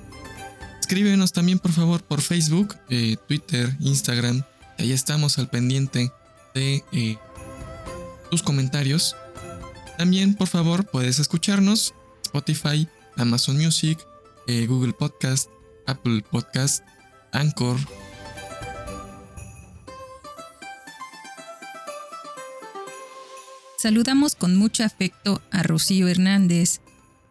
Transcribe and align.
Escríbenos 0.79 1.31
también 1.31 1.59
por 1.59 1.71
favor 1.71 2.03
por 2.03 2.19
Facebook, 2.21 2.75
eh, 2.89 3.15
Twitter, 3.27 3.77
Instagram. 3.79 4.43
Ahí 4.77 4.91
estamos 4.91 5.37
al 5.37 5.49
pendiente 5.49 6.11
de 6.53 6.83
eh, 6.91 7.17
tus 8.29 8.43
comentarios. 8.43 9.15
También 9.97 10.35
por 10.35 10.47
favor 10.47 10.85
puedes 10.85 11.19
escucharnos 11.19 11.93
Spotify, 12.31 12.87
Amazon 13.17 13.57
Music, 13.57 13.99
eh, 14.47 14.65
Google 14.65 14.93
Podcast, 14.93 15.49
Apple 15.85 16.23
Podcast, 16.29 16.83
Anchor. 17.33 17.77
Saludamos 23.77 24.35
con 24.35 24.55
mucho 24.55 24.83
afecto 24.83 25.41
a 25.51 25.63
Rocío 25.63 26.07
Hernández, 26.07 26.81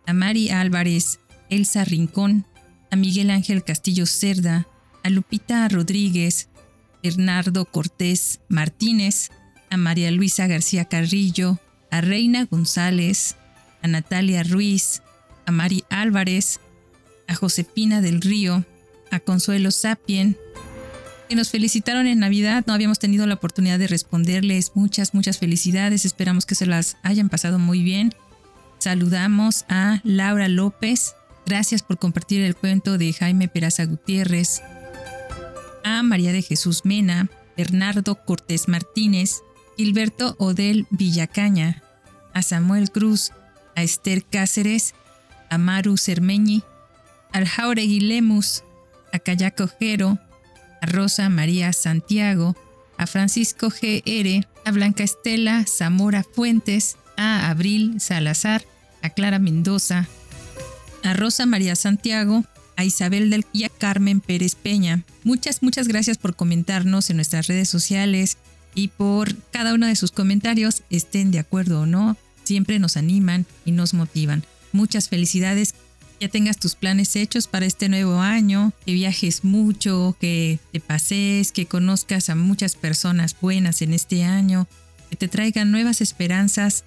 a 0.06 0.12
Mari 0.12 0.51
Álvarez, 0.51 1.21
Elsa 1.48 1.84
Rincón, 1.84 2.45
a 2.91 2.97
Miguel 2.97 3.31
Ángel 3.31 3.62
Castillo 3.62 4.05
Cerda, 4.05 4.67
a 5.05 5.11
Lupita 5.11 5.69
Rodríguez, 5.69 6.48
Bernardo 7.03 7.65
Cortés 7.67 8.41
Martínez, 8.48 9.31
a 9.71 9.77
María 9.77 10.11
Luisa 10.11 10.47
García 10.48 10.87
Carrillo, 10.87 11.59
a 11.91 12.01
Reina 12.01 12.45
González, 12.45 13.37
a 13.83 13.89
Natalia 13.89 14.42
Ruiz, 14.42 15.03
a 15.47 15.53
Mari 15.53 15.84
Álvarez, 15.88 16.60
a 17.27 17.34
Josepina 17.34 18.00
del 18.00 18.21
Río, 18.21 18.65
a 19.10 19.21
Consuelo 19.21 19.71
Sapien, 19.71 20.37
que 21.28 21.37
nos 21.37 21.50
felicitaron 21.50 22.06
en 22.06 22.19
Navidad. 22.19 22.65
No 22.66 22.75
habíamos 22.75 22.99
tenido 22.99 23.27
la 23.27 23.34
oportunidad 23.34 23.78
de 23.78 23.87
responderles. 23.87 24.72
Muchas, 24.75 25.15
muchas 25.15 25.38
felicidades. 25.38 26.04
Esperamos 26.04 26.44
que 26.44 26.56
se 26.56 26.66
las 26.66 26.97
hayan 27.04 27.28
pasado 27.28 27.59
muy 27.59 27.82
bien. 27.84 28.12
Saludamos 28.78 29.65
a 29.69 30.00
Laura 30.03 30.49
López. 30.49 31.15
Gracias 31.47 31.83
por 31.83 31.99
compartir 31.99 32.43
el 32.43 32.56
cuento 32.56 32.99
de 32.99 33.12
Jaime 33.12 33.47
Peraza 33.47 33.84
Gutiérrez. 33.84 34.60
A 35.84 36.03
María 36.03 36.33
de 36.33 36.43
Jesús 36.43 36.84
Mena, 36.84 37.31
Bernardo 37.56 38.25
Cortés 38.25 38.69
Martínez, 38.69 39.43
Gilberto 39.77 40.34
Odel 40.38 40.87
Villacaña, 40.91 41.83
a 42.34 42.43
Samuel 42.43 42.91
Cruz, 42.91 43.33
a 43.76 43.82
Esther 43.82 44.25
Cáceres, 44.25 44.94
a 45.48 45.58
Maru 45.58 45.97
Cermeñi, 45.97 46.62
al 47.32 47.47
Jauregui 47.47 48.00
Lemus, 48.00 48.64
a 49.12 49.19
Cayaco 49.19 49.69
Jero, 49.69 50.19
a 50.81 50.86
Rosa 50.86 51.28
María 51.28 51.72
Santiago, 51.72 52.56
a 52.97 53.06
Francisco 53.06 53.70
G.R., 53.70 54.47
a 54.64 54.72
Blanca 54.72 55.03
Estela 55.03 55.64
Zamora 55.66 56.22
Fuentes, 56.22 56.97
a 57.16 57.50
Abril 57.50 58.00
Salazar, 58.00 58.64
a 59.03 59.10
Clara 59.10 59.38
Mendoza, 59.38 60.06
a 61.03 61.14
Rosa 61.14 61.47
María 61.47 61.76
Santiago, 61.76 62.44
a 62.76 62.84
Isabel 62.84 63.30
del 63.30 63.44
y 63.53 63.64
a 63.64 63.69
Carmen 63.69 64.20
Pérez 64.20 64.54
Peña. 64.54 65.03
Muchas, 65.25 65.62
muchas 65.62 65.88
gracias 65.88 66.19
por 66.19 66.34
comentarnos 66.34 67.10
en 67.10 67.16
nuestras 67.16 67.47
redes 67.47 67.69
sociales 67.69 68.38
y 68.75 68.88
por 68.88 69.36
cada 69.50 69.75
uno 69.75 69.86
de 69.86 69.97
sus 69.97 70.12
comentarios, 70.12 70.82
estén 70.91 71.30
de 71.30 71.41
acuerdo 71.41 71.82
o 71.82 71.86
no, 71.86 72.16
siempre 72.45 72.78
nos 72.78 72.97
animan 72.97 73.47
y 73.65 73.73
nos 73.73 73.95
motivan. 73.95 74.45
Muchas 74.73 75.09
felicidades, 75.09 75.75
ya 76.21 76.28
tengas 76.28 76.59
tus 76.59 76.75
planes 76.75 77.17
hechos 77.17 77.47
para 77.47 77.67
este 77.67 77.89
nuevo 77.89 78.21
año, 78.21 78.73
que 78.84 78.93
viajes 78.93 79.43
mucho, 79.43 80.17
que 80.21 80.59
te 80.73 80.81
pases, 80.81 81.51
que 81.51 81.67
conozcas 81.67 82.28
a 82.28 82.34
muchas 82.34 82.77
personas 82.77 83.34
buenas 83.41 83.81
en 83.81 83.95
este 83.95 84.25
año, 84.25 84.69
que 85.09 85.17
te 85.17 85.28
traigan 85.28 85.71
nuevas 85.71 86.03
esperanzas, 86.03 86.84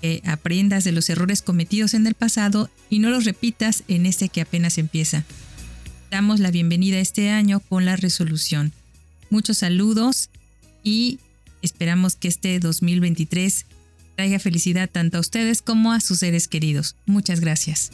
que 0.00 0.20
aprendas 0.26 0.82
de 0.82 0.92
los 0.92 1.08
errores 1.08 1.42
cometidos 1.42 1.94
en 1.94 2.06
el 2.06 2.14
pasado 2.14 2.68
y 2.90 2.98
no 2.98 3.08
los 3.08 3.24
repitas 3.24 3.84
en 3.86 4.04
este 4.04 4.28
que 4.28 4.40
apenas 4.40 4.78
empieza. 4.78 5.24
Damos 6.10 6.40
la 6.40 6.50
bienvenida 6.50 6.96
a 6.96 7.00
este 7.00 7.30
año 7.30 7.60
con 7.60 7.84
la 7.84 7.96
resolución. 7.96 8.72
Muchos 9.30 9.58
saludos 9.58 10.28
y 10.82 11.20
esperamos 11.62 12.16
que 12.16 12.28
este 12.28 12.58
2023 12.58 13.66
traiga 14.16 14.38
felicidad 14.38 14.88
tanto 14.90 15.18
a 15.18 15.20
ustedes 15.20 15.62
como 15.62 15.92
a 15.92 16.00
sus 16.00 16.20
seres 16.20 16.48
queridos. 16.48 16.96
Muchas 17.06 17.40
gracias. 17.40 17.92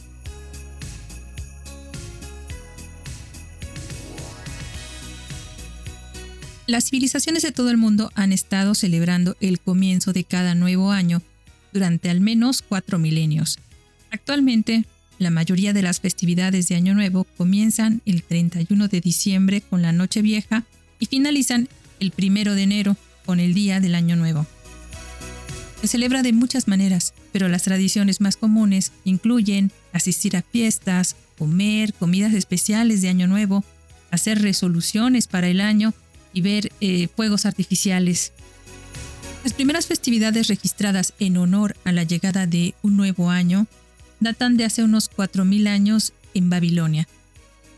Las 6.66 6.84
civilizaciones 6.86 7.42
de 7.42 7.52
todo 7.52 7.70
el 7.70 7.76
mundo 7.76 8.10
han 8.14 8.32
estado 8.32 8.74
celebrando 8.74 9.36
el 9.40 9.60
comienzo 9.60 10.12
de 10.12 10.24
cada 10.24 10.54
nuevo 10.54 10.92
año 10.92 11.20
durante 11.72 12.08
al 12.08 12.20
menos 12.20 12.62
cuatro 12.62 12.98
milenios. 12.98 13.58
Actualmente, 14.10 14.84
la 15.18 15.30
mayoría 15.30 15.72
de 15.72 15.82
las 15.82 16.00
festividades 16.00 16.68
de 16.68 16.76
Año 16.76 16.94
Nuevo 16.94 17.24
comienzan 17.36 18.00
el 18.06 18.22
31 18.22 18.88
de 18.88 19.00
diciembre 19.00 19.60
con 19.60 19.82
la 19.82 19.92
Noche 19.92 20.22
Vieja 20.22 20.64
y 20.98 21.06
finalizan 21.06 21.68
el 22.00 22.12
1 22.16 22.54
de 22.54 22.62
enero 22.62 22.96
con 23.26 23.40
el 23.40 23.54
Día 23.54 23.80
del 23.80 23.94
Año 23.94 24.16
Nuevo. 24.16 24.46
Se 25.82 25.88
celebra 25.88 26.22
de 26.22 26.32
muchas 26.32 26.68
maneras, 26.68 27.12
pero 27.32 27.48
las 27.48 27.64
tradiciones 27.64 28.20
más 28.20 28.36
comunes 28.36 28.92
incluyen 29.04 29.72
asistir 29.92 30.36
a 30.36 30.42
fiestas, 30.42 31.16
comer 31.36 31.92
comidas 31.92 32.34
especiales 32.34 33.02
de 33.02 33.08
Año 33.08 33.26
Nuevo, 33.26 33.64
hacer 34.12 34.40
resoluciones 34.40 35.26
para 35.26 35.48
el 35.48 35.60
año 35.60 35.92
y 36.32 36.40
ver 36.40 36.70
eh, 36.80 37.08
fuegos 37.08 37.46
artificiales. 37.46 38.32
Las 39.42 39.54
primeras 39.54 39.86
festividades 39.86 40.46
registradas 40.46 41.14
en 41.18 41.36
honor 41.36 41.74
a 41.82 41.90
la 41.90 42.04
llegada 42.04 42.46
de 42.46 42.76
un 42.82 42.96
nuevo 42.96 43.30
año 43.30 43.66
datan 44.20 44.56
de 44.56 44.64
hace 44.64 44.84
unos 44.84 45.10
4.000 45.10 45.66
años 45.66 46.12
en 46.32 46.48
Babilonia. 46.48 47.08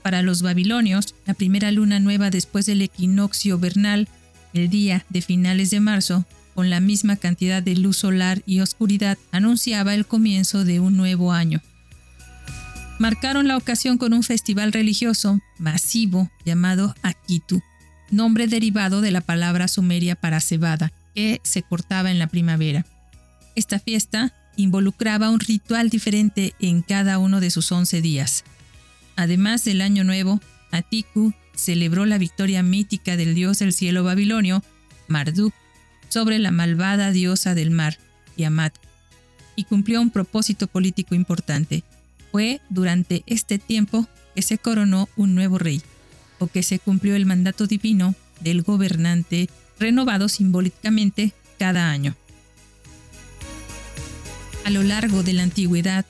Para 0.02 0.20
los 0.20 0.42
babilonios, 0.42 1.14
la 1.24 1.32
primera 1.32 1.70
luna 1.72 2.00
nueva 2.00 2.28
después 2.28 2.66
del 2.66 2.82
equinoccio 2.82 3.58
vernal, 3.58 4.08
el 4.52 4.68
día 4.68 5.06
de 5.08 5.22
finales 5.22 5.70
de 5.70 5.80
marzo, 5.80 6.26
con 6.54 6.70
la 6.70 6.80
misma 6.80 7.16
cantidad 7.16 7.62
de 7.62 7.76
luz 7.76 7.98
solar 7.98 8.42
y 8.46 8.60
oscuridad, 8.60 9.18
anunciaba 9.32 9.94
el 9.94 10.06
comienzo 10.06 10.64
de 10.64 10.80
un 10.80 10.96
nuevo 10.96 11.32
año. 11.32 11.60
Marcaron 12.98 13.48
la 13.48 13.56
ocasión 13.56 13.98
con 13.98 14.12
un 14.12 14.22
festival 14.22 14.72
religioso 14.72 15.40
masivo 15.58 16.30
llamado 16.44 16.94
Akitu, 17.02 17.60
nombre 18.10 18.46
derivado 18.46 19.00
de 19.00 19.10
la 19.10 19.20
palabra 19.20 19.66
sumeria 19.66 20.14
para 20.14 20.40
cebada, 20.40 20.92
que 21.14 21.40
se 21.42 21.62
cortaba 21.62 22.10
en 22.10 22.18
la 22.18 22.28
primavera. 22.28 22.86
Esta 23.56 23.78
fiesta 23.78 24.32
involucraba 24.56 25.30
un 25.30 25.40
ritual 25.40 25.90
diferente 25.90 26.54
en 26.60 26.82
cada 26.82 27.18
uno 27.18 27.40
de 27.40 27.50
sus 27.50 27.70
once 27.72 28.00
días. 28.00 28.44
Además 29.16 29.64
del 29.64 29.80
Año 29.80 30.04
Nuevo, 30.04 30.40
Atiku 30.70 31.32
celebró 31.54 32.06
la 32.06 32.18
victoria 32.18 32.62
mítica 32.62 33.16
del 33.16 33.34
dios 33.34 33.58
del 33.58 33.72
cielo 33.72 34.04
babilonio, 34.04 34.62
Marduk, 35.08 35.54
sobre 36.14 36.38
la 36.38 36.52
malvada 36.52 37.11
diosa 37.11 37.56
del 37.56 37.72
mar, 37.72 37.99
Tiamat, 38.37 38.72
y 39.56 39.64
cumplió 39.64 40.00
un 40.00 40.11
propósito 40.11 40.69
político 40.69 41.16
importante. 41.16 41.82
Fue 42.31 42.61
durante 42.70 43.25
este 43.26 43.58
tiempo 43.58 44.06
que 44.32 44.43
se 44.43 44.56
coronó 44.58 45.08
un 45.16 45.34
nuevo 45.34 45.58
rey, 45.58 45.82
o 46.38 46.46
que 46.46 46.62
se 46.62 46.78
cumplió 46.78 47.16
el 47.16 47.26
mandato 47.26 47.66
divino 47.66 48.14
del 48.38 48.62
gobernante 48.62 49.50
renovado 49.81 50.28
simbólicamente 50.28 51.32
cada 51.58 51.90
año. 51.90 52.14
A 54.64 54.70
lo 54.70 54.84
largo 54.84 55.25
de 55.25 55.32
la 55.32 55.43
antigüedad, 55.43 56.06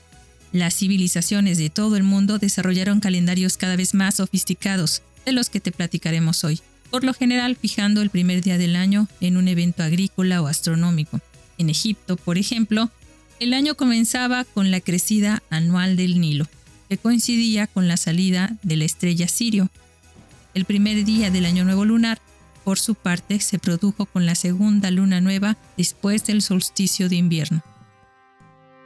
las 0.51 0.75
civilizaciones 0.75 1.57
de 1.57 1.71
todo 1.71 1.97
el 1.97 2.03
mundo 2.03 2.37
desarrollaron 2.37 2.99
calendarios 2.99 3.57
cada 3.57 3.75
vez 3.75 3.95
más 3.95 4.17
sofisticados, 4.17 5.01
de 5.25 5.31
los 5.31 5.49
que 5.49 5.59
te 5.59 5.71
platicaremos 5.71 6.43
hoy, 6.43 6.61
por 6.95 7.03
lo 7.03 7.13
general 7.13 7.57
fijando 7.57 8.01
el 8.01 8.09
primer 8.09 8.41
día 8.41 8.57
del 8.57 8.77
año 8.77 9.09
en 9.19 9.35
un 9.35 9.49
evento 9.49 9.83
agrícola 9.83 10.41
o 10.41 10.47
astronómico. 10.47 11.19
En 11.57 11.69
Egipto, 11.69 12.15
por 12.15 12.37
ejemplo, 12.37 12.89
el 13.41 13.53
año 13.53 13.75
comenzaba 13.75 14.45
con 14.45 14.71
la 14.71 14.79
crecida 14.79 15.43
anual 15.49 15.97
del 15.97 16.21
Nilo, 16.21 16.47
que 16.87 16.97
coincidía 16.97 17.67
con 17.67 17.89
la 17.89 17.97
salida 17.97 18.55
de 18.63 18.77
la 18.77 18.85
estrella 18.85 19.27
Sirio. 19.27 19.69
El 20.53 20.63
primer 20.63 21.03
día 21.03 21.29
del 21.31 21.45
año 21.45 21.65
nuevo 21.65 21.83
lunar, 21.83 22.21
por 22.63 22.79
su 22.79 22.95
parte, 22.95 23.41
se 23.41 23.59
produjo 23.59 24.05
con 24.05 24.25
la 24.25 24.35
segunda 24.35 24.89
luna 24.89 25.19
nueva 25.19 25.57
después 25.75 26.23
del 26.23 26.41
solsticio 26.41 27.09
de 27.09 27.17
invierno. 27.17 27.61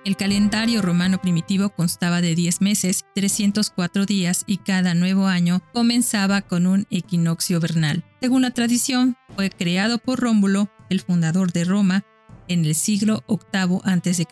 El 0.06 0.16
calendario 0.16 0.82
romano 0.82 1.20
primitivo 1.20 1.70
constaba 1.70 2.22
de 2.22 2.34
10 2.34 2.62
meses, 2.62 3.06
304 3.16 4.06
días 4.06 4.44
y 4.48 4.58
cada 4.58 4.94
nuevo 4.94 5.28
año 5.28 5.62
comenzaba 5.74 6.42
con 6.42 6.68
un 6.68 6.88
equinoccio 6.90 7.60
vernal. 7.60 8.06
Según 8.22 8.44
la 8.44 8.52
tradición, 8.52 9.18
fue 9.36 9.50
creado 9.50 9.98
por 9.98 10.20
Rómulo, 10.22 10.70
el 10.90 11.02
fundador 11.02 11.52
de 11.52 11.66
Roma, 11.66 12.06
en 12.48 12.64
el 12.64 12.76
siglo 12.76 13.26
VIII 13.28 13.82
a.C. 13.84 14.26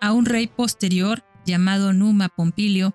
A 0.00 0.12
un 0.12 0.26
rey 0.26 0.46
posterior, 0.46 1.24
llamado 1.46 1.94
Numa 1.94 2.28
Pompilio, 2.28 2.94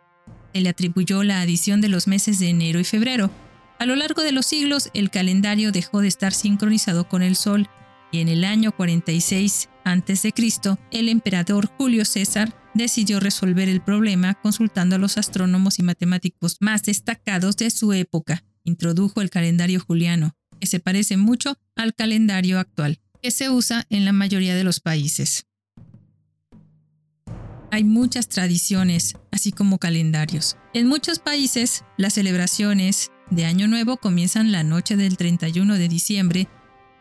se 0.54 0.62
le 0.62 0.70
atribuyó 0.70 1.24
la 1.24 1.42
adición 1.42 1.82
de 1.82 1.90
los 1.90 2.08
meses 2.08 2.40
de 2.40 2.50
enero 2.50 2.80
y 2.80 2.84
febrero. 2.84 3.32
A 3.80 3.86
lo 3.86 3.96
largo 3.96 4.22
de 4.22 4.32
los 4.32 4.46
siglos, 4.46 4.92
el 4.94 5.10
calendario 5.10 5.72
dejó 5.72 6.02
de 6.02 6.08
estar 6.08 6.34
sincronizado 6.34 7.10
con 7.10 7.24
el 7.24 7.36
sol 7.36 7.68
y 8.12 8.22
en 8.22 8.28
el 8.28 8.44
año 8.44 8.72
46 8.72 9.70
a.C., 9.92 10.34
el 10.92 11.10
emperador 11.10 11.68
Julio 11.78 12.06
César 12.06 12.54
decidió 12.74 13.20
resolver 13.20 13.70
el 13.70 13.82
problema 13.82 14.36
consultando 14.36 14.96
a 14.96 15.00
los 15.00 15.18
astrónomos 15.18 15.80
y 15.80 15.84
matemáticos 15.84 16.58
más 16.60 16.84
destacados 16.84 17.56
de 17.58 17.70
su 17.72 17.94
época. 17.94 18.44
Introdujo 18.64 19.22
el 19.22 19.30
calendario 19.30 19.80
juliano, 19.80 20.36
que 20.60 20.68
se 20.68 20.80
parece 20.80 21.18
mucho 21.18 21.58
al 21.76 21.94
calendario 21.96 22.60
actual, 22.60 23.00
que 23.22 23.32
se 23.32 23.50
usa 23.50 23.86
en 23.90 24.06
la 24.06 24.12
mayoría 24.12 24.56
de 24.56 24.64
los 24.64 24.80
países. 24.80 25.46
Hay 27.72 27.84
muchas 27.84 28.30
tradiciones, 28.30 29.16
así 29.32 29.52
como 29.52 29.78
calendarios. 29.78 30.58
En 30.74 30.88
muchos 30.88 31.20
países, 31.20 31.84
las 31.98 32.14
celebraciones 32.14 33.12
de 33.30 33.46
Año 33.46 33.68
Nuevo 33.68 33.98
comienzan 33.98 34.52
la 34.52 34.64
noche 34.64 34.96
del 34.96 35.18
31 35.18 35.76
de 35.76 35.88
diciembre 35.90 36.48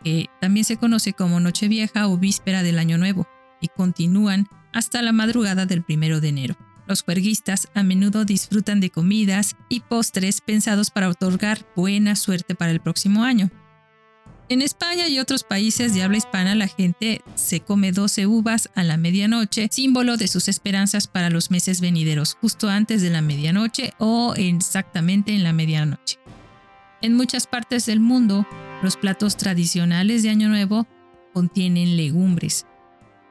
que 0.02 0.26
también 0.40 0.64
se 0.64 0.76
conoce 0.76 1.12
como 1.12 1.40
Nochevieja 1.40 2.08
o 2.08 2.18
Víspera 2.18 2.62
del 2.62 2.78
Año 2.78 2.98
Nuevo, 2.98 3.26
y 3.60 3.68
continúan 3.68 4.48
hasta 4.72 5.02
la 5.02 5.12
madrugada 5.12 5.66
del 5.66 5.82
primero 5.82 6.20
de 6.20 6.28
enero. 6.28 6.56
Los 6.86 7.02
juerguistas 7.02 7.68
a 7.74 7.82
menudo 7.82 8.24
disfrutan 8.24 8.80
de 8.80 8.90
comidas 8.90 9.56
y 9.68 9.80
postres 9.80 10.40
pensados 10.40 10.90
para 10.90 11.08
otorgar 11.08 11.66
buena 11.74 12.14
suerte 12.14 12.54
para 12.54 12.70
el 12.70 12.80
próximo 12.80 13.24
año. 13.24 13.50
En 14.48 14.62
España 14.62 15.08
y 15.08 15.18
otros 15.18 15.42
países 15.42 15.92
de 15.92 16.04
habla 16.04 16.18
hispana 16.18 16.54
la 16.54 16.68
gente 16.68 17.20
se 17.34 17.58
come 17.58 17.90
12 17.90 18.28
uvas 18.28 18.70
a 18.76 18.84
la 18.84 18.96
medianoche, 18.96 19.68
símbolo 19.72 20.16
de 20.16 20.28
sus 20.28 20.46
esperanzas 20.46 21.08
para 21.08 21.30
los 21.30 21.50
meses 21.50 21.80
venideros, 21.80 22.36
justo 22.40 22.68
antes 22.68 23.02
de 23.02 23.10
la 23.10 23.22
medianoche 23.22 23.92
o 23.98 24.34
exactamente 24.36 25.34
en 25.34 25.42
la 25.42 25.52
medianoche. 25.52 26.20
En 27.02 27.14
muchas 27.14 27.48
partes 27.48 27.86
del 27.86 27.98
mundo, 27.98 28.46
los 28.82 28.96
platos 28.96 29.36
tradicionales 29.36 30.22
de 30.22 30.30
Año 30.30 30.48
Nuevo 30.48 30.86
contienen 31.32 31.96
legumbres, 31.96 32.66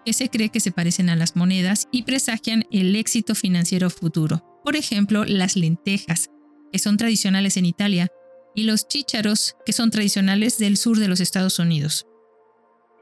que 0.06 0.13
se 0.13 0.30
cree 0.30 0.50
que 0.50 0.59
se 0.59 0.71
parecen 0.71 1.09
a 1.09 1.15
las 1.15 1.36
monedas 1.36 1.88
y 1.92 2.03
presagian 2.03 2.65
el 2.71 2.95
éxito 2.95 3.36
financiero 3.36 3.89
futuro. 3.89 4.44
Por 4.63 4.75
ejemplo, 4.75 5.25
las 5.25 5.56
lentejas, 5.56 6.30
que 6.71 6.80
son 6.80 6.97
tradicionales 6.97 7.57
en 7.57 7.65
Italia, 7.65 8.07
y 8.56 8.63
los 8.63 8.88
chícharos, 8.88 9.56
que 9.65 9.74
son 9.74 9.92
tradicionales 9.92 10.57
del 10.57 10.77
sur 10.77 10.97
de 10.97 11.07
los 11.07 11.19
Estados 11.19 11.59
Unidos. 11.59 12.07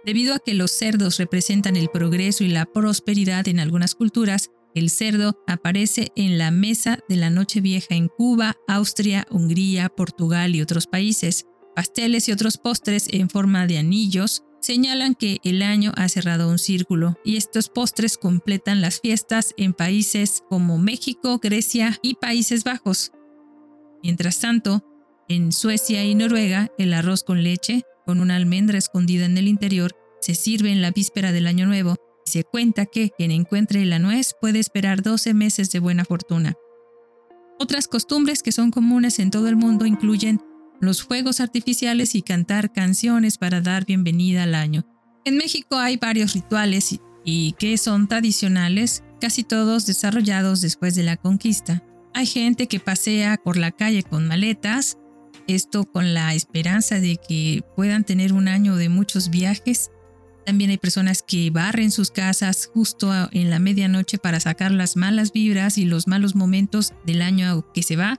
Debido 0.05 0.33
a 0.33 0.39
que 0.39 0.53
los 0.53 0.71
cerdos 0.71 1.17
representan 1.17 1.75
el 1.77 1.89
progreso 1.89 2.43
y 2.43 2.49
la 2.49 2.65
prosperidad 2.65 3.47
en 3.47 3.59
algunas 3.59 3.95
culturas, 3.95 4.49
el 4.75 4.89
cerdo 4.89 5.39
aparece 5.47 6.11
en 6.15 6.37
la 6.37 6.49
mesa 6.49 6.99
de 7.07 7.15
la 7.15 7.29
Nochevieja 7.29 7.95
en 7.95 8.07
Cuba, 8.07 8.55
Austria, 8.67 9.27
Hungría, 9.29 9.89
Portugal 9.89 10.55
y 10.55 10.61
otros 10.61 10.87
países. 10.87 11.45
Pasteles 11.75 12.29
y 12.29 12.31
otros 12.31 12.57
postres 12.57 13.07
en 13.11 13.29
forma 13.29 13.65
de 13.65 13.77
anillos 13.77 14.43
señalan 14.61 15.15
que 15.15 15.39
el 15.43 15.61
año 15.61 15.91
ha 15.97 16.07
cerrado 16.07 16.49
un 16.49 16.59
círculo 16.59 17.17
y 17.25 17.35
estos 17.35 17.69
postres 17.69 18.17
completan 18.17 18.79
las 18.79 19.01
fiestas 19.01 19.53
en 19.57 19.73
países 19.73 20.43
como 20.49 20.77
México, 20.77 21.39
Grecia 21.39 21.99
y 22.01 22.15
Países 22.15 22.63
Bajos. 22.63 23.11
Mientras 24.01 24.39
tanto, 24.39 24.85
en 25.27 25.51
Suecia 25.51 26.03
y 26.05 26.15
Noruega, 26.15 26.71
el 26.77 26.93
arroz 26.93 27.23
con 27.23 27.43
leche, 27.43 27.83
con 28.05 28.19
una 28.21 28.35
almendra 28.35 28.77
escondida 28.77 29.25
en 29.25 29.37
el 29.37 29.47
interior, 29.47 29.95
se 30.21 30.35
sirve 30.35 30.71
en 30.71 30.81
la 30.81 30.91
víspera 30.91 31.31
del 31.31 31.47
Año 31.47 31.65
Nuevo 31.65 31.95
y 32.25 32.29
se 32.29 32.43
cuenta 32.43 32.85
que 32.85 33.09
quien 33.09 33.31
encuentre 33.31 33.85
la 33.85 33.99
nuez 33.99 34.33
puede 34.39 34.59
esperar 34.59 35.01
12 35.01 35.33
meses 35.33 35.71
de 35.71 35.79
buena 35.79 36.05
fortuna. 36.05 36.53
Otras 37.59 37.87
costumbres 37.87 38.43
que 38.43 38.51
son 38.51 38.71
comunes 38.71 39.19
en 39.19 39.31
todo 39.31 39.47
el 39.47 39.55
mundo 39.55 39.85
incluyen 39.85 40.41
los 40.79 41.03
fuegos 41.03 41.39
artificiales 41.39 42.15
y 42.15 42.21
cantar 42.21 42.71
canciones 42.71 43.37
para 43.37 43.61
dar 43.61 43.85
bienvenida 43.85 44.43
al 44.43 44.55
año. 44.55 44.85
En 45.25 45.37
México 45.37 45.77
hay 45.77 45.97
varios 45.97 46.33
rituales 46.33 46.99
y 47.23 47.53
que 47.53 47.77
son 47.77 48.07
tradicionales, 48.07 49.03
casi 49.21 49.43
todos 49.43 49.85
desarrollados 49.85 50.61
después 50.61 50.95
de 50.95 51.03
la 51.03 51.17
conquista. 51.17 51.83
Hay 52.13 52.25
gente 52.25 52.67
que 52.67 52.79
pasea 52.79 53.39
por 53.43 53.57
la 53.57 53.71
calle 53.71 54.03
con 54.03 54.27
maletas, 54.27 54.97
esto 55.47 55.85
con 55.85 56.13
la 56.13 56.33
esperanza 56.33 56.99
de 56.99 57.17
que 57.17 57.63
puedan 57.75 58.03
tener 58.03 58.33
un 58.33 58.47
año 58.47 58.75
de 58.75 58.89
muchos 58.89 59.29
viajes. 59.29 59.91
También 60.45 60.69
hay 60.69 60.77
personas 60.77 61.24
que 61.24 61.50
barren 61.50 61.91
sus 61.91 62.12
casas 62.12 62.69
justo 62.74 63.12
en 63.31 63.50
la 63.50 63.59
medianoche 63.59 64.17
para 64.17 64.39
sacar 64.39 64.71
las 64.71 64.98
malas 64.98 65.31
vibras 65.31 65.77
y 65.77 65.86
los 65.86 66.07
malos 66.07 66.36
momentos 66.36 66.93
del 67.05 67.21
año 67.21 67.71
que 67.74 67.81
se 67.81 67.95
va. 67.95 68.17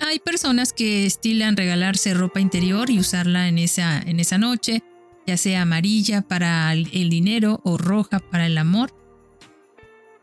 Hay 0.00 0.18
personas 0.18 0.72
que 0.72 1.06
estilan 1.06 1.56
regalarse 1.56 2.14
ropa 2.14 2.40
interior 2.40 2.90
y 2.90 2.98
usarla 2.98 3.48
en 3.48 3.58
esa, 3.58 3.98
en 3.98 4.20
esa 4.20 4.38
noche, 4.38 4.82
ya 5.26 5.36
sea 5.36 5.62
amarilla 5.62 6.22
para 6.22 6.72
el 6.72 7.10
dinero 7.10 7.60
o 7.64 7.78
roja 7.78 8.20
para 8.20 8.46
el 8.46 8.58
amor. 8.58 8.92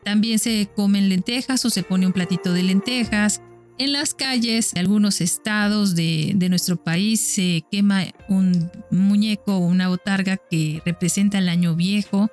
También 0.04 0.38
se 0.38 0.68
comen 0.76 1.08
lentejas 1.08 1.64
o 1.64 1.70
se 1.70 1.82
pone 1.82 2.06
un 2.06 2.12
platito 2.12 2.52
de 2.52 2.62
lentejas. 2.62 3.40
En 3.78 3.92
las 3.92 4.14
calles 4.14 4.72
de 4.72 4.80
algunos 4.80 5.20
estados 5.20 5.96
de, 5.96 6.32
de 6.36 6.48
nuestro 6.48 6.76
país 6.76 7.20
se 7.20 7.64
quema 7.70 8.04
un 8.28 8.70
muñeco 8.90 9.56
o 9.56 9.66
una 9.66 9.88
botarga 9.88 10.36
que 10.36 10.80
representa 10.84 11.38
el 11.38 11.48
año 11.48 11.74
viejo. 11.74 12.30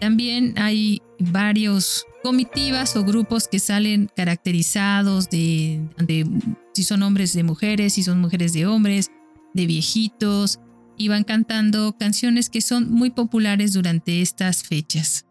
También 0.00 0.54
hay 0.56 1.02
varios 1.18 2.06
comitivas 2.22 2.96
o 2.96 3.04
grupos 3.04 3.48
que 3.48 3.58
salen 3.58 4.10
caracterizados 4.14 5.28
de, 5.30 5.80
si 6.74 6.84
son 6.84 7.02
hombres 7.02 7.32
de 7.32 7.42
mujeres, 7.42 7.94
si 7.94 8.02
son 8.02 8.20
mujeres 8.20 8.52
de 8.52 8.66
hombres, 8.66 9.10
de 9.54 9.66
viejitos, 9.66 10.60
y 10.96 11.08
van 11.08 11.24
cantando 11.24 11.96
canciones 11.96 12.50
que 12.50 12.60
son 12.60 12.90
muy 12.90 13.10
populares 13.10 13.72
durante 13.72 14.20
estas 14.20 14.64
fechas. 14.64 15.27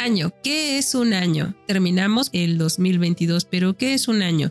Año. 0.00 0.32
¿Qué 0.42 0.78
es 0.78 0.94
un 0.94 1.12
año? 1.12 1.54
Terminamos 1.66 2.30
el 2.32 2.56
2022, 2.56 3.44
pero 3.44 3.76
¿qué 3.76 3.92
es 3.92 4.08
un 4.08 4.22
año? 4.22 4.50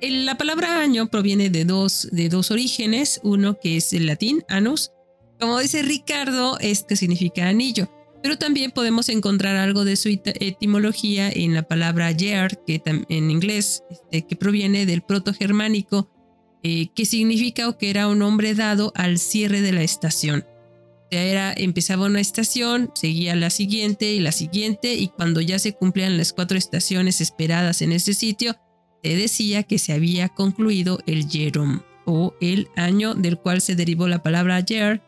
La 0.00 0.38
palabra 0.38 0.80
año 0.80 1.08
proviene 1.08 1.50
de 1.50 1.64
dos, 1.64 2.08
de 2.12 2.28
dos 2.28 2.52
orígenes, 2.52 3.20
uno 3.24 3.58
que 3.58 3.76
es 3.76 3.92
el 3.92 4.06
latín, 4.06 4.44
anus, 4.48 4.92
como 5.40 5.58
dice 5.58 5.82
Ricardo, 5.82 6.56
es 6.60 6.84
que 6.84 6.94
significa 6.94 7.48
anillo, 7.48 7.90
pero 8.22 8.38
también 8.38 8.70
podemos 8.70 9.08
encontrar 9.08 9.56
algo 9.56 9.84
de 9.84 9.96
su 9.96 10.08
etimología 10.08 11.28
en 11.28 11.52
la 11.52 11.64
palabra 11.64 12.12
year, 12.12 12.62
que 12.64 12.80
en 13.08 13.30
inglés, 13.30 13.82
este, 13.90 14.24
que 14.24 14.36
proviene 14.36 14.86
del 14.86 15.02
proto-germánico, 15.02 16.08
eh, 16.62 16.88
que 16.94 17.06
significa 17.06 17.68
o 17.68 17.76
que 17.76 17.90
era 17.90 18.06
un 18.06 18.20
nombre 18.20 18.54
dado 18.54 18.92
al 18.94 19.18
cierre 19.18 19.62
de 19.62 19.72
la 19.72 19.82
estación. 19.82 20.44
Era, 21.10 21.52
empezaba 21.56 22.06
una 22.06 22.20
estación, 22.20 22.90
seguía 22.94 23.36
la 23.36 23.50
siguiente 23.50 24.12
y 24.12 24.20
la 24.20 24.32
siguiente, 24.32 24.94
y 24.94 25.08
cuando 25.08 25.40
ya 25.40 25.58
se 25.58 25.72
cumplían 25.72 26.16
las 26.16 26.32
cuatro 26.32 26.58
estaciones 26.58 27.20
esperadas 27.20 27.82
en 27.82 27.92
ese 27.92 28.12
sitio, 28.12 28.56
se 29.04 29.16
decía 29.16 29.62
que 29.62 29.78
se 29.78 29.92
había 29.92 30.28
concluido 30.28 30.98
el 31.06 31.28
Yerom, 31.28 31.82
o 32.06 32.34
el 32.40 32.68
año 32.76 33.14
del 33.14 33.38
cual 33.38 33.60
se 33.60 33.76
derivó 33.76 34.08
la 34.08 34.22
palabra 34.22 34.60
year, 34.60 35.02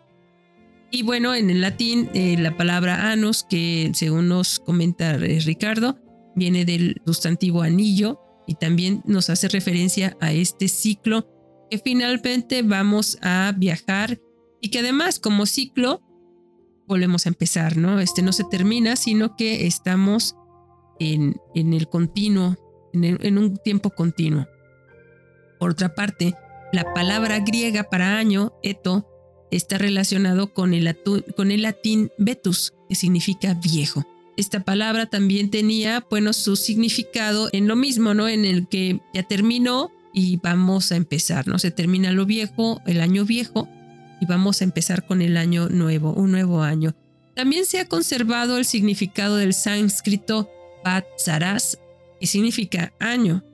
y 0.91 1.03
bueno, 1.03 1.35
en 1.35 1.51
el 1.51 1.61
latín, 1.61 2.09
eh, 2.15 2.37
la 2.39 2.57
palabra 2.57 3.13
anus, 3.13 3.45
que 3.49 3.91
según 3.95 4.29
nos 4.29 4.59
comenta 4.59 5.15
eh, 5.17 5.41
Ricardo, 5.45 5.99
viene 6.35 6.65
del 6.65 7.03
sustantivo 7.05 7.63
anillo 7.63 8.21
y 8.47 8.55
también 8.55 9.03
nos 9.05 9.29
hace 9.29 9.49
referencia 9.49 10.17
a 10.21 10.33
este 10.33 10.69
ciclo 10.69 11.29
que 11.71 11.79
finalmente 11.79 12.63
vamos 12.63 13.19
a 13.21 13.53
viajar 13.55 14.19
y 14.61 14.71
que 14.71 14.81
además 14.81 15.19
como 15.19 15.47
ciclo 15.47 16.03
volvemos 16.87 17.27
a 17.27 17.29
empezar, 17.29 17.77
¿no? 17.77 18.01
Este 18.01 18.23
no 18.23 18.33
se 18.33 18.45
termina, 18.45 18.97
sino 18.97 19.37
que 19.37 19.67
estamos 19.67 20.35
en, 20.99 21.37
en 21.55 21.75
el 21.75 21.89
continuo, 21.89 22.57
en, 22.93 23.39
un 23.39 23.57
tiempo 23.59 23.91
continuo. 23.91 24.47
Por 25.61 25.71
otra 25.71 25.95
parte, 25.95 26.35
la 26.73 26.93
palabra 26.95 27.41
griega 27.41 27.85
para 27.85 28.19
año, 28.19 28.55
eto, 28.63 29.07
está 29.51 29.79
relacionado 29.79 30.53
con 30.55 30.75
el, 30.75 30.97
con 31.37 31.51
el 31.51 31.63
latín 31.63 32.11
vetus, 32.19 32.73
que 32.89 32.95
significa 32.95 33.55
viejo. 33.55 34.07
Esta 34.37 34.61
palabra 34.61 35.07
también 35.07 35.51
tenía, 35.51 36.07
bueno, 36.09 36.33
su 36.33 36.57
significado 36.57 37.49
en 37.53 37.67
lo 37.67 37.77
mismo, 37.77 38.15
¿no? 38.15 38.29
En 38.29 38.45
el 38.45 38.69
que 38.69 39.01
ya 39.13 39.25
terminó 39.25 39.91
y 40.15 40.37
vamos 40.39 40.93
a 40.93 40.97
empezar, 40.97 41.49
¿no? 41.49 41.59
Se 41.59 41.71
termina 41.71 42.13
lo 42.13 42.25
viejo, 42.25 42.81
el 42.87 43.01
año 43.01 43.25
viejo, 43.25 43.69
y 44.21 44.27
vamos 44.27 44.61
a 44.61 44.65
empezar 44.65 45.07
con 45.07 45.23
el 45.23 45.37
año 45.37 45.69
nuevo, 45.69 46.13
un 46.13 46.31
nuevo 46.33 46.63
año. 46.63 46.95
También 47.35 47.67
se 47.67 47.79
ha 47.79 47.87
conservado 47.87 48.59
el 48.59 48.65
significado 48.65 49.37
del 49.37 49.55
sánscrito 49.55 50.51
Vatsaras, 50.85 51.79
que 52.21 52.27
significa 52.27 52.93
año, 52.99 53.45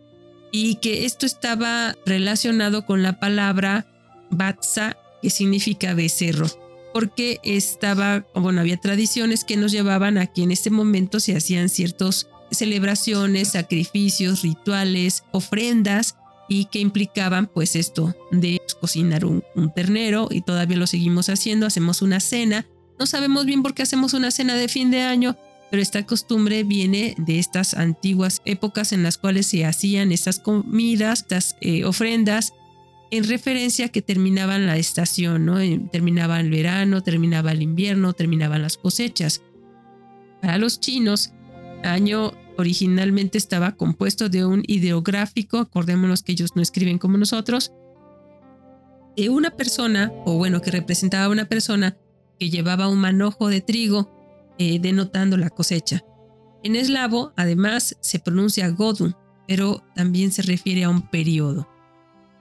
y 0.53 0.77
que 0.77 1.05
esto 1.05 1.27
estaba 1.27 1.97
relacionado 2.07 2.87
con 2.87 3.03
la 3.03 3.19
palabra 3.21 3.87
Vatsa, 4.31 4.97
que 5.21 5.31
significa 5.31 5.95
becerro, 5.95 6.47
porque 6.93 7.41
estaba, 7.43 8.25
bueno, 8.35 8.61
había 8.61 8.77
tradiciones 8.77 9.45
que 9.45 9.57
nos 9.57 9.73
llevaban 9.73 10.17
a 10.17 10.27
que 10.27 10.43
en 10.43 10.53
ese 10.53 10.71
momento 10.71 11.21
se 11.21 11.37
hacían 11.37 11.69
ciertas 11.69 12.29
celebraciones, 12.51 13.49
sacrificios, 13.49 14.43
rituales, 14.43 15.25
ofrendas 15.33 16.17
y 16.49 16.67
que 16.67 16.79
implicaban 16.79 17.47
pues 17.47 17.77
esto 17.77 18.15
de 18.31 18.61
cocinar 18.81 19.25
un, 19.25 19.43
un, 19.55 19.73
ternero 19.73 20.29
y 20.31 20.43
todavía 20.43 20.77
lo 20.77 20.87
seguimos 20.87 21.29
haciendo, 21.29 21.67
hacemos 21.67 22.03
una 22.03 22.21
cena, 22.21 22.67
no 22.99 23.07
sabemos 23.07 23.47
bien 23.47 23.63
por 23.63 23.75
qué 23.75 23.83
hacemos 23.83 24.15
una 24.15 24.31
cena 24.31 24.55
de 24.55 24.69
fin 24.69 24.91
de 24.91 25.03
año, 25.03 25.37
pero 25.71 25.83
esta 25.83 26.07
costumbre 26.07 26.63
viene 26.63 27.15
de 27.19 27.39
estas 27.39 27.75
antiguas 27.75 28.43
épocas 28.45 28.93
en 28.93 29.03
las 29.03 29.19
cuales 29.19 29.47
se 29.47 29.65
hacían 29.65 30.13
estas 30.13 30.39
comidas, 30.39 31.23
estas 31.23 31.57
eh, 31.61 31.85
ofrendas 31.85 32.53
en 33.11 33.25
referencia 33.25 33.87
a 33.87 33.89
que 33.89 34.03
terminaban 34.03 34.67
la 34.67 34.77
estación, 34.77 35.45
¿no? 35.45 35.61
Eh, 35.61 35.81
terminaba 35.93 36.41
el 36.41 36.51
verano, 36.51 37.03
terminaba 37.03 37.53
el 37.53 37.63
invierno, 37.63 38.13
terminaban 38.13 38.63
las 38.63 38.77
cosechas. 38.77 39.43
Para 40.41 40.59
los 40.59 40.81
chinos, 40.81 41.33
año 41.83 42.33
originalmente 42.57 43.39
estaba 43.39 43.77
compuesto 43.77 44.29
de 44.29 44.45
un 44.45 44.63
ideográfico, 44.67 45.59
acordémonos 45.59 46.23
que 46.23 46.33
ellos 46.33 46.51
no 46.55 46.63
escriben 46.63 46.99
como 46.99 47.19
nosotros, 47.19 47.73
de 49.17 49.29
una 49.31 49.51
persona, 49.51 50.13
o 50.25 50.37
bueno, 50.37 50.61
que 50.61 50.71
representaba 50.71 51.27
a 51.27 51.31
una 51.31 51.49
persona 51.49 51.97
que 52.39 52.51
llevaba 52.51 52.89
un 52.89 52.99
manojo 52.99 53.49
de 53.49 53.61
trigo 53.61 54.11
eh, 54.59 54.79
denotando 54.81 55.37
la 55.37 55.51
cosecha. 55.51 56.05
En 56.63 56.77
eslavo, 56.77 57.33
además, 57.37 57.97
se 58.01 58.19
pronuncia 58.19 58.69
godu, 58.71 59.13
pero 59.47 59.85
también 59.95 60.33
se 60.33 60.43
refiere 60.43 60.85
a 60.85 60.91
un 60.91 61.09
periodo. 61.11 61.69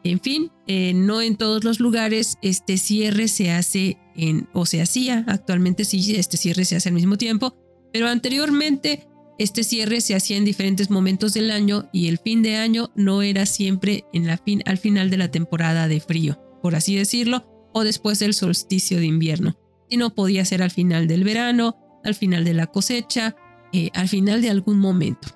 En 0.04 0.20
fin, 0.20 0.52
eh, 0.68 0.94
no 0.94 1.22
en 1.22 1.38
todos 1.38 1.64
los 1.64 1.80
lugares 1.80 2.38
este 2.42 2.78
cierre 2.78 3.28
se 3.28 3.52
hace 3.52 3.98
en, 4.16 4.50
o 4.54 4.66
se 4.66 4.82
hacía, 4.82 5.24
actualmente 5.28 5.86
sí, 5.86 6.16
este 6.16 6.38
cierre 6.38 6.66
se 6.66 6.76
hace 6.76 6.90
al 6.90 6.96
mismo 6.96 7.18
tiempo, 7.18 7.56
pero 7.94 8.08
anteriormente 8.08 9.08
este 9.40 9.64
cierre 9.64 10.02
se 10.02 10.16
hacía 10.16 10.38
en 10.38 10.46
diferentes 10.46 10.90
momentos 10.90 11.34
del 11.34 11.52
año 11.52 11.90
y 11.92 12.08
el 12.08 12.20
fin 12.20 12.44
de 12.44 12.56
año 12.56 12.92
no 12.96 13.22
era 13.22 13.46
siempre 13.46 14.06
en 14.14 14.28
la 14.28 14.38
fin, 14.38 14.62
al 14.66 14.78
final 14.78 15.10
de 15.10 15.18
la 15.18 15.32
temporada 15.32 15.88
de 15.88 16.00
frío, 16.00 16.40
por 16.62 16.76
así 16.76 16.96
decirlo, 16.96 17.46
o 17.74 17.84
después 17.84 18.20
del 18.20 18.34
solsticio 18.34 19.00
de 19.00 19.06
invierno, 19.06 19.58
sino 19.90 20.14
podía 20.14 20.46
ser 20.46 20.62
al 20.62 20.72
final 20.72 21.08
del 21.08 21.24
verano, 21.24 21.76
al 22.04 22.16
final 22.16 22.44
de 22.44 22.54
la 22.54 22.68
cosecha, 22.68 23.36
eh, 23.72 23.90
al 23.94 24.08
final 24.08 24.42
de 24.42 24.50
algún 24.50 24.80
momento. 24.80 25.30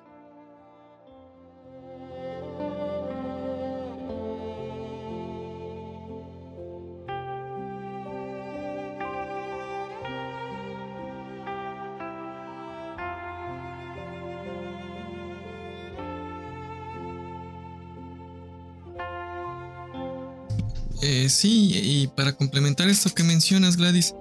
Eh, 21.28 21.30
sí, 21.30 21.72
y 21.74 22.06
para 22.06 22.32
complementar 22.32 22.88
esto 22.88 23.14
que 23.14 23.22
mencionas, 23.22 23.76
Gladys, 23.76 24.14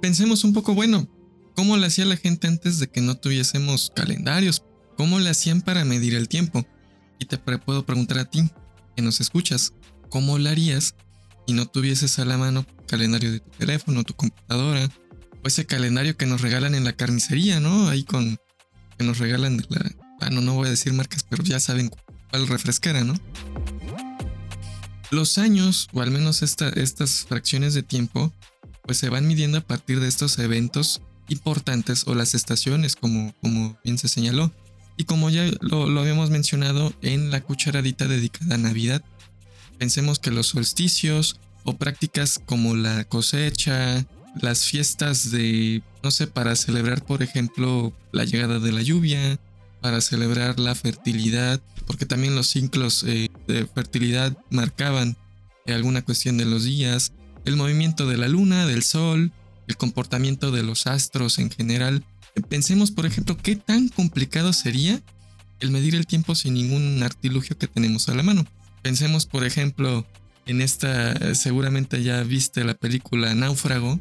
pensemos 0.00 0.44
un 0.44 0.52
poco, 0.52 0.72
bueno, 0.72 1.08
¿cómo 1.56 1.76
le 1.76 1.88
hacía 1.88 2.04
la 2.04 2.16
gente 2.16 2.46
antes 2.46 2.78
de 2.78 2.86
que 2.86 3.00
no 3.00 3.16
tuviésemos 3.16 3.90
calendarios? 3.92 4.62
¿Cómo 4.96 5.18
le 5.18 5.30
hacían 5.30 5.62
para 5.62 5.84
medir 5.84 6.14
el 6.14 6.28
tiempo? 6.28 6.64
Y 7.18 7.24
te 7.24 7.38
puedo 7.38 7.84
preguntar 7.84 8.18
a 8.18 8.30
ti, 8.30 8.48
que 8.94 9.02
nos 9.02 9.20
escuchas, 9.20 9.72
¿cómo 10.10 10.38
lo 10.38 10.48
harías 10.48 10.94
si 11.44 11.54
no 11.54 11.66
tuvieses 11.66 12.20
a 12.20 12.24
la 12.24 12.38
mano 12.38 12.64
calendario 12.86 13.32
de 13.32 13.40
tu 13.40 13.50
teléfono, 13.58 14.04
tu 14.04 14.14
computadora, 14.14 14.88
o 15.42 15.48
ese 15.48 15.66
calendario 15.66 16.16
que 16.16 16.26
nos 16.26 16.40
regalan 16.40 16.76
en 16.76 16.84
la 16.84 16.92
carnicería, 16.92 17.58
¿no? 17.58 17.88
Ahí 17.88 18.04
con 18.04 18.38
que 18.96 19.04
nos 19.04 19.18
regalan 19.18 19.56
de. 19.56 19.66
Ah, 20.20 20.30
no, 20.30 20.40
no 20.40 20.54
voy 20.54 20.68
a 20.68 20.70
decir 20.70 20.92
marcas, 20.92 21.24
pero 21.28 21.42
ya 21.42 21.58
saben 21.58 21.90
cuál 22.30 22.46
refresquera, 22.46 23.02
¿no? 23.02 23.14
Los 25.14 25.38
años, 25.38 25.88
o 25.92 26.02
al 26.02 26.10
menos 26.10 26.42
estas 26.42 27.24
fracciones 27.28 27.72
de 27.72 27.84
tiempo, 27.84 28.32
pues 28.82 28.98
se 28.98 29.10
van 29.10 29.28
midiendo 29.28 29.58
a 29.58 29.60
partir 29.60 30.00
de 30.00 30.08
estos 30.08 30.40
eventos 30.40 31.02
importantes 31.28 32.08
o 32.08 32.16
las 32.16 32.34
estaciones, 32.34 32.96
como, 32.96 33.32
como 33.40 33.78
bien 33.84 33.96
se 33.96 34.08
señaló. 34.08 34.52
Y 34.96 35.04
como 35.04 35.30
ya 35.30 35.48
lo, 35.60 35.88
lo 35.88 36.00
habíamos 36.00 36.30
mencionado 36.30 36.92
en 37.00 37.30
la 37.30 37.42
cucharadita 37.42 38.08
dedicada 38.08 38.56
a 38.56 38.58
Navidad, 38.58 39.04
pensemos 39.78 40.18
que 40.18 40.32
los 40.32 40.48
solsticios 40.48 41.38
o 41.62 41.76
prácticas 41.76 42.40
como 42.44 42.74
la 42.74 43.04
cosecha, 43.04 44.04
las 44.42 44.64
fiestas 44.64 45.30
de, 45.30 45.84
no 46.02 46.10
sé, 46.10 46.26
para 46.26 46.56
celebrar, 46.56 47.04
por 47.04 47.22
ejemplo, 47.22 47.92
la 48.10 48.24
llegada 48.24 48.58
de 48.58 48.72
la 48.72 48.82
lluvia, 48.82 49.38
para 49.80 50.00
celebrar 50.00 50.58
la 50.58 50.74
fertilidad, 50.74 51.60
porque 51.86 52.06
también 52.06 52.34
los 52.34 52.48
ciclos 52.48 53.04
eh, 53.06 53.28
de 53.46 53.66
fertilidad 53.66 54.36
marcaban 54.50 55.16
alguna 55.66 56.02
cuestión 56.02 56.36
de 56.36 56.44
los 56.44 56.64
días, 56.64 57.12
el 57.44 57.56
movimiento 57.56 58.06
de 58.06 58.16
la 58.16 58.28
luna, 58.28 58.66
del 58.66 58.82
sol, 58.82 59.32
el 59.66 59.76
comportamiento 59.76 60.50
de 60.50 60.62
los 60.62 60.86
astros 60.86 61.38
en 61.38 61.50
general. 61.50 62.04
Pensemos, 62.48 62.90
por 62.90 63.06
ejemplo, 63.06 63.36
qué 63.36 63.56
tan 63.56 63.88
complicado 63.88 64.52
sería 64.52 65.02
el 65.60 65.70
medir 65.70 65.94
el 65.94 66.06
tiempo 66.06 66.34
sin 66.34 66.54
ningún 66.54 67.02
artilugio 67.02 67.56
que 67.56 67.66
tenemos 67.66 68.08
a 68.08 68.14
la 68.14 68.22
mano. 68.22 68.44
Pensemos, 68.82 69.26
por 69.26 69.44
ejemplo, 69.44 70.06
en 70.46 70.60
esta, 70.60 71.34
seguramente 71.34 72.02
ya 72.02 72.22
viste 72.22 72.64
la 72.64 72.74
película 72.74 73.34
Náufrago. 73.34 73.98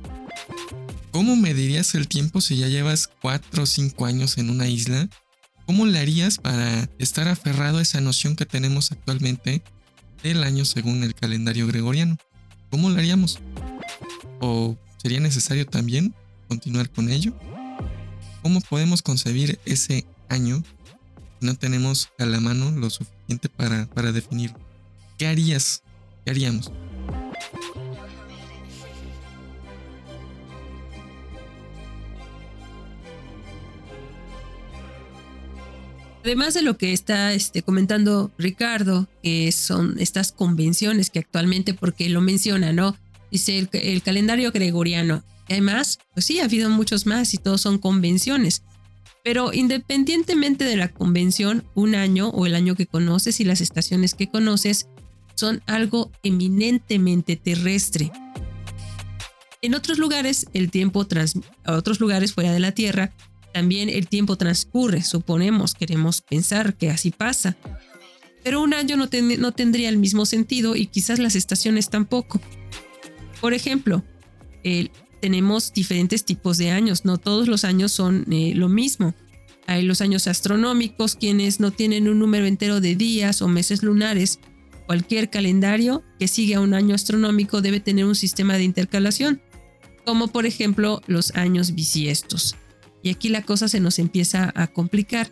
¿Cómo 1.11 1.35
medirías 1.35 1.95
el 1.95 2.07
tiempo 2.07 2.41
si 2.41 2.57
ya 2.57 2.67
llevas 2.67 3.09
4 3.21 3.63
o 3.63 3.65
5 3.65 4.05
años 4.05 4.37
en 4.37 4.49
una 4.49 4.67
isla 4.67 5.09
¿Cómo 5.65 5.85
le 5.85 5.99
harías 5.99 6.37
para 6.37 6.89
estar 6.99 7.27
aferrado 7.27 7.77
a 7.77 7.81
esa 7.81 8.01
noción 8.01 8.35
que 8.35 8.45
tenemos 8.45 8.91
actualmente 8.91 9.63
del 10.21 10.43
año 10.43 10.65
según 10.65 11.03
el 11.03 11.15
calendario 11.15 11.67
gregoriano? 11.67 12.17
¿Cómo 12.69 12.89
lo 12.89 12.97
haríamos? 12.97 13.39
¿O 14.41 14.75
sería 14.97 15.21
necesario 15.21 15.65
también 15.65 16.13
continuar 16.49 16.89
con 16.89 17.09
ello? 17.09 17.33
¿Cómo 18.41 18.59
podemos 18.59 19.01
concebir 19.01 19.59
ese 19.65 20.05
año 20.27 20.63
si 21.39 21.45
no 21.45 21.55
tenemos 21.55 22.09
a 22.19 22.25
la 22.25 22.41
mano 22.41 22.71
lo 22.71 22.89
suficiente 22.89 23.47
para, 23.47 23.85
para 23.85 24.11
definirlo? 24.11 24.59
¿Qué 25.17 25.27
harías? 25.27 25.81
¿Qué 26.25 26.31
haríamos? 26.31 26.71
Además 36.23 36.53
de 36.53 36.61
lo 36.61 36.77
que 36.77 36.93
está 36.93 37.33
este, 37.33 37.63
comentando 37.63 38.31
Ricardo, 38.37 39.09
que 39.21 39.51
son 39.51 39.95
estas 39.99 40.31
convenciones 40.31 41.09
que 41.09 41.19
actualmente, 41.19 41.73
porque 41.73 42.07
lo 42.07 42.21
menciona, 42.21 42.71
¿no? 42.71 42.95
Dice 43.29 43.67
el, 43.71 44.01
calendario 44.01 44.51
gregoriano. 44.51 45.23
¿Hay 45.49 45.59
más? 45.59 45.99
Pues 46.13 46.25
sí, 46.25 46.39
ha 46.39 46.45
habido 46.45 46.69
muchos 46.69 47.05
más 47.05 47.33
y 47.33 47.37
todos 47.37 47.59
son 47.59 47.77
convenciones. 47.77 48.63
Pero 49.23 49.51
independientemente 49.51 50.63
de 50.63 50.77
la 50.77 50.87
convención, 50.87 51.65
un 51.75 51.93
año 51.93 52.29
o 52.29 52.45
el 52.45 52.55
año 52.55 52.75
que 52.75 52.85
conoces 52.85 53.41
y 53.41 53.43
las 53.43 53.59
estaciones 53.59 54.13
que 54.15 54.29
conoces 54.29 54.87
son 55.35 55.61
algo 55.65 56.09
eminentemente 56.23 57.35
terrestre. 57.35 58.11
En 59.61 59.75
otros 59.75 59.97
lugares, 59.97 60.45
el 60.53 60.71
tiempo 60.71 61.05
trans, 61.05 61.37
a 61.65 61.73
otros 61.73 61.99
lugares 61.99 62.33
fuera 62.33 62.53
de 62.53 62.59
la 62.59 62.71
Tierra, 62.71 63.11
también 63.53 63.87
el 63.87 64.07
tiempo 64.07 64.35
transcurre, 64.35 65.03
suponemos, 65.03 65.75
queremos 65.75 66.21
pensar 66.21 66.75
que 66.75 66.89
así 66.89 67.11
pasa. 67.11 67.55
Pero 68.43 68.61
un 68.61 68.73
año 68.73 68.97
no, 68.97 69.07
tendría 69.53 69.89
el 69.89 69.97
mismo 69.97 70.25
sentido 70.25 70.75
y 70.75 70.87
quizás 70.87 71.19
las 71.19 71.35
estaciones 71.35 71.89
tampoco. 71.89 72.41
Por 73.39 73.53
ejemplo, 73.53 74.03
tenemos 75.21 75.71
diferentes 75.71 76.25
tipos 76.25 76.57
de 76.57 76.71
años, 76.71 77.05
no 77.05 77.17
todos 77.17 77.47
los 77.47 77.63
años 77.63 77.91
son 77.91 78.25
eh, 78.31 78.53
lo 78.55 78.67
mismo. 78.67 79.13
Hay 79.65 79.83
los 79.83 80.01
años 80.01 80.27
astronómicos, 80.27 81.15
quienes 81.15 81.61
no 81.61 81.71
tienen 81.71 82.09
un 82.09 82.19
número 82.19 82.45
entero 82.45 82.81
de 82.81 82.95
días 82.95 83.41
o 83.41 83.47
meses 83.47 83.83
lunares. 83.83 84.39
Cualquier 84.87 85.29
calendario 85.29 86.03
que 86.19 86.27
siga 86.27 86.59
un 86.59 86.73
año 86.73 86.95
astronómico 86.95 87.61
debe 87.61 87.79
tener 87.79 88.03
un 88.03 88.15
sistema 88.15 88.57
de 88.57 88.63
intercalación, 88.63 89.41
como 90.05 90.27
por 90.27 90.45
ejemplo 90.45 91.01
los 91.07 91.33
años 91.35 91.75
bisiestos. 91.75 92.57
Y 93.03 93.09
aquí 93.09 93.29
la 93.29 93.43
cosa 93.43 93.67
se 93.67 93.79
nos 93.79 93.99
empieza 93.99 94.51
a 94.55 94.67
complicar. 94.67 95.29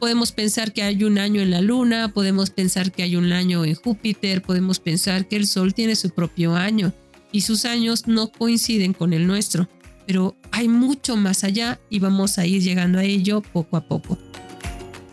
Podemos 0.00 0.32
pensar 0.32 0.72
que 0.72 0.82
hay 0.82 1.04
un 1.04 1.18
año 1.18 1.40
en 1.40 1.50
la 1.50 1.60
Luna, 1.60 2.08
podemos 2.12 2.50
pensar 2.50 2.92
que 2.92 3.04
hay 3.04 3.16
un 3.16 3.32
año 3.32 3.64
en 3.64 3.74
Júpiter, 3.74 4.42
podemos 4.42 4.80
pensar 4.80 5.28
que 5.28 5.36
el 5.36 5.46
Sol 5.46 5.72
tiene 5.72 5.96
su 5.96 6.10
propio 6.10 6.56
año 6.56 6.92
y 7.32 7.42
sus 7.42 7.64
años 7.64 8.06
no 8.06 8.30
coinciden 8.30 8.92
con 8.92 9.12
el 9.12 9.26
nuestro, 9.26 9.68
pero 10.06 10.36
hay 10.50 10.68
mucho 10.68 11.16
más 11.16 11.44
allá 11.44 11.80
y 11.88 12.00
vamos 12.00 12.38
a 12.38 12.46
ir 12.46 12.62
llegando 12.62 12.98
a 12.98 13.04
ello 13.04 13.40
poco 13.40 13.76
a 13.76 13.86
poco. 13.88 14.18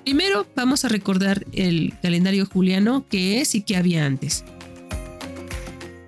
Primero 0.03 0.47
vamos 0.55 0.83
a 0.83 0.89
recordar 0.89 1.45
el 1.53 1.93
calendario 2.01 2.45
juliano, 2.45 3.05
que 3.07 3.39
es 3.39 3.53
y 3.55 3.61
qué 3.61 3.77
había 3.77 4.05
antes. 4.05 4.43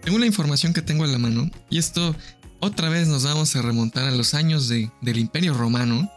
Según 0.03 0.19
la 0.19 0.25
información 0.25 0.73
que 0.73 0.81
tengo 0.81 1.03
a 1.03 1.07
la 1.07 1.17
mano, 1.17 1.49
y 1.69 1.77
esto 1.77 2.15
otra 2.63 2.89
vez 2.89 3.09
nos 3.09 3.25
vamos 3.25 3.55
a 3.55 3.61
remontar 3.61 4.05
a 4.05 4.11
los 4.11 4.33
años 4.33 4.69
de, 4.69 4.89
del 5.01 5.17
Imperio 5.17 5.53
Romano. 5.53 6.09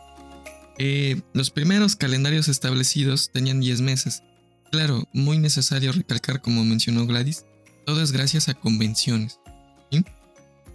Eh, 0.78 1.20
los 1.32 1.50
primeros 1.50 1.96
calendarios 1.96 2.48
establecidos 2.48 3.30
tenían 3.32 3.60
10 3.60 3.80
meses. 3.80 4.22
Claro, 4.70 5.08
muy 5.12 5.38
necesario 5.38 5.90
recalcar, 5.90 6.40
como 6.40 6.64
mencionó 6.64 7.04
Gladys, 7.04 7.44
todo 7.84 8.00
es 8.00 8.12
gracias 8.12 8.48
a 8.48 8.54
convenciones. 8.54 9.40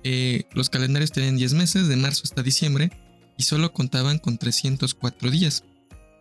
Eh, 0.04 0.46
los 0.54 0.72
calendarios 0.72 1.12
tenían 1.12 1.38
10 1.38 1.54
meses, 1.54 1.88
de 1.88 1.96
marzo 1.96 2.24
hasta 2.26 2.42
diciembre, 2.42 2.92
y 3.38 3.44
solo 3.44 3.72
contaban 3.72 4.18
con 4.18 4.38
304 4.38 5.30
días. 5.30 5.64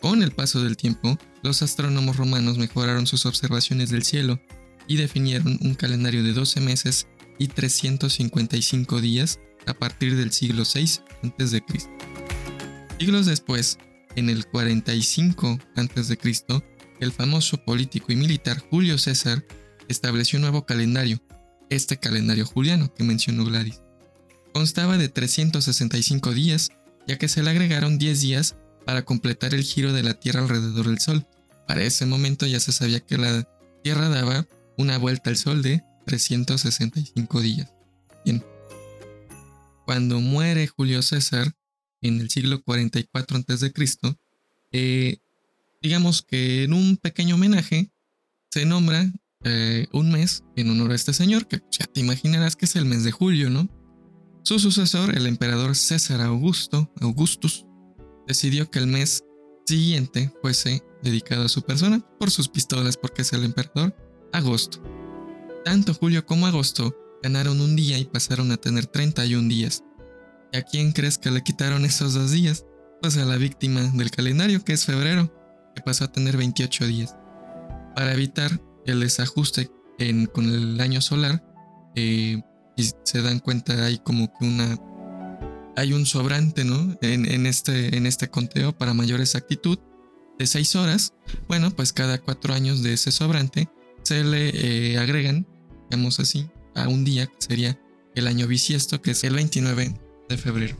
Con 0.00 0.22
el 0.22 0.32
paso 0.32 0.62
del 0.62 0.76
tiempo, 0.76 1.18
los 1.42 1.62
astrónomos 1.62 2.18
romanos 2.18 2.58
mejoraron 2.58 3.06
sus 3.06 3.26
observaciones 3.26 3.90
del 3.90 4.04
cielo 4.04 4.38
y 4.86 4.96
definieron 4.96 5.58
un 5.62 5.74
calendario 5.74 6.22
de 6.22 6.34
12 6.34 6.60
meses 6.60 7.06
y 7.40 7.48
355 7.48 9.00
días 9.00 9.40
a 9.66 9.72
partir 9.74 10.14
del 10.14 10.30
siglo 10.30 10.62
VI 10.62 11.00
a.C. 11.22 11.62
Siglos 12.98 13.26
después, 13.26 13.78
en 14.14 14.28
el 14.28 14.46
45 14.46 15.58
a.C., 15.74 16.18
el 17.00 17.12
famoso 17.12 17.56
político 17.64 18.12
y 18.12 18.16
militar 18.16 18.58
Julio 18.58 18.98
César 18.98 19.42
estableció 19.88 20.36
un 20.36 20.42
nuevo 20.42 20.66
calendario, 20.66 21.18
este 21.70 21.96
calendario 21.96 22.44
juliano 22.44 22.92
que 22.92 23.04
mencionó 23.04 23.46
Gladys. 23.46 23.80
Constaba 24.52 24.98
de 24.98 25.08
365 25.08 26.34
días, 26.34 26.68
ya 27.08 27.16
que 27.16 27.28
se 27.28 27.42
le 27.42 27.48
agregaron 27.48 27.96
10 27.96 28.20
días 28.20 28.56
para 28.84 29.06
completar 29.06 29.54
el 29.54 29.62
giro 29.62 29.94
de 29.94 30.02
la 30.02 30.12
Tierra 30.12 30.42
alrededor 30.42 30.86
del 30.88 31.00
Sol. 31.00 31.26
Para 31.66 31.84
ese 31.84 32.04
momento 32.04 32.46
ya 32.46 32.60
se 32.60 32.72
sabía 32.72 33.00
que 33.00 33.16
la 33.16 33.48
Tierra 33.82 34.10
daba 34.10 34.46
una 34.76 34.98
vuelta 34.98 35.30
al 35.30 35.38
Sol 35.38 35.62
de 35.62 35.82
365 36.06 37.40
días. 37.40 37.72
Bien. 38.24 38.44
Cuando 39.84 40.20
muere 40.20 40.66
Julio 40.66 41.02
César 41.02 41.52
en 42.00 42.20
el 42.20 42.30
siglo 42.30 42.62
44 42.62 43.38
a.C., 43.38 43.72
eh, 44.72 45.18
digamos 45.82 46.22
que 46.22 46.64
en 46.64 46.72
un 46.72 46.96
pequeño 46.96 47.34
homenaje 47.34 47.90
se 48.50 48.64
nombra 48.66 49.10
eh, 49.44 49.86
un 49.92 50.12
mes 50.12 50.44
en 50.56 50.70
honor 50.70 50.92
a 50.92 50.94
este 50.94 51.12
señor, 51.12 51.48
que 51.48 51.62
ya 51.70 51.86
te 51.86 52.00
imaginarás 52.00 52.56
que 52.56 52.66
es 52.66 52.76
el 52.76 52.84
mes 52.84 53.04
de 53.04 53.12
julio, 53.12 53.50
¿no? 53.50 53.68
Su 54.42 54.58
sucesor, 54.58 55.16
el 55.16 55.26
emperador 55.26 55.76
César 55.76 56.20
Augusto, 56.20 56.92
Augustus, 57.00 57.66
decidió 58.26 58.70
que 58.70 58.78
el 58.78 58.86
mes 58.86 59.24
siguiente 59.66 60.32
fuese 60.42 60.82
dedicado 61.02 61.44
a 61.44 61.48
su 61.48 61.62
persona 61.62 62.00
por 62.18 62.30
sus 62.30 62.48
pistolas, 62.48 62.96
porque 62.96 63.22
es 63.22 63.32
el 63.32 63.44
emperador, 63.44 63.94
agosto. 64.32 64.82
Tanto 65.64 65.94
julio 65.94 66.24
como 66.24 66.46
agosto 66.46 66.96
ganaron 67.22 67.60
un 67.60 67.76
día 67.76 67.98
y 67.98 68.04
pasaron 68.04 68.50
a 68.50 68.56
tener 68.56 68.86
31 68.86 69.48
días. 69.48 69.84
¿Y 70.52 70.56
a 70.56 70.62
quién 70.62 70.92
crees 70.92 71.18
que 71.18 71.30
le 71.30 71.42
quitaron 71.42 71.84
esos 71.84 72.14
dos 72.14 72.30
días? 72.30 72.64
Pues 73.02 73.16
a 73.16 73.24
la 73.24 73.36
víctima 73.36 73.82
del 73.94 74.10
calendario, 74.10 74.64
que 74.64 74.72
es 74.72 74.84
febrero, 74.84 75.32
que 75.74 75.82
pasó 75.82 76.04
a 76.04 76.12
tener 76.12 76.36
28 76.36 76.86
días. 76.86 77.16
Para 77.94 78.12
evitar 78.14 78.50
el 78.86 79.00
desajuste 79.00 79.70
con 80.32 80.46
el 80.46 80.80
año 80.80 81.02
solar, 81.02 81.44
eh, 81.94 82.40
y 82.76 82.90
se 83.04 83.22
dan 83.22 83.40
cuenta 83.40 83.84
hay 83.84 83.98
como 83.98 84.32
que 84.32 84.46
una 84.46 84.78
hay 85.76 85.92
un 85.92 86.06
sobrante 86.06 86.64
¿no? 86.64 86.96
en, 87.00 87.46
este, 87.46 87.96
en 87.96 88.06
este 88.06 88.28
conteo 88.28 88.76
para 88.76 88.94
mayor 88.94 89.20
exactitud 89.20 89.78
de 90.38 90.46
6 90.46 90.76
horas 90.76 91.14
bueno 91.48 91.70
pues 91.70 91.92
cada 91.92 92.18
cuatro 92.18 92.54
años 92.54 92.82
de 92.82 92.94
ese 92.94 93.12
sobrante 93.12 93.68
se 94.10 94.24
le 94.24 94.48
eh, 94.48 94.98
agregan, 94.98 95.46
digamos 95.88 96.18
así, 96.18 96.48
a 96.74 96.88
un 96.88 97.04
día 97.04 97.26
que 97.26 97.36
sería 97.38 97.80
el 98.16 98.26
año 98.26 98.48
bisiesto, 98.48 99.00
que 99.00 99.12
es 99.12 99.22
el 99.22 99.34
29 99.34 99.94
de 100.28 100.36
febrero. 100.36 100.76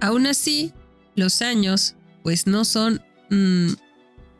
Aún 0.00 0.26
así, 0.26 0.72
los 1.14 1.42
años, 1.42 1.94
pues 2.24 2.48
no 2.48 2.64
son, 2.64 3.00
mm, 3.30 3.68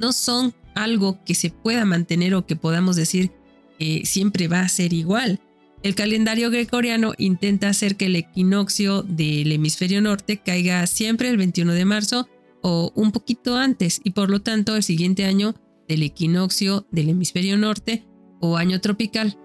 no 0.01 0.13
son 0.13 0.53
algo 0.75 1.23
que 1.25 1.37
se 1.37 1.51
pueda 1.51 1.85
mantener 1.85 2.35
o 2.35 2.47
que 2.47 2.57
podamos 2.57 2.97
decir 2.97 3.31
que 3.79 4.03
siempre 4.05 4.49
va 4.49 4.63
a 4.63 4.69
ser 4.69 4.93
igual. 4.93 5.39
El 5.85 5.95
calendario 5.95 6.51
gregoriano 6.51 7.13
intenta 7.17 7.69
hacer 7.69 7.95
que 7.95 8.07
el 8.07 8.17
equinoccio 8.17 9.05
del 9.05 9.53
hemisferio 9.53 10.01
norte 10.01 10.39
caiga 10.45 10.85
siempre 10.89 11.29
el 11.29 11.37
21 11.37 11.75
de 11.75 11.85
marzo 11.85 12.29
o 12.61 12.91
un 12.97 13.13
poquito 13.13 13.57
antes 13.57 14.01
y 14.03 14.11
por 14.11 14.31
lo 14.31 14.43
tanto 14.43 14.75
el 14.75 14.83
siguiente 14.83 15.25
año 15.25 15.55
del 15.89 16.03
equinoccio 16.03 16.87
del 16.91 17.09
hemisferio 17.09 17.57
norte 17.57 18.07
o 18.41 18.57
año 18.57 18.81
tropical. 18.81 19.39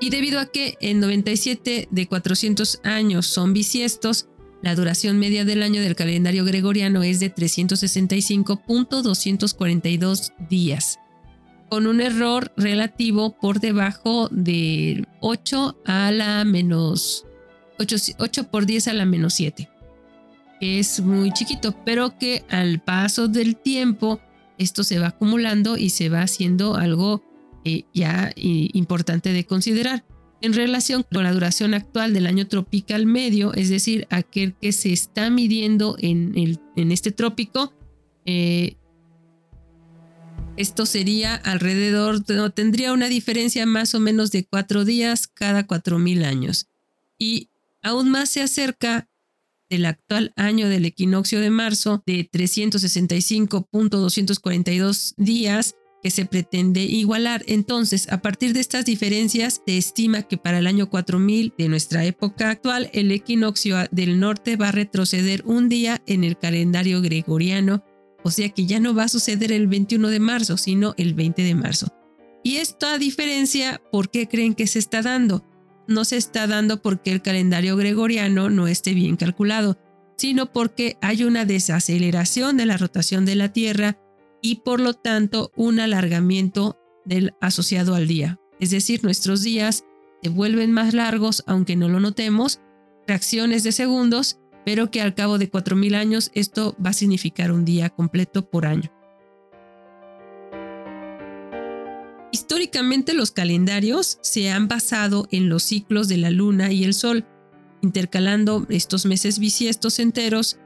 Y 0.00 0.10
debido 0.10 0.38
a 0.38 0.46
que 0.46 0.76
en 0.80 1.00
97 1.00 1.88
de 1.90 2.06
400 2.06 2.80
años 2.84 3.26
son 3.26 3.52
bisiestos, 3.52 4.28
la 4.62 4.76
duración 4.76 5.18
media 5.18 5.44
del 5.44 5.62
año 5.62 5.82
del 5.82 5.96
calendario 5.96 6.44
gregoriano 6.44 7.02
es 7.02 7.18
de 7.18 7.34
365.242 7.34 10.32
días, 10.48 11.00
con 11.68 11.86
un 11.86 12.00
error 12.00 12.52
relativo 12.56 13.36
por 13.38 13.60
debajo 13.60 14.28
de 14.30 15.04
8 15.20 15.82
a 15.86 16.12
la 16.12 16.44
menos 16.44 17.26
8, 17.78 17.96
8 18.18 18.50
por 18.50 18.66
10 18.66 18.88
a 18.88 18.92
la 18.92 19.06
menos 19.06 19.32
7 19.34 19.68
es 20.60 21.00
muy 21.00 21.32
chiquito, 21.32 21.74
pero 21.84 22.18
que 22.18 22.44
al 22.48 22.80
paso 22.80 23.28
del 23.28 23.56
tiempo 23.56 24.20
esto 24.58 24.84
se 24.84 24.98
va 24.98 25.08
acumulando 25.08 25.76
y 25.76 25.90
se 25.90 26.08
va 26.08 26.22
haciendo 26.22 26.74
algo 26.74 27.24
eh, 27.64 27.84
ya 27.94 28.32
eh, 28.36 28.68
importante 28.72 29.32
de 29.32 29.44
considerar. 29.44 30.04
En 30.42 30.54
relación 30.54 31.04
con 31.12 31.24
la 31.24 31.32
duración 31.32 31.74
actual 31.74 32.14
del 32.14 32.26
año 32.26 32.46
tropical 32.46 33.04
medio, 33.04 33.52
es 33.52 33.68
decir, 33.68 34.06
aquel 34.10 34.54
que 34.54 34.72
se 34.72 34.92
está 34.92 35.28
midiendo 35.28 35.96
en, 35.98 36.32
el, 36.36 36.60
en 36.76 36.92
este 36.92 37.10
trópico, 37.10 37.74
eh, 38.24 38.76
esto 40.56 40.86
sería 40.86 41.34
alrededor, 41.34 42.22
tendría 42.54 42.92
una 42.92 43.08
diferencia 43.08 43.66
más 43.66 43.94
o 43.94 44.00
menos 44.00 44.30
de 44.30 44.44
cuatro 44.44 44.84
días 44.84 45.26
cada 45.26 45.66
cuatro 45.66 45.98
mil 45.98 46.24
años. 46.24 46.68
Y 47.18 47.50
aún 47.82 48.10
más 48.10 48.30
se 48.30 48.42
acerca 48.42 49.09
del 49.70 49.86
actual 49.86 50.34
año 50.36 50.68
del 50.68 50.84
equinoccio 50.84 51.40
de 51.40 51.50
marzo 51.50 52.02
de 52.04 52.28
365.242 52.30 55.14
días 55.16 55.76
que 56.02 56.10
se 56.10 56.26
pretende 56.26 56.82
igualar. 56.82 57.44
Entonces, 57.46 58.10
a 58.10 58.22
partir 58.22 58.52
de 58.52 58.60
estas 58.60 58.84
diferencias, 58.84 59.62
se 59.66 59.78
estima 59.78 60.22
que 60.22 60.38
para 60.38 60.58
el 60.58 60.66
año 60.66 60.90
4000 60.90 61.54
de 61.56 61.68
nuestra 61.68 62.04
época 62.04 62.50
actual, 62.50 62.90
el 62.92 63.12
equinoccio 63.12 63.76
del 63.90 64.18
norte 64.18 64.56
va 64.56 64.68
a 64.68 64.72
retroceder 64.72 65.42
un 65.44 65.68
día 65.68 66.02
en 66.06 66.24
el 66.24 66.38
calendario 66.38 67.02
gregoriano, 67.02 67.84
o 68.24 68.30
sea 68.30 68.48
que 68.50 68.66
ya 68.66 68.80
no 68.80 68.94
va 68.94 69.04
a 69.04 69.08
suceder 69.08 69.52
el 69.52 69.66
21 69.66 70.08
de 70.08 70.20
marzo, 70.20 70.56
sino 70.56 70.94
el 70.96 71.14
20 71.14 71.42
de 71.42 71.54
marzo. 71.54 71.88
Y 72.42 72.56
esta 72.56 72.96
diferencia, 72.96 73.82
¿por 73.92 74.10
qué 74.10 74.26
creen 74.26 74.54
que 74.54 74.66
se 74.66 74.78
está 74.78 75.02
dando? 75.02 75.44
No 75.90 76.04
se 76.04 76.16
está 76.16 76.46
dando 76.46 76.80
porque 76.80 77.10
el 77.10 77.20
calendario 77.20 77.76
gregoriano 77.76 78.48
no 78.48 78.68
esté 78.68 78.94
bien 78.94 79.16
calculado, 79.16 79.76
sino 80.16 80.52
porque 80.52 80.96
hay 81.02 81.24
una 81.24 81.44
desaceleración 81.44 82.56
de 82.56 82.64
la 82.64 82.76
rotación 82.76 83.24
de 83.24 83.34
la 83.34 83.52
Tierra 83.52 83.98
y 84.40 84.60
por 84.60 84.78
lo 84.78 84.94
tanto 84.94 85.50
un 85.56 85.80
alargamiento 85.80 86.78
del 87.04 87.32
asociado 87.40 87.96
al 87.96 88.06
día. 88.06 88.38
Es 88.60 88.70
decir, 88.70 89.02
nuestros 89.02 89.42
días 89.42 89.84
se 90.22 90.28
vuelven 90.28 90.70
más 90.70 90.94
largos 90.94 91.42
aunque 91.48 91.74
no 91.74 91.88
lo 91.88 91.98
notemos, 91.98 92.60
fracciones 93.04 93.64
de 93.64 93.72
segundos, 93.72 94.38
pero 94.64 94.92
que 94.92 95.02
al 95.02 95.16
cabo 95.16 95.38
de 95.38 95.50
4.000 95.50 95.96
años 95.96 96.30
esto 96.34 96.76
va 96.84 96.90
a 96.90 96.92
significar 96.92 97.50
un 97.50 97.64
día 97.64 97.90
completo 97.90 98.48
por 98.48 98.64
año. 98.64 98.92
Los 103.14 103.30
calendarios 103.32 104.18
se 104.22 104.50
han 104.50 104.68
basado 104.68 105.28
en 105.30 105.48
los 105.48 105.62
ciclos 105.62 106.08
de 106.08 106.16
la 106.16 106.30
luna 106.30 106.72
y 106.72 106.84
el 106.84 106.94
sol, 106.94 107.26
intercalando 107.82 108.66
estos 108.68 109.06
meses 109.06 109.38
bisiestos 109.38 109.98
enteros 109.98 110.58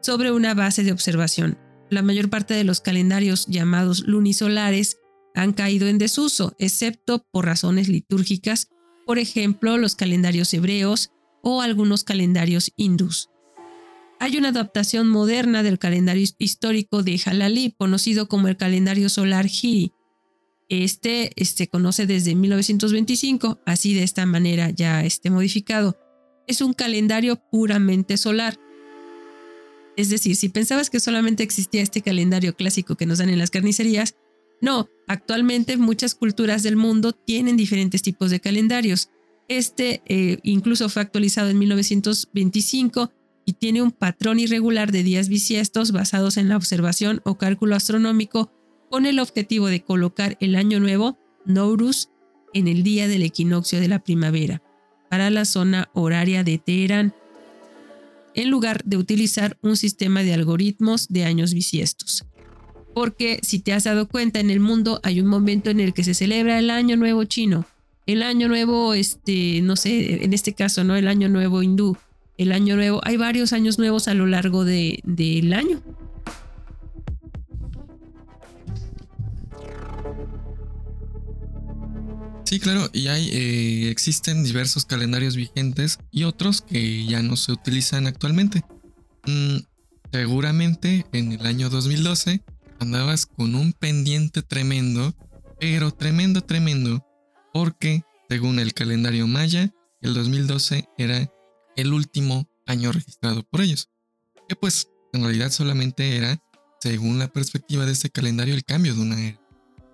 sobre 0.00 0.30
una 0.30 0.54
base 0.54 0.82
de 0.84 0.92
observación 0.92 1.58
la 1.94 2.02
mayor 2.02 2.28
parte 2.28 2.54
de 2.54 2.64
los 2.64 2.80
calendarios 2.80 3.46
llamados 3.46 4.00
lunisolares 4.00 4.98
han 5.34 5.52
caído 5.52 5.88
en 5.88 5.98
desuso, 5.98 6.54
excepto 6.58 7.26
por 7.30 7.46
razones 7.46 7.88
litúrgicas, 7.88 8.68
por 9.06 9.18
ejemplo, 9.18 9.78
los 9.78 9.94
calendarios 9.94 10.52
hebreos 10.54 11.10
o 11.42 11.60
algunos 11.60 12.04
calendarios 12.04 12.72
hindús. 12.76 13.30
Hay 14.20 14.36
una 14.36 14.50
adaptación 14.50 15.08
moderna 15.08 15.62
del 15.62 15.78
calendario 15.78 16.26
histórico 16.38 17.02
de 17.02 17.18
Jalali, 17.18 17.74
conocido 17.76 18.28
como 18.28 18.48
el 18.48 18.56
calendario 18.56 19.08
solar 19.08 19.46
Hiri. 19.46 19.92
Este 20.68 21.30
se 21.36 21.42
este, 21.42 21.68
conoce 21.68 22.06
desde 22.06 22.34
1925, 22.34 23.60
así 23.66 23.94
de 23.94 24.02
esta 24.02 24.24
manera 24.26 24.70
ya 24.70 25.04
esté 25.04 25.30
modificado. 25.30 25.98
Es 26.46 26.60
un 26.60 26.72
calendario 26.72 27.36
puramente 27.50 28.16
solar. 28.16 28.58
Es 29.96 30.08
decir, 30.08 30.36
si 30.36 30.48
pensabas 30.48 30.90
que 30.90 31.00
solamente 31.00 31.42
existía 31.42 31.82
este 31.82 32.02
calendario 32.02 32.56
clásico 32.56 32.96
que 32.96 33.06
nos 33.06 33.18
dan 33.18 33.28
en 33.28 33.38
las 33.38 33.50
carnicerías, 33.50 34.14
no, 34.60 34.88
actualmente 35.06 35.76
muchas 35.76 36.14
culturas 36.14 36.62
del 36.62 36.76
mundo 36.76 37.12
tienen 37.12 37.56
diferentes 37.56 38.02
tipos 38.02 38.30
de 38.30 38.40
calendarios. 38.40 39.10
Este 39.48 40.02
eh, 40.06 40.38
incluso 40.42 40.88
fue 40.88 41.02
actualizado 41.02 41.50
en 41.50 41.58
1925 41.58 43.12
y 43.44 43.52
tiene 43.54 43.82
un 43.82 43.90
patrón 43.90 44.40
irregular 44.40 44.90
de 44.90 45.02
días 45.02 45.28
bisiestos 45.28 45.92
basados 45.92 46.38
en 46.38 46.48
la 46.48 46.56
observación 46.56 47.20
o 47.24 47.36
cálculo 47.36 47.76
astronómico 47.76 48.50
con 48.94 49.06
el 49.06 49.18
objetivo 49.18 49.66
de 49.66 49.82
colocar 49.82 50.36
el 50.38 50.54
año 50.54 50.78
nuevo, 50.78 51.18
Nourus, 51.44 52.10
en 52.52 52.68
el 52.68 52.84
día 52.84 53.08
del 53.08 53.24
equinoccio 53.24 53.80
de 53.80 53.88
la 53.88 53.98
primavera, 53.98 54.62
para 55.10 55.30
la 55.30 55.44
zona 55.46 55.90
horaria 55.94 56.44
de 56.44 56.58
Teherán, 56.58 57.12
en 58.36 58.50
lugar 58.50 58.84
de 58.84 58.96
utilizar 58.96 59.58
un 59.62 59.76
sistema 59.76 60.22
de 60.22 60.32
algoritmos 60.32 61.08
de 61.08 61.24
años 61.24 61.54
bisiestos. 61.54 62.24
Porque 62.94 63.40
si 63.42 63.58
te 63.58 63.72
has 63.72 63.82
dado 63.82 64.06
cuenta, 64.06 64.38
en 64.38 64.48
el 64.48 64.60
mundo 64.60 65.00
hay 65.02 65.20
un 65.20 65.26
momento 65.26 65.70
en 65.70 65.80
el 65.80 65.92
que 65.92 66.04
se 66.04 66.14
celebra 66.14 66.60
el 66.60 66.70
Año 66.70 66.96
Nuevo 66.96 67.24
chino, 67.24 67.66
el 68.06 68.22
Año 68.22 68.46
Nuevo, 68.46 68.94
este, 68.94 69.60
no 69.60 69.74
sé, 69.74 70.22
en 70.22 70.32
este 70.32 70.52
caso, 70.52 70.84
¿no? 70.84 70.94
El 70.94 71.08
Año 71.08 71.28
Nuevo 71.28 71.64
hindú, 71.64 71.96
el 72.38 72.52
Año 72.52 72.76
Nuevo, 72.76 73.00
hay 73.02 73.16
varios 73.16 73.52
años 73.52 73.76
nuevos 73.76 74.06
a 74.06 74.14
lo 74.14 74.26
largo 74.26 74.64
del 74.64 75.52
año. 75.52 75.82
Sí, 82.54 82.60
claro, 82.60 82.88
y 82.92 83.08
hay, 83.08 83.30
eh, 83.32 83.90
existen 83.90 84.44
diversos 84.44 84.84
calendarios 84.84 85.34
vigentes 85.34 85.98
y 86.12 86.22
otros 86.22 86.60
que 86.60 87.04
ya 87.04 87.20
no 87.20 87.34
se 87.34 87.50
utilizan 87.50 88.06
actualmente. 88.06 88.62
Mm, 89.26 89.56
seguramente 90.12 91.04
en 91.10 91.32
el 91.32 91.44
año 91.46 91.68
2012 91.68 92.44
andabas 92.78 93.26
con 93.26 93.56
un 93.56 93.72
pendiente 93.72 94.42
tremendo, 94.42 95.16
pero 95.58 95.90
tremendo, 95.90 96.42
tremendo, 96.42 97.04
porque 97.52 98.04
según 98.28 98.60
el 98.60 98.72
calendario 98.72 99.26
maya, 99.26 99.74
el 100.00 100.14
2012 100.14 100.88
era 100.96 101.28
el 101.74 101.92
último 101.92 102.48
año 102.66 102.92
registrado 102.92 103.42
por 103.42 103.62
ellos. 103.62 103.90
Que 104.48 104.54
pues 104.54 104.90
en 105.12 105.24
realidad 105.24 105.50
solamente 105.50 106.16
era, 106.16 106.40
según 106.80 107.18
la 107.18 107.32
perspectiva 107.32 107.84
de 107.84 107.90
este 107.90 108.10
calendario, 108.10 108.54
el 108.54 108.64
cambio 108.64 108.94
de 108.94 109.00
una 109.00 109.20
era. 109.26 109.40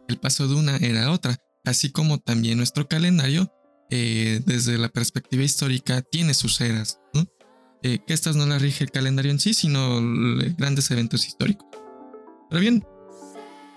El 0.08 0.18
paso 0.18 0.46
de 0.46 0.56
una 0.56 0.76
era 0.76 1.06
a 1.06 1.12
otra 1.12 1.40
así 1.64 1.90
como 1.90 2.18
también 2.18 2.58
nuestro 2.58 2.88
calendario, 2.88 3.52
eh, 3.90 4.40
desde 4.46 4.78
la 4.78 4.88
perspectiva 4.88 5.42
histórica, 5.42 6.02
tiene 6.02 6.34
sus 6.34 6.60
eras, 6.60 7.00
eh, 7.82 7.98
que 8.06 8.14
estas 8.14 8.36
no 8.36 8.46
las 8.46 8.62
rige 8.62 8.84
el 8.84 8.90
calendario 8.90 9.32
en 9.32 9.40
sí, 9.40 9.54
sino 9.54 10.00
grandes 10.56 10.90
eventos 10.90 11.26
históricos. 11.26 11.66
Pero 12.48 12.60
bien, 12.60 12.84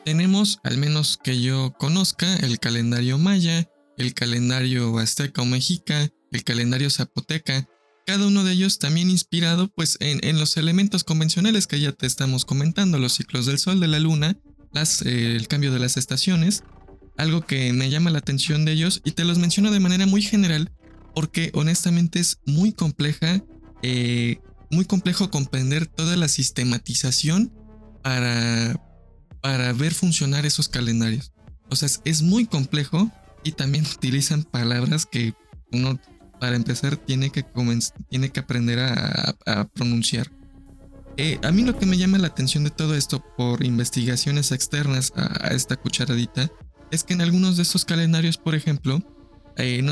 tenemos, 0.05 0.59
al 0.63 0.77
menos 0.77 1.17
que 1.23 1.41
yo 1.41 1.73
conozca, 1.79 2.35
el 2.37 2.59
calendario 2.59 3.17
maya, 3.17 3.69
el 3.97 4.13
calendario 4.13 4.97
azteca 4.97 5.41
o 5.41 5.45
mexica, 5.45 6.09
el 6.31 6.43
calendario 6.43 6.89
zapoteca, 6.89 7.67
cada 8.05 8.27
uno 8.27 8.43
de 8.43 8.51
ellos 8.51 8.79
también 8.79 9.09
inspirado 9.09 9.69
pues 9.69 9.97
en, 10.01 10.37
los 10.37 10.57
elementos 10.57 11.03
convencionales 11.03 11.67
que 11.67 11.79
ya 11.79 11.93
te 11.93 12.05
estamos 12.05 12.43
comentando, 12.43 12.99
los 12.99 13.13
ciclos 13.13 13.45
del 13.45 13.59
sol, 13.59 13.79
de 13.79 13.87
la 13.87 13.99
luna, 13.99 14.37
eh, 15.05 15.35
el 15.37 15.47
cambio 15.47 15.71
de 15.71 15.79
las 15.79 15.95
estaciones, 15.95 16.63
algo 17.17 17.41
que 17.41 17.73
me 17.73 17.89
llama 17.89 18.09
la 18.09 18.19
atención 18.19 18.65
de 18.65 18.73
ellos 18.73 19.01
y 19.03 19.11
te 19.11 19.25
los 19.25 19.37
menciono 19.37 19.71
de 19.71 19.79
manera 19.79 20.05
muy 20.05 20.21
general 20.21 20.71
porque 21.13 21.51
honestamente 21.53 22.19
es 22.19 22.39
muy 22.45 22.71
compleja, 22.71 23.43
eh, 23.81 24.39
muy 24.71 24.85
complejo 24.85 25.29
comprender 25.29 25.85
toda 25.85 26.15
la 26.17 26.27
sistematización 26.27 27.53
para, 28.01 28.81
para 29.41 29.73
ver 29.73 29.93
funcionar 29.93 30.45
esos 30.45 30.69
calendarios. 30.69 31.31
O 31.69 31.75
sea, 31.75 31.89
es, 32.03 32.21
muy 32.21 32.45
complejo 32.45 33.11
y 33.43 33.51
también 33.51 33.85
utilizan 33.95 34.43
palabras 34.43 35.05
que 35.05 35.33
uno, 35.71 35.99
para 36.39 36.55
empezar, 36.55 36.97
tiene 36.97 37.29
que, 37.29 37.45
tiene 38.09 38.29
que 38.29 38.39
aprender 38.39 38.79
a, 38.79 39.67
pronunciar. 39.73 40.31
Eh, 41.15 41.39
a 41.43 41.51
mí 41.51 41.61
lo 41.61 41.77
que 41.77 41.85
me 41.85 41.97
llama 41.97 42.17
la 42.17 42.27
atención 42.27 42.63
de 42.63 42.71
todo 42.71 42.95
esto 42.95 43.23
por 43.37 43.63
investigaciones 43.63 44.51
externas 44.51 45.13
a 45.15 45.49
esta 45.49 45.75
cucharadita 45.75 46.51
es 46.93 47.03
que 47.03 47.13
en 47.13 47.21
algunos 47.21 47.57
de 47.57 47.63
estos 47.63 47.85
calendarios, 47.85 48.37
por 48.37 48.53
ejemplo, 48.53 49.01
eh, 49.57 49.83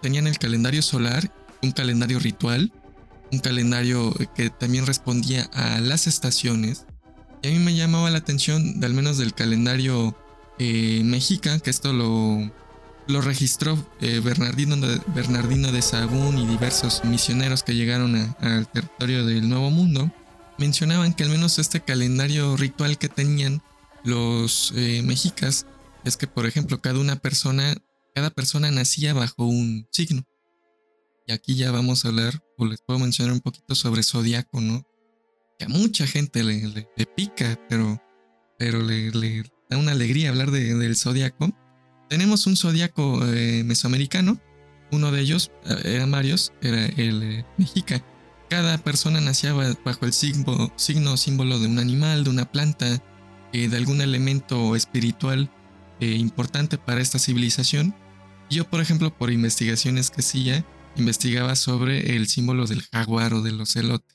tenían 0.00 0.26
el 0.26 0.38
calendario 0.38 0.80
solar, 0.80 1.30
un 1.62 1.72
calendario 1.72 2.18
ritual, 2.18 2.72
un 3.30 3.40
calendario 3.40 4.14
que 4.34 4.48
también 4.48 4.86
respondía 4.86 5.50
a 5.52 5.80
las 5.80 6.06
estaciones. 6.06 6.86
Y 7.42 7.48
a 7.48 7.50
mí 7.50 7.58
me 7.58 7.74
llamaba 7.74 8.10
la 8.10 8.18
atención, 8.18 8.82
al 8.82 8.94
menos 8.94 9.18
del 9.18 9.34
calendario 9.34 10.16
eh, 10.58 11.02
mexica, 11.04 11.58
que 11.58 11.68
esto 11.68 11.92
lo, 11.92 12.50
lo 13.06 13.20
registró 13.20 13.76
eh, 14.00 14.20
Bernardino, 14.24 14.76
de, 14.76 14.98
Bernardino 15.14 15.68
y 15.68 16.46
diversos 16.46 17.04
misioneros 17.04 17.62
que 17.62 17.74
llegaron 17.74 18.34
al 18.40 18.66
territorio 18.66 19.26
del 19.26 19.46
Nuevo 19.46 19.70
Mundo. 19.70 20.10
Mencionaban 20.56 21.12
que 21.12 21.24
al 21.24 21.28
menos 21.30 21.58
este 21.58 21.80
calendario 21.80 22.56
ritual 22.56 22.96
que 22.96 23.10
tenían 23.10 23.62
los 24.04 24.72
mexicas 25.04 25.66
es 26.04 26.16
que, 26.16 26.26
por 26.26 26.46
ejemplo, 26.46 26.80
cada 26.80 26.98
una 26.98 27.16
persona, 27.16 27.76
cada 28.14 28.30
persona 28.30 28.70
nacía 28.70 29.14
bajo 29.14 29.44
un 29.44 29.86
signo. 29.90 30.22
Y 31.26 31.32
aquí 31.32 31.54
ya 31.54 31.70
vamos 31.70 32.04
a 32.04 32.08
hablar, 32.08 32.42
o 32.56 32.66
les 32.66 32.80
puedo 32.80 32.98
mencionar 32.98 33.32
un 33.32 33.40
poquito 33.40 33.74
sobre 33.74 34.02
zodiaco, 34.02 34.60
¿no? 34.60 34.86
Que 35.58 35.66
a 35.66 35.68
mucha 35.68 36.06
gente 36.06 36.42
le, 36.42 36.66
le, 36.68 37.06
pica, 37.06 37.58
pero, 37.68 38.02
pero 38.58 38.82
le, 38.82 39.10
le, 39.10 39.44
da 39.68 39.76
una 39.76 39.92
alegría 39.92 40.30
hablar 40.30 40.50
de, 40.50 40.74
del 40.74 40.96
zodiaco. 40.96 41.50
Tenemos 42.08 42.46
un 42.46 42.56
zodiaco 42.56 43.24
eh, 43.26 43.62
mesoamericano, 43.64 44.40
uno 44.90 45.12
de 45.12 45.20
ellos, 45.20 45.52
eh, 45.66 45.80
eran 45.84 46.10
varios, 46.10 46.52
era 46.62 46.86
el 46.86 47.22
eh, 47.22 47.46
mexica. 47.58 48.04
Cada 48.48 48.78
persona 48.78 49.20
nacía 49.20 49.52
bajo 49.52 50.06
el 50.06 50.12
signo, 50.12 50.72
signo 50.74 51.16
símbolo 51.16 51.60
de 51.60 51.68
un 51.68 51.78
animal, 51.78 52.24
de 52.24 52.30
una 52.30 52.50
planta, 52.50 53.00
de 53.52 53.76
algún 53.76 54.00
elemento 54.00 54.74
espiritual 54.74 55.50
eh, 56.00 56.16
importante 56.16 56.78
para 56.78 57.02
esta 57.02 57.18
civilización. 57.18 57.94
Yo, 58.48 58.68
por 58.68 58.80
ejemplo, 58.80 59.16
por 59.16 59.30
investigaciones 59.30 60.10
que 60.10 60.22
hacía, 60.22 60.64
investigaba 60.96 61.54
sobre 61.56 62.16
el 62.16 62.26
símbolo 62.26 62.66
del 62.66 62.82
jaguar 62.90 63.34
o 63.34 63.42
del 63.42 63.60
ocelote. 63.60 64.14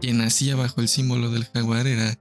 Quien 0.00 0.18
nacía 0.18 0.54
bajo 0.54 0.80
el 0.80 0.88
símbolo 0.88 1.30
del 1.30 1.44
jaguar 1.46 1.88
era 1.88 2.16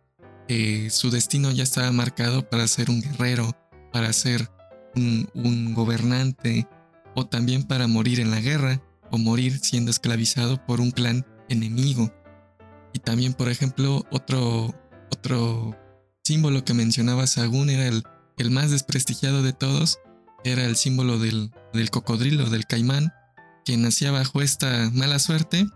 eh, 0.48 0.90
su 0.90 1.12
destino 1.12 1.52
ya 1.52 1.62
estaba 1.62 1.92
marcado 1.92 2.50
para 2.50 2.68
ser 2.68 2.90
un 2.90 3.02
guerrero, 3.02 3.56
para 3.94 4.12
ser 4.14 4.50
un 4.96 5.76
gobernante 5.76 6.68
o 7.14 7.28
también 7.28 7.64
para 7.64 7.86
morir 7.86 8.20
en 8.20 8.32
la 8.32 8.42
guerra 8.42 8.82
o 9.12 9.18
morir 9.18 9.60
siendo 9.60 9.92
esclavizado 9.92 10.66
por 10.66 10.82
un 10.82 10.92
clan 10.92 11.26
enemigo. 11.50 12.14
Y 12.94 13.00
también, 13.00 13.34
por 13.34 13.50
ejemplo, 13.50 14.06
otro, 14.12 14.74
otro 15.12 15.78
símbolo 16.24 16.64
que 16.66 16.74
mencionaba 16.74 17.28
Sagún 17.28 17.70
era 17.70 17.88
el, 17.88 18.04
el 18.38 18.52
más 18.52 18.72
desprestigiado 18.72 19.44
de 19.44 19.54
todos, 19.54 20.00
era 20.44 20.66
el 20.66 20.76
símbolo 20.76 21.20
del, 21.20 21.52
del 21.74 21.90
cocodrilo, 21.90 22.50
del 22.50 22.66
caimán, 22.66 23.14
quien 23.66 23.82
nacía 23.82 24.12
bajo 24.12 24.42
esta 24.42 24.90
mala 24.94 25.20
suerte, 25.20 25.68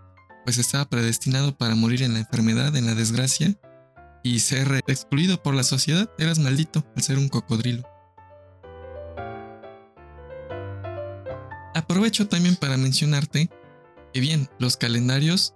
pues 0.44 0.58
estaba 0.58 0.88
predestinado 0.88 1.56
para 1.56 1.74
morir 1.74 2.02
en 2.02 2.14
la 2.14 2.20
enfermedad, 2.20 2.74
en 2.76 2.86
la 2.86 2.94
desgracia, 2.94 3.54
y 4.22 4.40
ser 4.40 4.82
excluido 4.86 5.42
por 5.42 5.54
la 5.54 5.64
sociedad. 5.64 6.10
Eras 6.18 6.38
maldito 6.38 6.84
al 6.96 7.02
ser 7.02 7.18
un 7.18 7.28
cocodrilo. 7.28 7.82
Aprovecho 11.92 12.26
también 12.26 12.56
para 12.56 12.78
mencionarte 12.78 13.50
que 14.14 14.20
bien, 14.20 14.48
los 14.58 14.78
calendarios 14.78 15.52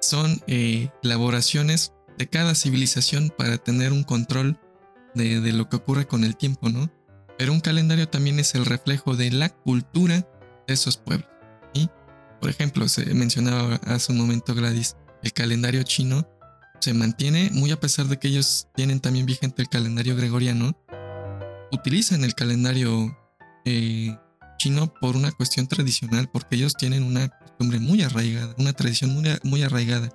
son 0.00 0.42
eh, 0.48 0.90
elaboraciones 1.04 1.92
de 2.18 2.28
cada 2.28 2.56
civilización 2.56 3.32
para 3.38 3.56
tener 3.56 3.92
un 3.92 4.02
control 4.02 4.58
de, 5.14 5.40
de, 5.40 5.52
lo 5.52 5.68
que 5.68 5.76
ocurre 5.76 6.08
con 6.08 6.24
el 6.24 6.36
tiempo, 6.36 6.70
¿no? 6.70 6.90
Pero 7.38 7.52
un 7.52 7.60
calendario 7.60 8.08
también 8.08 8.40
es 8.40 8.56
el 8.56 8.66
reflejo 8.66 9.14
de 9.14 9.30
la 9.30 9.50
cultura 9.50 10.26
de 10.66 10.74
esos 10.74 10.96
pueblos. 10.96 11.28
Por 12.40 12.50
ejemplo, 12.50 12.88
se 12.88 13.14
mencionaba 13.14 13.76
hace 13.84 14.10
un 14.10 14.18
momento 14.18 14.56
Gladys, 14.56 14.96
el 15.22 15.32
calendario 15.32 15.84
chino 15.84 16.26
se 16.80 16.94
mantiene 16.94 17.48
muy 17.52 17.70
a 17.70 17.78
pesar 17.78 18.06
de 18.06 18.18
que 18.18 18.26
ellos 18.26 18.66
tienen 18.74 18.98
también 18.98 19.24
vigente 19.24 19.62
el 19.62 19.68
calendario 19.68 20.16
gregoriano, 20.16 20.76
utilizan 21.70 22.24
el 22.24 22.34
calendario 22.34 23.16
eh, 23.64 24.16
chino 24.60 24.92
por 25.00 25.16
una 25.16 25.32
cuestión 25.32 25.66
tradicional, 25.66 26.28
porque 26.30 26.56
ellos 26.56 26.74
tienen 26.74 27.02
una 27.02 27.28
costumbre 27.28 27.80
muy 27.80 28.02
arraigada, 28.02 28.54
una 28.58 28.74
tradición 28.74 29.10
muy, 29.10 29.24
muy 29.42 29.62
arraigada. 29.62 30.10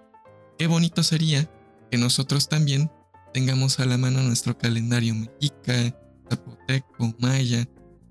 Qué 0.59 0.67
bonito 0.67 1.01
sería 1.01 1.49
que 1.89 1.97
nosotros 1.97 2.47
también 2.47 2.91
tengamos 3.33 3.79
a 3.79 3.85
la 3.85 3.97
mano 3.97 4.21
nuestro 4.21 4.55
calendario 4.55 5.15
mexica, 5.15 5.97
zapoteco, 6.29 7.15
maya, 7.19 7.67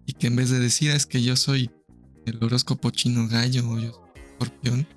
y 0.06 0.12
que 0.12 0.26
en 0.26 0.34
vez 0.34 0.50
de 0.50 0.58
decir 0.58 0.90
es 0.90 1.06
que 1.06 1.22
yo 1.22 1.36
soy 1.36 1.70
el 2.26 2.42
horóscopo 2.42 2.90
chino 2.90 3.28
gallo 3.28 3.70
o 3.70 3.78
yo 3.78 3.92
soy 3.92 4.22
escorpión, 4.24 4.88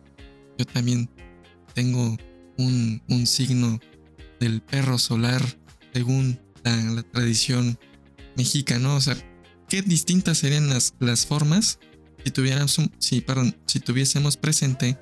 yo 0.58 0.66
también 0.66 1.08
tengo 1.76 2.18
un, 2.58 3.02
un, 3.08 3.28
signo 3.28 3.80
del 4.40 4.62
perro 4.62 4.98
solar 4.98 5.42
según 5.94 6.40
la, 6.64 7.04
tradición 7.04 7.78
mexica, 8.36 8.80
¿no? 8.80 8.96
O 8.96 9.02
sea, 9.02 9.16
qué 9.68 9.82
distintas 9.82 10.40
serían 10.40 10.70
las, 10.70 10.94
las 11.00 11.26
formas 11.26 11.80
si, 12.24 12.32
tuviéramos, 12.32 12.80
si, 13.00 13.22
perdón, 13.22 13.56
si 13.66 13.80
tuviésemos 13.80 14.38
presente 14.38 14.98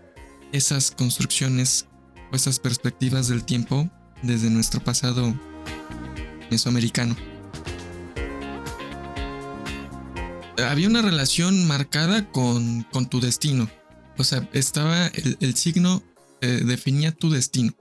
esas 0.51 0.91
construcciones 0.91 1.87
o 2.31 2.35
esas 2.35 2.59
perspectivas 2.59 3.27
del 3.27 3.43
tiempo 3.43 3.89
desde 4.21 4.49
nuestro 4.49 4.83
pasado 4.83 5.33
mesoamericano. 6.49 7.15
Había 10.57 10.87
una 10.87 11.01
relación 11.01 11.67
marcada 11.67 12.31
con, 12.31 12.83
con 12.83 13.07
tu 13.07 13.19
destino. 13.19 13.69
O 14.17 14.23
sea, 14.23 14.47
estaba 14.53 15.07
el, 15.07 15.55
signo 15.55 16.01
eh, 16.41 16.63
definía 16.65 17.11
tu 17.11 17.29
destino, 17.29 17.73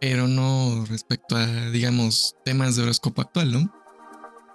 pero 0.00 0.26
no 0.26 0.86
respecto 0.88 1.36
a, 1.36 1.70
digamos, 1.70 2.36
temas 2.44 2.76
de 2.76 2.82
horóscopo 2.82 3.20
actual, 3.20 3.52
¿no? 3.52 3.79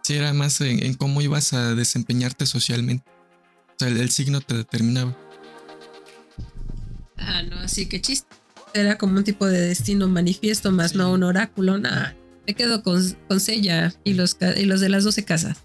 Si 0.06 0.14
era 0.14 0.34
más 0.34 0.62
en, 0.62 0.86
en, 0.86 0.94
cómo 0.94 1.20
ibas 1.24 1.54
a 1.54 1.74
desempeñarte 1.74 2.46
socialmente. 2.46 3.04
O 3.10 3.74
sea, 3.80 3.88
el, 3.88 3.98
el, 3.98 4.12
signo 4.12 4.40
te 4.40 4.54
determinaba. 4.56 5.18
Ah, 7.18 7.42
no, 7.42 7.56
así 7.58 7.88
que 7.88 8.00
chiste. 8.00 8.28
Era 8.76 9.00
como 9.00 9.18
un 9.18 9.24
tipo 9.24 9.48
de 9.48 9.60
destino 9.62 10.08
manifiesto, 10.08 10.72
más 10.72 10.92
sí. 10.92 11.00
no 11.00 11.12
un 11.12 11.24
oráculo, 11.24 11.80
nada. 11.80 12.16
Me 12.46 12.54
quedo 12.54 12.84
con, 12.84 13.02
con 13.28 13.40
Sella 13.40 13.96
y 14.04 14.14
los, 14.14 14.38
y 14.56 14.66
los 14.66 14.80
de 14.80 14.90
las 14.90 15.06
12 15.06 15.26
casas. 15.26 15.64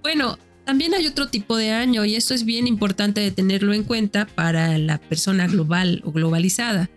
Bueno, 0.00 0.38
también 0.64 0.94
hay 0.94 1.06
otro 1.06 1.28
tipo 1.28 1.54
de 1.58 1.72
año 1.72 2.06
y 2.06 2.14
esto 2.14 2.32
es 2.32 2.46
bien 2.46 2.66
importante 2.66 3.20
de 3.20 3.30
tenerlo 3.30 3.74
en 3.74 3.84
cuenta 3.84 4.24
para 4.24 4.78
la 4.78 4.96
persona 4.96 5.48
global 5.48 6.00
o 6.06 6.12
globalizada. 6.12 6.88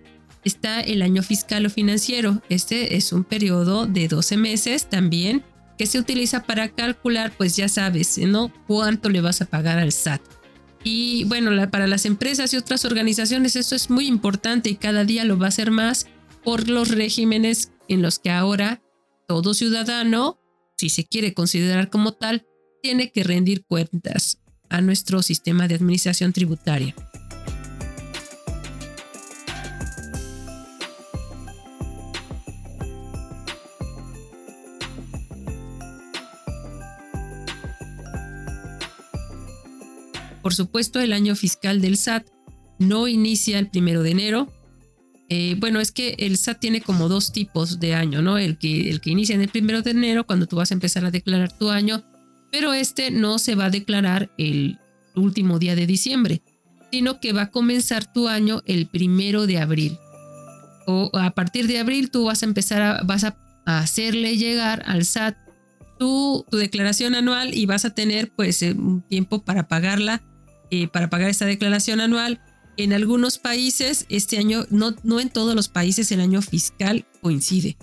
Está 0.45 0.79
el 0.79 1.01
año 1.01 1.23
fiscal 1.23 1.65
o 1.65 1.69
financiero. 1.69 2.41
Este 2.47 2.95
es 2.95 3.11
un 3.11 3.25
periodo 3.25 3.85
de 3.85 4.07
12 4.07 4.37
meses 4.37 4.89
también 4.89 5.43
que 5.79 5.87
se 5.87 5.97
utiliza 5.97 6.43
para 6.43 6.67
calcular, 6.67 7.31
pues 7.37 7.55
ya 7.55 7.69
sabes, 7.69 8.17
¿no? 8.17 8.51
Cuánto 8.67 9.09
le 9.09 9.21
vas 9.21 9.41
a 9.41 9.45
pagar 9.45 9.79
al 9.79 9.93
SAT. 9.93 10.21
Y 10.83 11.23
bueno, 11.23 11.51
para 11.71 11.87
las 11.87 12.05
empresas 12.05 12.53
y 12.53 12.57
otras 12.57 12.83
organizaciones 12.83 13.55
esto 13.55 13.75
es 13.75 13.89
muy 13.89 14.05
importante 14.05 14.69
y 14.69 14.75
cada 14.75 15.05
día 15.05 15.23
lo 15.23 15.39
va 15.39 15.47
a 15.47 15.51
ser 15.51 15.71
más 15.71 16.07
por 16.43 16.67
los 16.67 16.89
regímenes 16.89 17.71
en 17.87 18.01
los 18.01 18.19
que 18.19 18.29
ahora 18.29 18.81
todo 19.25 19.53
ciudadano, 19.53 20.37
si 20.77 20.89
se 20.89 21.05
quiere 21.05 21.33
considerar 21.33 21.89
como 21.89 22.11
tal, 22.11 22.45
tiene 22.83 23.13
que 23.13 23.23
rendir 23.23 23.63
cuentas 23.63 24.39
a 24.67 24.81
nuestro 24.81 25.21
sistema 25.23 25.69
de 25.69 25.75
administración 25.75 26.33
tributaria. 26.33 26.93
Por 40.49 40.55
supuesto, 40.55 40.99
el 40.99 41.13
año 41.13 41.35
fiscal 41.35 41.79
del 41.79 41.95
SAT 41.95 42.25
no 42.79 43.07
inicia 43.07 43.59
el 43.59 43.69
primero 43.69 44.01
de 44.01 44.09
enero. 44.09 44.51
Eh, 45.29 45.55
bueno, 45.59 45.79
es 45.79 45.91
que 45.91 46.15
el 46.17 46.37
SAT 46.37 46.59
tiene 46.59 46.81
como 46.81 47.07
dos 47.07 47.31
tipos 47.31 47.79
de 47.79 47.93
año, 47.93 48.23
¿no? 48.23 48.39
El 48.39 48.57
que, 48.57 48.89
el 48.89 48.99
que 48.99 49.11
inicia 49.11 49.35
en 49.35 49.41
el 49.41 49.49
primero 49.49 49.83
de 49.83 49.91
enero, 49.91 50.25
cuando 50.25 50.47
tú 50.47 50.55
vas 50.55 50.71
a 50.71 50.73
empezar 50.73 51.05
a 51.05 51.11
declarar 51.11 51.55
tu 51.55 51.69
año, 51.69 52.03
pero 52.51 52.73
este 52.73 53.11
no 53.11 53.37
se 53.37 53.53
va 53.53 53.65
a 53.65 53.69
declarar 53.69 54.31
el 54.39 54.79
último 55.15 55.59
día 55.59 55.75
de 55.75 55.85
diciembre, 55.85 56.41
sino 56.91 57.19
que 57.19 57.31
va 57.31 57.43
a 57.43 57.51
comenzar 57.51 58.11
tu 58.11 58.27
año 58.27 58.63
el 58.65 58.87
primero 58.87 59.45
de 59.45 59.59
abril. 59.59 59.99
O 60.87 61.11
a 61.13 61.29
partir 61.35 61.67
de 61.67 61.77
abril 61.77 62.09
tú 62.09 62.25
vas 62.25 62.41
a 62.41 62.47
empezar 62.47 62.81
a, 62.81 63.03
vas 63.03 63.23
a 63.23 63.37
hacerle 63.67 64.35
llegar 64.35 64.81
al 64.87 65.05
SAT 65.05 65.37
tu, 65.99 66.43
tu 66.49 66.57
declaración 66.57 67.13
anual 67.13 67.53
y 67.53 67.67
vas 67.67 67.85
a 67.85 67.93
tener 67.93 68.31
pues 68.31 68.63
eh, 68.63 68.71
un 68.71 69.03
tiempo 69.03 69.43
para 69.43 69.67
pagarla, 69.67 70.23
eh, 70.71 70.87
para 70.87 71.09
pagar 71.09 71.29
esta 71.29 71.45
declaración 71.45 72.01
anual. 72.01 72.41
En 72.77 72.93
algunos 72.93 73.37
países, 73.37 74.05
este 74.09 74.37
año, 74.37 74.65
no, 74.69 74.95
no 75.03 75.19
en 75.19 75.29
todos 75.29 75.55
los 75.55 75.67
países 75.67 76.11
el 76.11 76.21
año 76.21 76.41
fiscal 76.41 77.05
coincide. 77.21 77.77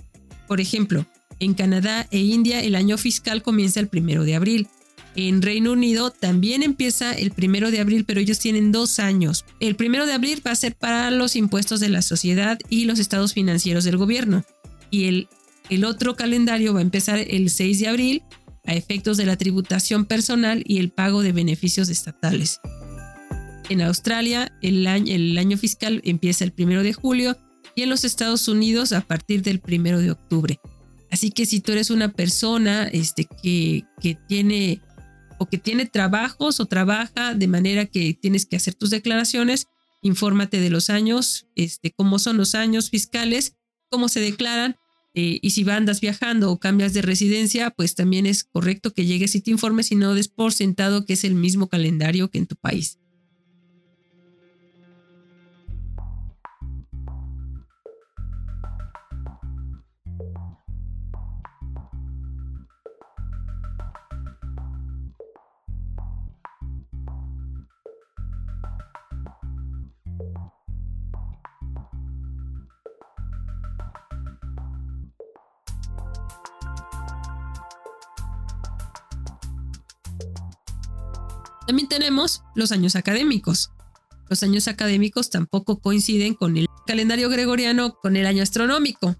Por 0.49 0.61
ejemplo, 0.61 1.07
en 1.39 1.55
Canadá 1.55 2.07
e 2.11 2.19
India 2.19 2.63
el 2.63 2.75
año 2.75 2.97
fiscal 2.97 3.43
comienza 3.43 3.81
el 3.81 3.89
primero 3.89 4.25
de 4.25 4.37
abril. 4.37 4.69
En 5.15 5.41
Reino 5.41 5.73
Unido 5.73 6.11
también 6.11 6.63
empieza 6.63 7.13
el 7.13 7.31
primero 7.31 7.71
de 7.71 7.81
abril, 7.81 8.05
pero 8.05 8.21
ellos 8.21 8.39
tienen 8.39 8.71
dos 8.71 8.99
años. 8.99 9.45
El 9.61 9.75
primero 9.75 10.07
de 10.07 10.13
abril 10.13 10.43
va 10.47 10.51
a 10.51 10.57
ser 10.57 10.77
para 10.77 11.11
los 11.11 11.37
impuestos 11.37 11.81
de 11.81 11.89
la 11.89 12.03
sociedad 12.03 12.59
y 12.69 12.85
los 12.85 12.99
estados 12.99 13.33
financieros 13.33 13.85
del 13.85 13.97
gobierno. 13.97 14.45
Y 14.91 15.07
el, 15.07 15.29
el 15.71 15.85
otro 15.85 16.17
calendario 16.17 16.75
va 16.75 16.81
a 16.81 16.83
empezar 16.83 17.19
el 17.19 17.49
6 17.49 17.81
de 17.81 17.89
abril 17.89 18.23
a 18.67 18.75
efectos 18.75 19.17
de 19.17 19.27
la 19.27 19.37
tributación 19.37 20.05
personal 20.05 20.63
y 20.67 20.79
el 20.79 20.91
pago 20.91 21.23
de 21.23 21.33
beneficios 21.33 21.89
estatales. 21.89 22.61
En 23.69 23.83
Australia 23.83 24.53
el 24.63 24.87
año, 24.87 25.59
fiscal 25.59 26.01
empieza 26.05 26.45
el 26.45 26.53
primero 26.53 26.83
de 26.83 26.93
julio 26.93 27.37
y 27.75 27.83
en 27.83 27.91
los 27.91 28.05
Estados 28.05 28.49
Unidos 28.49 28.93
a 28.93 29.01
partir 29.01 29.43
del 29.43 29.61
primero 29.61 29.99
de 29.99 30.13
octubre. 30.13 30.61
Así 31.11 31.31
que 31.31 31.47
si 31.47 31.61
tú 31.61 31.73
eres 31.73 31.91
una 31.91 32.13
persona 32.13 32.85
este, 32.85 33.27
que, 33.43 33.85
que, 34.01 34.17
tiene 34.29 34.81
o 35.39 35.47
que 35.47 35.59
tiene 35.59 35.87
trabajos 35.87 36.61
o 36.61 36.67
trabaja 36.67 37.35
de 37.35 37.49
manera 37.49 37.87
que 37.87 38.15
tienes 38.15 38.47
que 38.47 38.57
hacer 38.57 38.75
tus 38.75 38.91
declaraciones, 38.91 39.67
infórmate 40.03 40.61
de 40.61 40.71
los 40.71 40.91
años, 40.91 41.47
este, 41.55 41.93
cómo 41.93 42.19
son 42.19 42.37
los 42.37 42.55
años 42.55 42.91
fiscales, 42.91 43.57
cómo 43.91 44.09
se 44.09 44.21
declaran. 44.21 44.77
Eh, 45.19 45.39
y 45.41 45.51
si 45.51 45.69
andas 45.71 46.03
viajando 46.03 46.51
o 46.53 46.59
cambias 46.59 46.93
de 46.93 47.01
residencia, 47.01 47.71
pues 47.71 47.95
también 47.95 48.27
es 48.27 48.45
correcto 48.45 48.93
que 48.93 49.07
llegues 49.07 49.35
y 49.35 49.41
te 49.41 49.51
informes 49.51 49.91
y 49.91 49.97
no 49.97 50.15
des 50.15 50.29
por 50.29 50.53
sentado 50.53 51.07
que 51.07 51.15
es 51.15 51.25
el 51.25 51.35
mismo 51.35 51.69
calendario 51.69 52.31
que 52.31 52.37
en 52.37 52.47
tu 52.47 52.55
país. 52.57 52.99
También 81.67 81.89
tenemos 81.89 82.43
los 82.55 82.73
años 82.73 82.97
académicos. 82.97 83.71
Los 84.29 84.43
años 84.43 84.69
académicos 84.69 85.31
tampoco 85.31 85.81
coinciden 85.81 86.35
con 86.35 86.57
el 86.57 86.67
calendario 86.87 87.29
gregoriano, 87.29 87.95
con 88.01 88.17
el 88.17 88.27
año 88.27 88.43
astronómico. 88.43 89.17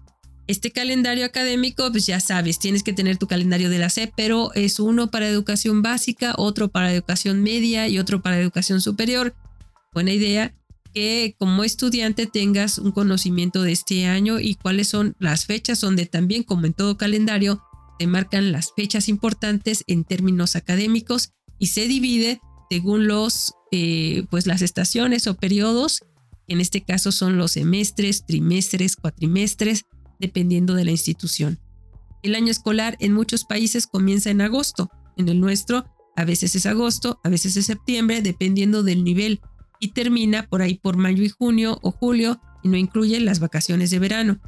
Este 0.47 0.71
calendario 0.71 1.25
académico, 1.25 1.91
pues 1.91 2.05
ya 2.05 2.21
sabes, 2.21 2.57
tienes 2.59 2.83
que 2.83 2.93
tener 2.93 3.17
tu 3.17 3.27
calendario 3.27 3.69
de 3.69 3.79
la 3.79 3.89
SEP, 3.89 4.13
pero 4.15 4.53
es 4.53 4.79
uno 4.79 5.11
para 5.11 5.27
educación 5.27 5.81
básica, 5.81 6.33
otro 6.37 6.69
para 6.69 6.93
educación 6.93 7.43
media 7.43 7.89
y 7.89 7.99
otro 7.99 8.21
para 8.21 8.39
educación 8.39 8.79
superior. 8.79 9.35
Buena 9.93 10.13
idea 10.13 10.55
que 10.93 11.35
como 11.37 11.65
estudiante 11.65 12.27
tengas 12.27 12.77
un 12.77 12.91
conocimiento 12.91 13.61
de 13.61 13.73
este 13.73 14.07
año 14.07 14.39
y 14.39 14.55
cuáles 14.55 14.87
son 14.87 15.15
las 15.19 15.45
fechas 15.45 15.81
donde 15.81 16.05
también, 16.05 16.43
como 16.43 16.65
en 16.65 16.73
todo 16.73 16.97
calendario, 16.97 17.61
te 17.99 18.07
marcan 18.07 18.53
las 18.53 18.71
fechas 18.73 19.09
importantes 19.09 19.83
en 19.87 20.05
términos 20.05 20.55
académicos 20.55 21.33
y 21.59 21.67
se 21.67 21.87
divide 21.87 22.39
según 22.69 23.07
los, 23.07 23.53
eh, 23.71 24.25
pues 24.29 24.47
las 24.47 24.61
estaciones 24.61 25.27
o 25.27 25.35
periodos. 25.35 26.01
En 26.47 26.61
este 26.61 26.81
caso 26.81 27.11
son 27.11 27.37
los 27.37 27.51
semestres, 27.53 28.25
trimestres, 28.25 28.95
cuatrimestres, 28.95 29.85
dependiendo 30.19 30.73
de 30.73 30.85
la 30.85 30.91
institución. 30.91 31.59
El 32.23 32.35
año 32.35 32.51
escolar 32.51 32.97
en 32.99 33.13
muchos 33.13 33.45
países 33.45 33.87
comienza 33.87 34.29
en 34.29 34.41
agosto. 34.41 34.89
En 35.17 35.29
el 35.29 35.39
nuestro, 35.39 35.85
a 36.15 36.25
veces 36.25 36.55
es 36.55 36.65
agosto, 36.65 37.19
a 37.23 37.29
veces 37.29 37.57
es 37.57 37.65
septiembre, 37.65 38.21
dependiendo 38.21 38.83
del 38.83 39.03
nivel, 39.03 39.39
y 39.79 39.89
termina 39.89 40.47
por 40.47 40.61
ahí 40.61 40.75
por 40.75 40.97
mayo 40.97 41.23
y 41.23 41.29
junio 41.29 41.79
o 41.81 41.91
julio, 41.91 42.41
y 42.63 42.69
no 42.69 42.77
incluye 42.77 43.19
las 43.19 43.39
vacaciones 43.39 43.91
de 43.91 43.99
verano. 43.99 44.39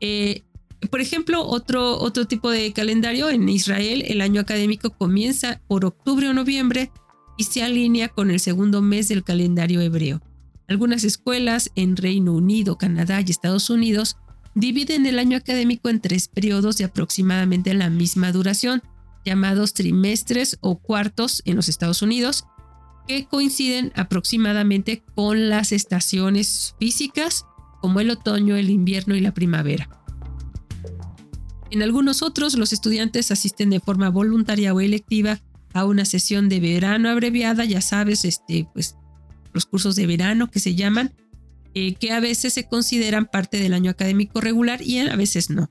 Eh, 0.00 0.44
por 0.90 1.00
ejemplo, 1.00 1.46
otro, 1.46 1.98
otro 1.98 2.26
tipo 2.26 2.50
de 2.50 2.72
calendario 2.72 3.30
en 3.30 3.48
Israel, 3.48 4.04
el 4.06 4.20
año 4.20 4.40
académico 4.40 4.90
comienza 4.90 5.60
por 5.68 5.84
octubre 5.84 6.28
o 6.28 6.34
noviembre 6.34 6.90
y 7.38 7.44
se 7.44 7.62
alinea 7.62 8.08
con 8.08 8.30
el 8.30 8.40
segundo 8.40 8.82
mes 8.82 9.08
del 9.08 9.24
calendario 9.24 9.80
hebreo. 9.80 10.20
Algunas 10.68 11.04
escuelas 11.04 11.70
en 11.76 11.96
Reino 11.96 12.32
Unido, 12.32 12.78
Canadá 12.78 13.20
y 13.20 13.30
Estados 13.30 13.70
Unidos 13.70 14.16
dividen 14.54 15.06
el 15.06 15.18
año 15.18 15.36
académico 15.36 15.88
en 15.88 16.00
tres 16.00 16.28
periodos 16.28 16.76
de 16.76 16.84
aproximadamente 16.84 17.74
la 17.74 17.90
misma 17.90 18.32
duración, 18.32 18.82
llamados 19.24 19.74
trimestres 19.74 20.58
o 20.60 20.78
cuartos 20.78 21.42
en 21.44 21.56
los 21.56 21.68
Estados 21.68 22.02
Unidos, 22.02 22.44
que 23.06 23.26
coinciden 23.26 23.92
aproximadamente 23.94 25.02
con 25.14 25.48
las 25.48 25.72
estaciones 25.72 26.74
físicas 26.78 27.46
como 27.80 28.00
el 28.00 28.10
otoño, 28.10 28.56
el 28.56 28.70
invierno 28.70 29.16
y 29.16 29.20
la 29.20 29.34
primavera. 29.34 30.01
En 31.72 31.82
algunos 31.82 32.20
otros, 32.20 32.54
los 32.58 32.74
estudiantes 32.74 33.30
asisten 33.30 33.70
de 33.70 33.80
forma 33.80 34.10
voluntaria 34.10 34.74
o 34.74 34.80
electiva 34.82 35.40
a 35.72 35.86
una 35.86 36.04
sesión 36.04 36.50
de 36.50 36.60
verano 36.60 37.08
abreviada, 37.08 37.64
ya 37.64 37.80
sabes, 37.80 38.26
este, 38.26 38.68
pues, 38.74 38.96
los 39.54 39.64
cursos 39.64 39.96
de 39.96 40.06
verano 40.06 40.50
que 40.50 40.60
se 40.60 40.74
llaman, 40.74 41.14
eh, 41.72 41.94
que 41.94 42.12
a 42.12 42.20
veces 42.20 42.52
se 42.52 42.68
consideran 42.68 43.24
parte 43.24 43.58
del 43.58 43.72
año 43.72 43.90
académico 43.90 44.42
regular 44.42 44.82
y 44.82 44.98
a 44.98 45.16
veces 45.16 45.48
no. 45.48 45.70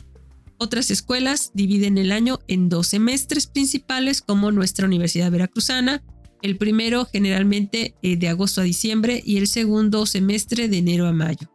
Otras 0.58 0.90
escuelas 0.90 1.52
dividen 1.54 2.00
el 2.00 2.12
año 2.12 2.40
en 2.48 2.68
dos 2.68 2.88
semestres 2.88 3.46
principales, 3.46 4.24
como 4.24 4.52
nuestra 4.52 4.88
Universidad 4.88 5.30
Veracruzana, 5.30 6.02
el 6.42 6.58
primero 6.58 7.06
generalmente 7.06 7.94
eh, 8.02 8.18
de 8.18 8.28
agosto 8.28 8.62
a 8.62 8.64
diciembre 8.64 9.22
y 9.24 9.38
el 9.38 9.46
segundo 9.46 10.08
semestre 10.08 10.68
de 10.68 10.80
enero 10.80 11.06
a 11.06 11.14
mayo, 11.14 11.54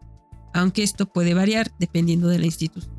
aunque 0.54 0.85
esto 0.85 1.06
puede 1.06 1.35
variar 1.35 1.72
dependiendo 1.80 2.28
de 2.28 2.38
la 2.38 2.46
institución. 2.46 2.95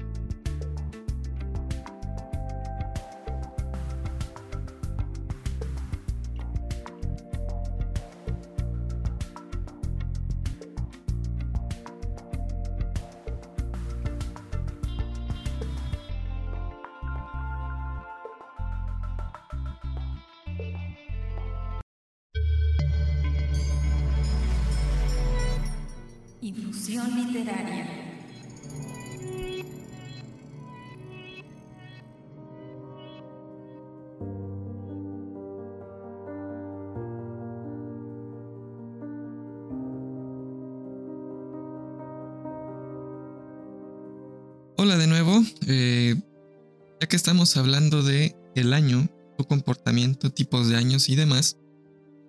Estamos 47.27 47.57
hablando 47.57 48.03
de 48.03 48.37
el 48.55 48.71
año, 48.71 49.05
su 49.37 49.43
comportamiento, 49.43 50.31
tipos 50.31 50.69
de 50.69 50.77
años 50.77 51.09
y 51.09 51.17
demás, 51.17 51.57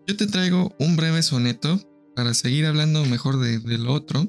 yo 0.08 0.16
te 0.16 0.26
traigo 0.26 0.74
un 0.80 0.96
breve 0.96 1.22
soneto 1.22 1.80
para 2.16 2.34
seguir 2.34 2.66
hablando 2.66 3.04
mejor 3.04 3.38
de, 3.38 3.60
lo 3.78 3.92
otro 3.92 4.26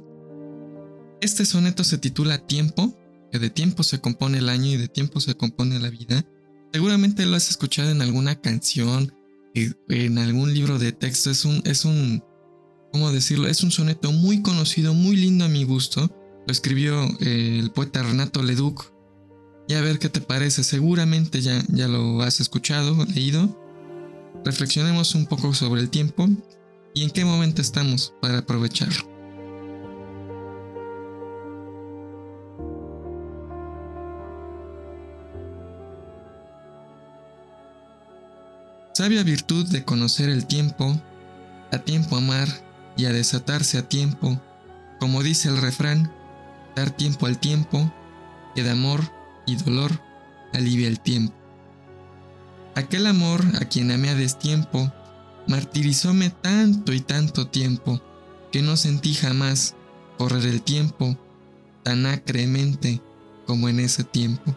este 1.21 1.43
soneto 1.45 1.83
se 1.83 1.97
titula 1.97 2.45
Tiempo, 2.45 2.95
que 3.31 3.39
de 3.39 3.49
tiempo 3.49 3.81
se 3.81 3.99
compone 3.99 4.37
el 4.37 4.47
año 4.47 4.67
y 4.67 4.77
de 4.77 4.87
tiempo 4.87 5.19
se 5.19 5.33
compone 5.33 5.79
la 5.79 5.89
vida. 5.89 6.23
Seguramente 6.71 7.25
lo 7.25 7.35
has 7.35 7.49
escuchado 7.49 7.89
en 7.89 8.03
alguna 8.03 8.39
canción, 8.39 9.11
en 9.55 10.19
algún 10.19 10.53
libro 10.53 10.77
de 10.77 10.91
texto. 10.91 11.31
Es 11.31 11.45
un, 11.45 11.63
es 11.65 11.83
un, 11.83 12.23
¿cómo 12.93 13.11
decirlo? 13.11 13.47
Es 13.47 13.63
un 13.63 13.71
soneto 13.71 14.11
muy 14.11 14.43
conocido, 14.43 14.93
muy 14.93 15.15
lindo 15.15 15.45
a 15.45 15.49
mi 15.49 15.63
gusto. 15.63 16.15
Lo 16.45 16.51
escribió 16.51 17.05
eh, 17.21 17.57
el 17.59 17.71
poeta 17.71 18.03
Renato 18.03 18.43
Leduc. 18.43 18.98
Y 19.69 19.75
a 19.75 19.81
ver 19.81 19.99
qué 19.99 20.09
te 20.09 20.19
parece. 20.19 20.63
Seguramente 20.63 21.41
ya, 21.41 21.61
ya 21.67 21.87
lo 21.87 22.23
has 22.23 22.39
escuchado, 22.39 23.05
leído. 23.05 23.55
Reflexionemos 24.43 25.13
un 25.13 25.27
poco 25.27 25.53
sobre 25.53 25.79
el 25.81 25.91
tiempo 25.91 26.27
y 26.95 27.03
en 27.03 27.11
qué 27.11 27.23
momento 27.23 27.61
estamos 27.61 28.11
para 28.19 28.39
aprovecharlo. 28.39 29.07
Sabia 38.93 39.21
virtud 39.21 39.67
de 39.67 39.85
conocer 39.85 40.29
el 40.29 40.47
tiempo, 40.47 40.99
a 41.71 41.77
tiempo 41.77 42.17
amar 42.17 42.47
y 42.97 43.05
a 43.05 43.13
desatarse 43.13 43.77
a 43.77 43.87
tiempo, 43.87 44.41
como 44.99 45.21
dice 45.21 45.47
el 45.47 45.57
refrán, 45.57 46.11
dar 46.75 46.89
tiempo 46.89 47.27
al 47.27 47.39
tiempo, 47.39 47.93
que 48.55 48.63
de 48.63 48.71
amor 48.71 49.18
y 49.51 49.55
dolor 49.55 49.91
alivia 50.53 50.87
el 50.87 50.99
tiempo. 50.99 51.33
Aquel 52.75 53.07
amor 53.07 53.43
a 53.61 53.65
quien 53.65 53.91
amé 53.91 54.09
a 54.09 54.15
destiempo, 54.15 54.91
martirizóme 55.47 56.29
tanto 56.29 56.93
y 56.93 57.01
tanto 57.01 57.47
tiempo, 57.47 58.01
que 58.51 58.61
no 58.61 58.77
sentí 58.77 59.13
jamás 59.13 59.75
correr 60.17 60.45
el 60.45 60.61
tiempo 60.61 61.17
tan 61.83 62.05
acremente 62.05 63.01
como 63.45 63.69
en 63.69 63.79
ese 63.79 64.03
tiempo. 64.03 64.55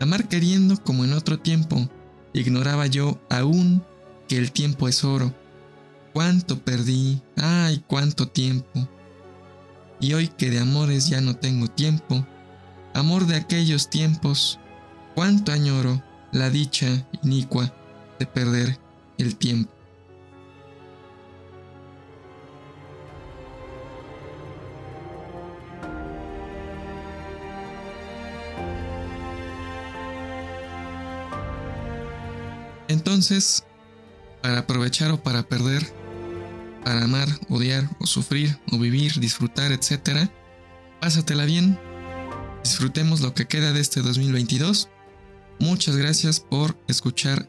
Amar 0.00 0.28
queriendo 0.28 0.76
como 0.82 1.04
en 1.04 1.12
otro 1.12 1.38
tiempo, 1.38 1.88
Ignoraba 2.34 2.88
yo 2.88 3.20
aún 3.30 3.84
que 4.28 4.36
el 4.36 4.50
tiempo 4.50 4.88
es 4.88 5.04
oro. 5.04 5.32
Cuánto 6.12 6.58
perdí, 6.58 7.22
ay, 7.36 7.84
cuánto 7.86 8.26
tiempo. 8.26 8.88
Y 10.00 10.14
hoy 10.14 10.26
que 10.26 10.50
de 10.50 10.58
amores 10.58 11.08
ya 11.08 11.20
no 11.20 11.36
tengo 11.36 11.68
tiempo, 11.68 12.26
amor 12.94 13.26
de 13.26 13.36
aquellos 13.36 13.90
tiempos, 13.90 14.58
cuánto 15.14 15.52
añoro 15.52 16.02
la 16.32 16.48
dicha 16.48 17.06
inicua 17.22 17.74
de 18.18 18.26
perder 18.26 18.78
el 19.18 19.36
tiempo. 19.36 19.70
Entonces, 32.88 33.64
para 34.42 34.60
aprovechar 34.60 35.10
o 35.10 35.22
para 35.22 35.42
perder, 35.42 35.82
para 36.84 37.04
amar, 37.04 37.28
odiar 37.48 37.88
o 37.98 38.06
sufrir 38.06 38.58
o 38.70 38.78
vivir, 38.78 39.18
disfrutar, 39.18 39.72
etc., 39.72 40.28
pásatela 41.00 41.44
bien. 41.44 41.78
Disfrutemos 42.64 43.20
lo 43.20 43.34
que 43.34 43.46
queda 43.46 43.72
de 43.72 43.80
este 43.80 44.00
2022. 44.00 44.88
Muchas 45.60 45.96
gracias 45.96 46.40
por 46.40 46.76
escuchar 46.88 47.48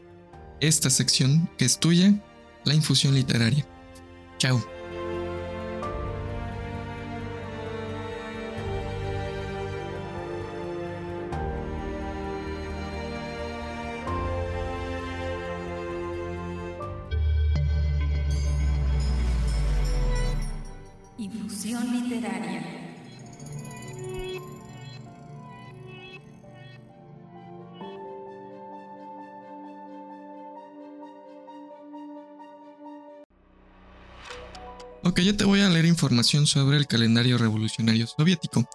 esta 0.60 0.90
sección 0.90 1.50
que 1.56 1.64
es 1.64 1.80
tuya, 1.80 2.22
la 2.64 2.74
infusión 2.74 3.14
literaria. 3.14 3.66
Chao. 4.38 4.62
literaria. 22.16 22.55
Ok, 35.16 35.22
yo 35.22 35.34
te 35.34 35.46
voy 35.46 35.62
a 35.62 35.70
leer 35.70 35.86
información 35.86 36.46
sobre 36.46 36.76
el 36.76 36.86
calendario 36.86 37.38
revolucionario 37.38 38.06
soviético. 38.06 38.68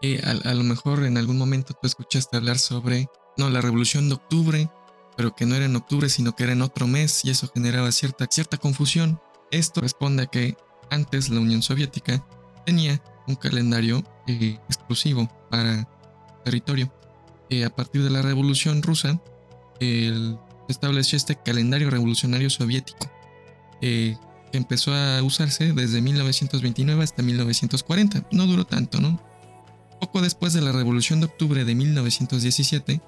Eh, 0.00 0.22
a, 0.22 0.54
lo 0.54 0.62
mejor 0.62 1.04
en 1.04 1.18
algún 1.18 1.36
momento 1.36 1.74
tú 1.74 1.88
escuchaste 1.88 2.36
hablar 2.36 2.60
sobre, 2.60 3.08
no, 3.36 3.50
la 3.50 3.60
revolución 3.60 4.08
de 4.08 4.14
octubre, 4.14 4.70
pero 5.16 5.34
que 5.34 5.44
no 5.44 5.56
era 5.56 5.64
en 5.64 5.74
octubre, 5.74 6.08
sino 6.08 6.36
que 6.36 6.44
era 6.44 6.52
en 6.52 6.62
otro 6.62 6.86
mes 6.86 7.24
y 7.24 7.30
eso 7.30 7.50
generaba 7.52 7.90
cierta, 7.90 8.28
cierta 8.30 8.58
confusión. 8.58 9.20
Esto 9.50 9.80
responde 9.80 10.22
a 10.22 10.26
que 10.26 10.56
antes 10.88 11.30
la 11.30 11.40
Unión 11.40 11.62
Soviética 11.62 12.24
tenía 12.64 13.02
un 13.26 13.34
calendario 13.34 14.04
eh, 14.28 14.60
exclusivo 14.68 15.28
para 15.50 15.88
territorio. 16.44 16.94
Eh, 17.50 17.64
a 17.64 17.70
partir 17.70 18.04
de 18.04 18.10
la 18.10 18.22
Revolución 18.22 18.84
Rusa, 18.84 19.20
se 19.80 20.36
estableció 20.68 21.16
este 21.16 21.34
calendario 21.42 21.90
revolucionario 21.90 22.50
soviético, 22.50 23.10
empezó 24.52 24.94
a 24.94 25.22
usarse 25.22 25.72
desde 25.72 26.00
1929 26.00 27.02
hasta 27.02 27.22
1940. 27.22 28.26
No 28.32 28.46
duró 28.46 28.64
tanto, 28.64 29.00
¿no? 29.00 29.20
Poco 30.00 30.20
después 30.20 30.52
de 30.52 30.60
la 30.60 30.72
Revolución 30.72 31.20
de 31.20 31.26
Octubre 31.26 31.64
de 31.64 31.74
1917, 31.74 33.00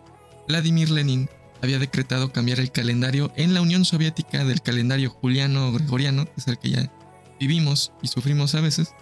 Vladimir 0.46 0.90
Lenin 0.90 1.28
había 1.62 1.78
decretado 1.78 2.32
cambiar 2.32 2.60
el 2.60 2.70
calendario 2.70 3.32
en 3.36 3.54
la 3.54 3.62
Unión 3.62 3.84
Soviética 3.84 4.44
del 4.44 4.60
calendario 4.60 5.10
juliano-gregoriano, 5.10 6.26
que 6.26 6.32
es 6.36 6.46
el 6.46 6.58
que 6.58 6.70
ya 6.70 6.92
vivimos 7.40 7.92
y 8.02 8.08
sufrimos 8.08 8.54
a 8.54 8.60
veces, 8.60 8.94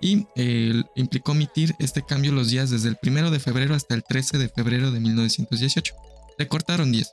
y 0.00 0.26
eh, 0.34 0.82
implicó 0.96 1.32
omitir 1.32 1.74
este 1.78 2.02
cambio 2.02 2.32
los 2.32 2.50
días 2.50 2.70
desde 2.70 2.88
el 2.88 2.98
1 3.02 3.30
de 3.30 3.38
febrero 3.38 3.74
hasta 3.74 3.94
el 3.94 4.02
13 4.02 4.38
de 4.38 4.48
febrero 4.48 4.90
de 4.90 5.00
1918. 5.00 5.94
Le 6.38 6.48
cortaron 6.48 6.90
10. 6.90 7.12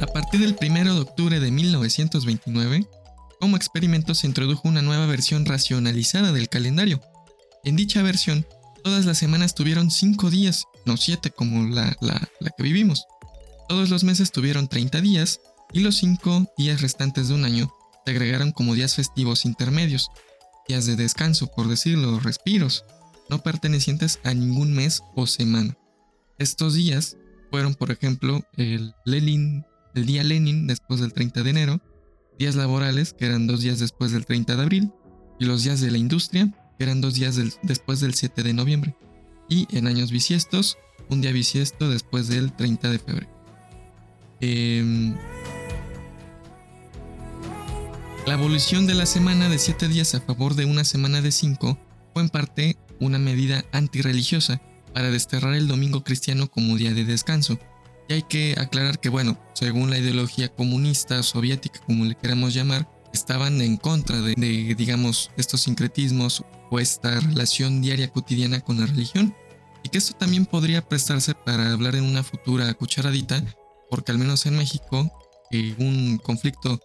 A 0.00 0.06
partir 0.06 0.40
del 0.40 0.56
1 0.60 0.94
de 0.94 1.00
octubre 1.00 1.40
de 1.40 1.50
1929, 1.50 2.86
como 3.40 3.56
experimento 3.56 4.14
se 4.14 4.26
introdujo 4.26 4.68
una 4.68 4.82
nueva 4.82 5.06
versión 5.06 5.44
racionalizada 5.44 6.32
del 6.32 6.48
calendario. 6.48 7.00
En 7.64 7.76
dicha 7.76 8.02
versión, 8.02 8.46
todas 8.82 9.04
las 9.04 9.18
semanas 9.18 9.54
tuvieron 9.54 9.90
5 9.90 10.30
días, 10.30 10.64
no 10.84 10.96
7 10.96 11.30
como 11.30 11.68
la, 11.68 11.96
la 12.00 12.50
que 12.56 12.62
vivimos. 12.62 13.04
Todos 13.68 13.90
los 13.90 14.04
meses 14.04 14.30
tuvieron 14.30 14.68
30 14.68 15.00
días 15.00 15.40
y 15.72 15.80
los 15.80 15.96
5 15.96 16.52
días 16.56 16.80
restantes 16.80 17.28
de 17.28 17.34
un 17.34 17.44
año 17.44 17.72
se 18.04 18.12
agregaron 18.12 18.52
como 18.52 18.74
días 18.74 18.94
festivos 18.94 19.44
intermedios, 19.44 20.10
días 20.68 20.86
de 20.86 20.94
descanso, 20.94 21.48
por 21.48 21.68
decirlo, 21.68 22.20
respiros, 22.20 22.84
no 23.28 23.42
pertenecientes 23.42 24.20
a 24.22 24.32
ningún 24.32 24.72
mes 24.72 25.02
o 25.14 25.26
semana. 25.26 25.76
Estos 26.38 26.74
días 26.74 27.16
fueron, 27.50 27.74
por 27.74 27.90
ejemplo, 27.90 28.42
el 28.56 28.94
Lenin, 29.04 29.64
el 29.94 30.06
día 30.06 30.22
Lenin 30.22 30.66
después 30.66 31.00
del 31.00 31.12
30 31.12 31.42
de 31.42 31.50
enero, 31.50 31.80
días 32.38 32.54
laborales, 32.54 33.12
que 33.12 33.26
eran 33.26 33.46
dos 33.46 33.60
días 33.60 33.78
después 33.78 34.12
del 34.12 34.26
30 34.26 34.56
de 34.56 34.62
abril, 34.62 34.92
y 35.38 35.44
los 35.44 35.64
días 35.64 35.80
de 35.80 35.90
la 35.90 35.98
industria, 35.98 36.52
que 36.78 36.84
eran 36.84 37.00
dos 37.00 37.14
días 37.14 37.38
después 37.62 38.00
del 38.00 38.14
7 38.14 38.42
de 38.42 38.52
noviembre, 38.52 38.96
y 39.48 39.66
en 39.76 39.86
años 39.86 40.10
bisiestos, 40.10 40.78
un 41.08 41.20
día 41.20 41.32
bisiesto 41.32 41.88
después 41.88 42.28
del 42.28 42.52
30 42.52 42.90
de 42.90 42.98
febrero. 42.98 43.30
Eh, 44.40 45.14
la 48.26 48.34
abolición 48.34 48.86
de 48.86 48.94
la 48.94 49.06
semana 49.06 49.48
de 49.48 49.58
7 49.58 49.88
días 49.88 50.14
a 50.14 50.20
favor 50.20 50.54
de 50.54 50.64
una 50.64 50.84
semana 50.84 51.22
de 51.22 51.30
5 51.30 51.78
fue 52.12 52.22
en 52.22 52.28
parte 52.28 52.76
una 52.98 53.18
medida 53.18 53.64
antirreligiosa 53.72 54.60
para 54.92 55.10
desterrar 55.10 55.54
el 55.54 55.68
domingo 55.68 56.02
cristiano 56.02 56.50
como 56.50 56.76
día 56.76 56.92
de 56.92 57.04
descanso. 57.04 57.58
Y 58.08 58.14
hay 58.14 58.22
que 58.22 58.54
aclarar 58.58 59.00
que, 59.00 59.08
bueno, 59.08 59.38
según 59.54 59.90
la 59.90 59.98
ideología 59.98 60.48
comunista, 60.48 61.22
soviética, 61.22 61.80
como 61.86 62.04
le 62.04 62.14
queramos 62.14 62.54
llamar, 62.54 62.88
estaban 63.12 63.60
en 63.60 63.76
contra 63.76 64.20
de, 64.20 64.34
de, 64.36 64.74
digamos, 64.74 65.30
estos 65.36 65.62
sincretismos 65.62 66.44
o 66.70 66.78
esta 66.78 67.20
relación 67.20 67.80
diaria 67.80 68.08
cotidiana 68.08 68.60
con 68.60 68.80
la 68.80 68.86
religión. 68.86 69.34
Y 69.82 69.88
que 69.88 69.98
esto 69.98 70.14
también 70.14 70.46
podría 70.46 70.86
prestarse 70.86 71.34
para 71.34 71.72
hablar 71.72 71.96
en 71.96 72.04
una 72.04 72.22
futura 72.22 72.72
cucharadita 72.74 73.42
porque 73.90 74.12
al 74.12 74.18
menos 74.18 74.46
en 74.46 74.56
México 74.56 75.10
eh, 75.50 75.74
un 75.78 76.18
conflicto 76.18 76.80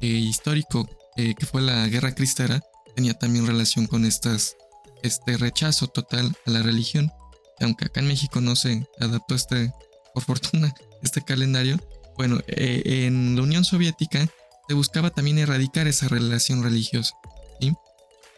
eh, 0.00 0.06
histórico 0.06 0.88
eh, 1.16 1.34
que 1.34 1.46
fue 1.46 1.62
la 1.62 1.86
guerra 1.88 2.14
cristera 2.14 2.60
tenía 2.94 3.14
también 3.14 3.46
relación 3.46 3.86
con 3.86 4.04
estas, 4.04 4.56
este 5.02 5.36
rechazo 5.36 5.86
total 5.86 6.34
a 6.46 6.50
la 6.50 6.62
religión. 6.62 7.12
Aunque 7.60 7.86
acá 7.86 8.00
en 8.00 8.08
México 8.08 8.40
no 8.40 8.56
se 8.56 8.86
adaptó 9.00 9.34
este, 9.34 9.70
por 10.16 10.24
fortuna, 10.24 10.74
este 11.02 11.20
calendario, 11.20 11.78
bueno, 12.16 12.40
en 12.46 13.36
la 13.36 13.42
Unión 13.42 13.66
Soviética 13.66 14.26
se 14.66 14.74
buscaba 14.74 15.10
también 15.10 15.36
erradicar 15.36 15.86
esa 15.86 16.08
relación 16.08 16.62
religiosa. 16.62 17.14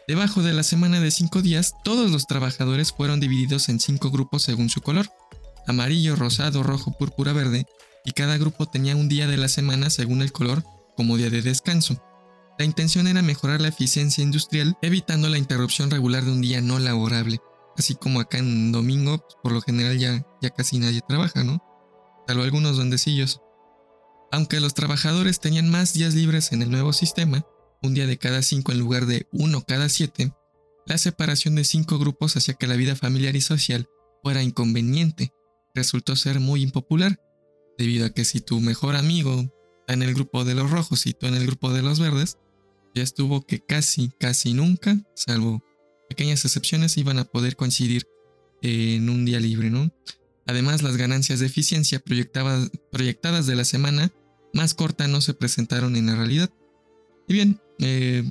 Debajo 0.09 0.41
de 0.41 0.51
la 0.51 0.63
semana 0.63 0.99
de 0.99 1.09
cinco 1.09 1.41
días, 1.41 1.75
todos 1.85 2.11
los 2.11 2.27
trabajadores 2.27 2.91
fueron 2.91 3.21
divididos 3.21 3.69
en 3.69 3.79
cinco 3.79 4.11
grupos 4.11 4.43
según 4.43 4.69
su 4.69 4.81
color: 4.81 5.09
amarillo, 5.67 6.17
rosado, 6.17 6.63
rojo, 6.63 6.91
púrpura, 6.97 7.31
verde, 7.31 7.65
y 8.03 8.11
cada 8.11 8.37
grupo 8.37 8.65
tenía 8.65 8.97
un 8.97 9.07
día 9.07 9.27
de 9.27 9.37
la 9.37 9.47
semana 9.47 9.89
según 9.89 10.21
el 10.21 10.33
color 10.33 10.65
como 10.97 11.15
día 11.15 11.29
de 11.29 11.41
descanso. 11.41 12.03
La 12.57 12.65
intención 12.65 13.07
era 13.07 13.21
mejorar 13.21 13.61
la 13.61 13.69
eficiencia 13.69 14.21
industrial 14.21 14.77
evitando 14.81 15.29
la 15.29 15.37
interrupción 15.37 15.89
regular 15.89 16.25
de 16.25 16.31
un 16.31 16.41
día 16.41 16.59
no 16.59 16.77
laborable, 16.79 17.39
así 17.77 17.95
como 17.95 18.19
acá 18.19 18.39
en 18.39 18.73
domingo, 18.73 19.19
pues, 19.19 19.35
por 19.41 19.53
lo 19.53 19.61
general 19.61 19.97
ya, 19.97 20.25
ya 20.41 20.49
casi 20.49 20.77
nadie 20.79 20.99
trabaja, 21.07 21.45
¿no? 21.45 21.63
Salvo 22.29 22.43
algunos 22.43 22.77
dondecillos. 22.77 23.41
Aunque 24.31 24.59
los 24.59 24.75
trabajadores 24.75 25.39
tenían 25.39 25.67
más 25.67 25.95
días 25.95 26.13
libres 26.13 26.51
en 26.51 26.61
el 26.61 26.69
nuevo 26.69 26.93
sistema, 26.93 27.43
un 27.81 27.95
día 27.95 28.05
de 28.05 28.19
cada 28.19 28.43
cinco 28.43 28.71
en 28.71 28.77
lugar 28.77 29.07
de 29.07 29.25
uno 29.31 29.63
cada 29.67 29.89
siete, 29.89 30.31
la 30.85 30.99
separación 30.99 31.55
de 31.55 31.63
cinco 31.63 31.97
grupos 31.97 32.37
hacía 32.37 32.53
que 32.53 32.67
la 32.67 32.75
vida 32.75 32.95
familiar 32.95 33.35
y 33.35 33.41
social 33.41 33.89
fuera 34.21 34.43
inconveniente. 34.43 35.33
Resultó 35.73 36.15
ser 36.15 36.39
muy 36.39 36.61
impopular 36.61 37.19
debido 37.79 38.05
a 38.05 38.11
que 38.11 38.23
si 38.25 38.41
tu 38.41 38.59
mejor 38.59 38.95
amigo 38.95 39.51
está 39.79 39.93
en 39.93 40.03
el 40.03 40.13
grupo 40.13 40.45
de 40.45 40.53
los 40.53 40.69
rojos 40.69 41.07
y 41.07 41.13
tú 41.13 41.25
en 41.25 41.33
el 41.33 41.47
grupo 41.47 41.73
de 41.73 41.81
los 41.81 41.99
verdes, 41.99 42.37
ya 42.93 43.01
estuvo 43.01 43.43
que 43.43 43.59
casi, 43.59 44.11
casi 44.19 44.53
nunca, 44.53 45.01
salvo 45.15 45.63
pequeñas 46.07 46.45
excepciones, 46.45 46.95
iban 46.95 47.17
a 47.17 47.25
poder 47.25 47.55
coincidir 47.55 48.05
en 48.61 49.09
un 49.09 49.25
día 49.25 49.39
libre, 49.39 49.71
¿no? 49.71 49.91
Además, 50.49 50.81
las 50.81 50.97
ganancias 50.97 51.39
de 51.39 51.45
eficiencia 51.45 51.99
proyectadas 51.99 53.45
de 53.45 53.55
la 53.55 53.63
semana 53.63 54.11
más 54.51 54.73
corta 54.73 55.07
no 55.07 55.21
se 55.21 55.35
presentaron 55.35 55.95
en 55.95 56.07
la 56.07 56.15
realidad. 56.15 56.49
Y 57.27 57.33
bien, 57.33 57.61
eh, 57.77 58.27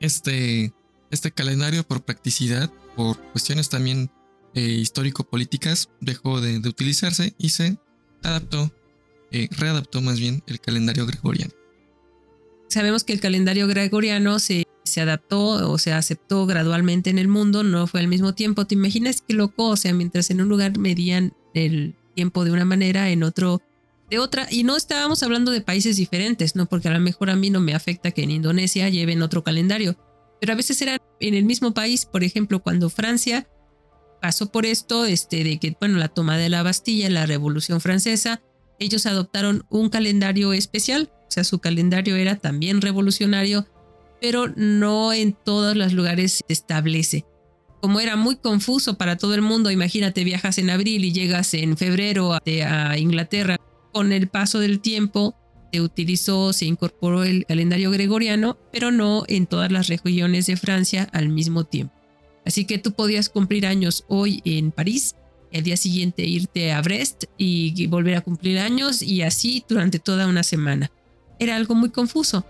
este, 0.00 0.74
este 1.10 1.32
calendario 1.32 1.82
por 1.82 2.04
practicidad, 2.04 2.70
por 2.94 3.16
cuestiones 3.32 3.70
también 3.70 4.10
eh, 4.52 4.60
histórico-políticas, 4.60 5.88
dejó 6.02 6.42
de, 6.42 6.58
utilizarse 6.58 7.34
y 7.38 7.48
se 7.48 7.78
adaptó, 8.22 8.70
eh, 9.30 9.48
readaptó 9.52 10.02
más 10.02 10.20
bien 10.20 10.42
el 10.46 10.60
calendario 10.60 11.06
gregoriano. 11.06 11.54
Sabemos 12.68 13.02
que 13.02 13.14
el 13.14 13.20
calendario 13.20 13.66
gregoriano 13.66 14.38
se, 14.38 14.66
se 14.92 15.00
adaptó 15.00 15.70
o 15.70 15.78
se 15.78 15.92
aceptó 15.92 16.46
gradualmente 16.46 17.10
en 17.10 17.18
el 17.18 17.28
mundo, 17.28 17.64
no 17.64 17.86
fue 17.86 18.00
al 18.00 18.08
mismo 18.08 18.34
tiempo. 18.34 18.66
¿Te 18.66 18.74
imaginas 18.74 19.22
qué 19.26 19.34
loco? 19.34 19.68
O 19.68 19.76
sea, 19.76 19.92
mientras 19.92 20.30
en 20.30 20.40
un 20.40 20.48
lugar 20.48 20.78
medían 20.78 21.32
el 21.54 21.94
tiempo 22.14 22.44
de 22.44 22.52
una 22.52 22.64
manera, 22.64 23.10
en 23.10 23.22
otro 23.22 23.62
de 24.10 24.18
otra. 24.18 24.46
Y 24.50 24.64
no 24.64 24.76
estábamos 24.76 25.22
hablando 25.22 25.50
de 25.50 25.62
países 25.62 25.96
diferentes, 25.96 26.54
¿no? 26.54 26.66
Porque 26.66 26.88
a 26.88 26.92
lo 26.92 27.00
mejor 27.00 27.30
a 27.30 27.36
mí 27.36 27.50
no 27.50 27.60
me 27.60 27.74
afecta 27.74 28.10
que 28.10 28.22
en 28.22 28.30
Indonesia 28.30 28.88
lleven 28.88 29.22
otro 29.22 29.42
calendario. 29.42 29.96
Pero 30.40 30.52
a 30.52 30.56
veces 30.56 30.80
eran 30.82 30.98
en 31.20 31.34
el 31.34 31.44
mismo 31.44 31.72
país, 31.72 32.04
por 32.04 32.22
ejemplo, 32.22 32.62
cuando 32.62 32.90
Francia 32.90 33.48
pasó 34.20 34.52
por 34.52 34.66
esto, 34.66 35.04
este, 35.06 35.44
de 35.44 35.58
que, 35.58 35.76
bueno, 35.80 35.98
la 35.98 36.08
toma 36.08 36.36
de 36.36 36.48
la 36.48 36.62
Bastilla, 36.62 37.08
la 37.10 37.26
Revolución 37.26 37.80
Francesa, 37.80 38.42
ellos 38.78 39.06
adoptaron 39.06 39.64
un 39.70 39.88
calendario 39.88 40.52
especial, 40.52 41.10
o 41.28 41.30
sea, 41.30 41.44
su 41.44 41.60
calendario 41.60 42.16
era 42.16 42.36
también 42.36 42.80
revolucionario, 42.80 43.66
pero 44.22 44.46
no 44.54 45.12
en 45.12 45.32
todos 45.32 45.76
los 45.76 45.92
lugares 45.92 46.34
se 46.46 46.52
establece. 46.52 47.24
Como 47.80 47.98
era 47.98 48.14
muy 48.14 48.36
confuso 48.36 48.96
para 48.96 49.16
todo 49.16 49.34
el 49.34 49.42
mundo, 49.42 49.72
imagínate, 49.72 50.22
viajas 50.22 50.58
en 50.58 50.70
abril 50.70 51.04
y 51.04 51.12
llegas 51.12 51.52
en 51.54 51.76
febrero 51.76 52.32
a 52.32 52.96
Inglaterra. 52.96 53.56
Con 53.92 54.12
el 54.12 54.28
paso 54.28 54.60
del 54.60 54.78
tiempo 54.78 55.34
se 55.72 55.80
utilizó, 55.80 56.52
se 56.52 56.66
incorporó 56.66 57.24
el 57.24 57.44
calendario 57.46 57.90
gregoriano, 57.90 58.56
pero 58.72 58.92
no 58.92 59.24
en 59.26 59.46
todas 59.46 59.72
las 59.72 59.88
regiones 59.88 60.46
de 60.46 60.56
Francia 60.56 61.08
al 61.12 61.28
mismo 61.28 61.64
tiempo. 61.64 61.92
Así 62.46 62.64
que 62.64 62.78
tú 62.78 62.92
podías 62.92 63.28
cumplir 63.28 63.66
años 63.66 64.04
hoy 64.06 64.40
en 64.44 64.70
París, 64.70 65.16
el 65.50 65.64
día 65.64 65.76
siguiente 65.76 66.24
irte 66.24 66.70
a 66.70 66.80
Brest 66.80 67.24
y 67.36 67.88
volver 67.88 68.14
a 68.14 68.20
cumplir 68.20 68.60
años 68.60 69.02
y 69.02 69.22
así 69.22 69.64
durante 69.68 69.98
toda 69.98 70.28
una 70.28 70.44
semana. 70.44 70.92
Era 71.40 71.56
algo 71.56 71.74
muy 71.74 71.90
confuso. 71.90 72.46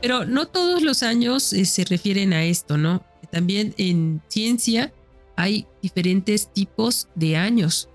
Pero 0.00 0.24
no 0.24 0.46
todos 0.46 0.82
los 0.82 1.02
años 1.02 1.52
eh, 1.52 1.64
se 1.64 1.84
refieren 1.84 2.32
a 2.32 2.44
esto, 2.44 2.78
¿no? 2.78 3.04
También 3.30 3.74
en 3.78 4.22
ciencia 4.28 4.92
hay 5.36 5.66
diferentes 5.82 6.52
tipos 6.52 7.08
de 7.14 7.36
años. 7.36 7.88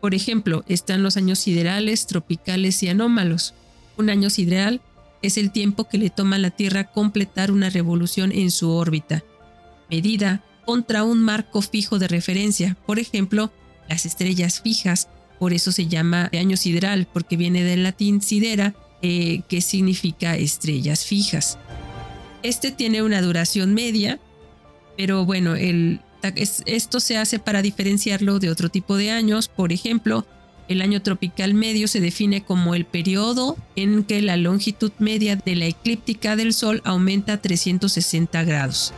Por 0.00 0.14
ejemplo, 0.14 0.64
están 0.68 1.02
los 1.02 1.16
años 1.16 1.38
siderales, 1.40 2.06
tropicales 2.06 2.82
y 2.82 2.88
anómalos. 2.88 3.54
Un 3.96 4.10
año 4.10 4.30
sideral 4.30 4.80
es 5.22 5.36
el 5.36 5.50
tiempo 5.50 5.88
que 5.88 5.98
le 5.98 6.10
toma 6.10 6.36
a 6.36 6.38
la 6.38 6.50
Tierra 6.50 6.92
completar 6.92 7.50
una 7.50 7.70
revolución 7.70 8.30
en 8.30 8.50
su 8.50 8.70
órbita, 8.70 9.24
medida 9.90 10.44
contra 10.64 11.02
un 11.02 11.22
marco 11.22 11.62
fijo 11.62 11.98
de 11.98 12.08
referencia, 12.08 12.76
por 12.86 12.98
ejemplo, 12.98 13.50
las 13.88 14.06
estrellas 14.06 14.60
fijas, 14.60 15.08
por 15.38 15.52
eso 15.52 15.72
se 15.72 15.86
llama 15.86 16.30
año 16.32 16.56
sideral, 16.56 17.08
porque 17.12 17.36
viene 17.36 17.64
del 17.64 17.82
latín 17.82 18.20
sidera, 18.20 18.74
eh, 19.02 19.42
que 19.48 19.60
significa 19.60 20.36
estrellas 20.36 21.04
fijas. 21.04 21.58
Este 22.42 22.70
tiene 22.70 23.02
una 23.02 23.20
duración 23.22 23.74
media, 23.74 24.18
pero 24.96 25.24
bueno, 25.24 25.54
esto 25.54 27.00
se 27.00 27.16
hace 27.16 27.38
para 27.38 27.62
diferenciarlo 27.62 28.38
de 28.38 28.50
otro 28.50 28.68
tipo 28.68 28.96
de 28.96 29.10
años, 29.10 29.48
por 29.48 29.72
ejemplo, 29.72 30.26
el 30.68 30.82
año 30.82 31.00
tropical 31.00 31.54
medio 31.54 31.88
se 31.88 32.00
define 32.00 32.42
como 32.42 32.74
el 32.74 32.84
periodo 32.84 33.56
en 33.74 34.04
que 34.04 34.20
la 34.20 34.36
longitud 34.36 34.92
media 34.98 35.36
de 35.36 35.56
la 35.56 35.64
eclíptica 35.64 36.36
del 36.36 36.52
Sol 36.52 36.82
aumenta 36.84 37.34
a 37.34 37.36
360 37.38 38.44
grados. 38.44 38.92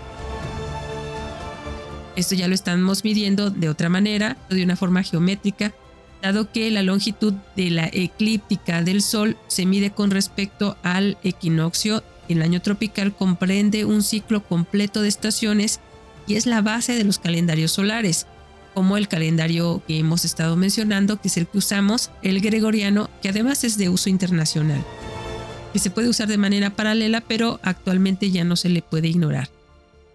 Esto 2.16 2.34
ya 2.34 2.48
lo 2.48 2.54
estamos 2.54 3.04
midiendo 3.04 3.50
de 3.50 3.68
otra 3.68 3.88
manera, 3.88 4.36
de 4.50 4.64
una 4.64 4.74
forma 4.74 5.04
geométrica, 5.04 5.72
dado 6.22 6.50
que 6.50 6.70
la 6.70 6.82
longitud 6.82 7.34
de 7.56 7.70
la 7.70 7.88
eclíptica 7.92 8.82
del 8.82 9.02
Sol 9.02 9.36
se 9.48 9.66
mide 9.66 9.90
con 9.90 10.10
respecto 10.10 10.76
al 10.82 11.18
equinoccio. 11.22 12.02
El 12.28 12.42
año 12.42 12.60
tropical 12.62 13.14
comprende 13.14 13.84
un 13.84 14.02
ciclo 14.02 14.42
completo 14.42 15.02
de 15.02 15.08
estaciones 15.08 15.80
y 16.26 16.36
es 16.36 16.46
la 16.46 16.62
base 16.62 16.94
de 16.94 17.04
los 17.04 17.18
calendarios 17.18 17.72
solares 17.72 18.26
como 18.74 18.96
el 18.96 19.08
calendario 19.08 19.82
que 19.86 19.98
hemos 19.98 20.24
estado 20.24 20.56
mencionando, 20.56 21.20
que 21.20 21.28
es 21.28 21.36
el 21.36 21.46
que 21.46 21.58
usamos, 21.58 22.10
el 22.22 22.40
gregoriano, 22.40 23.10
que 23.20 23.28
además 23.28 23.64
es 23.64 23.76
de 23.76 23.88
uso 23.88 24.08
internacional, 24.08 24.84
que 25.72 25.78
se 25.78 25.90
puede 25.90 26.08
usar 26.08 26.28
de 26.28 26.38
manera 26.38 26.70
paralela, 26.70 27.20
pero 27.20 27.58
actualmente 27.62 28.30
ya 28.30 28.44
no 28.44 28.56
se 28.56 28.68
le 28.68 28.82
puede 28.82 29.08
ignorar. 29.08 29.48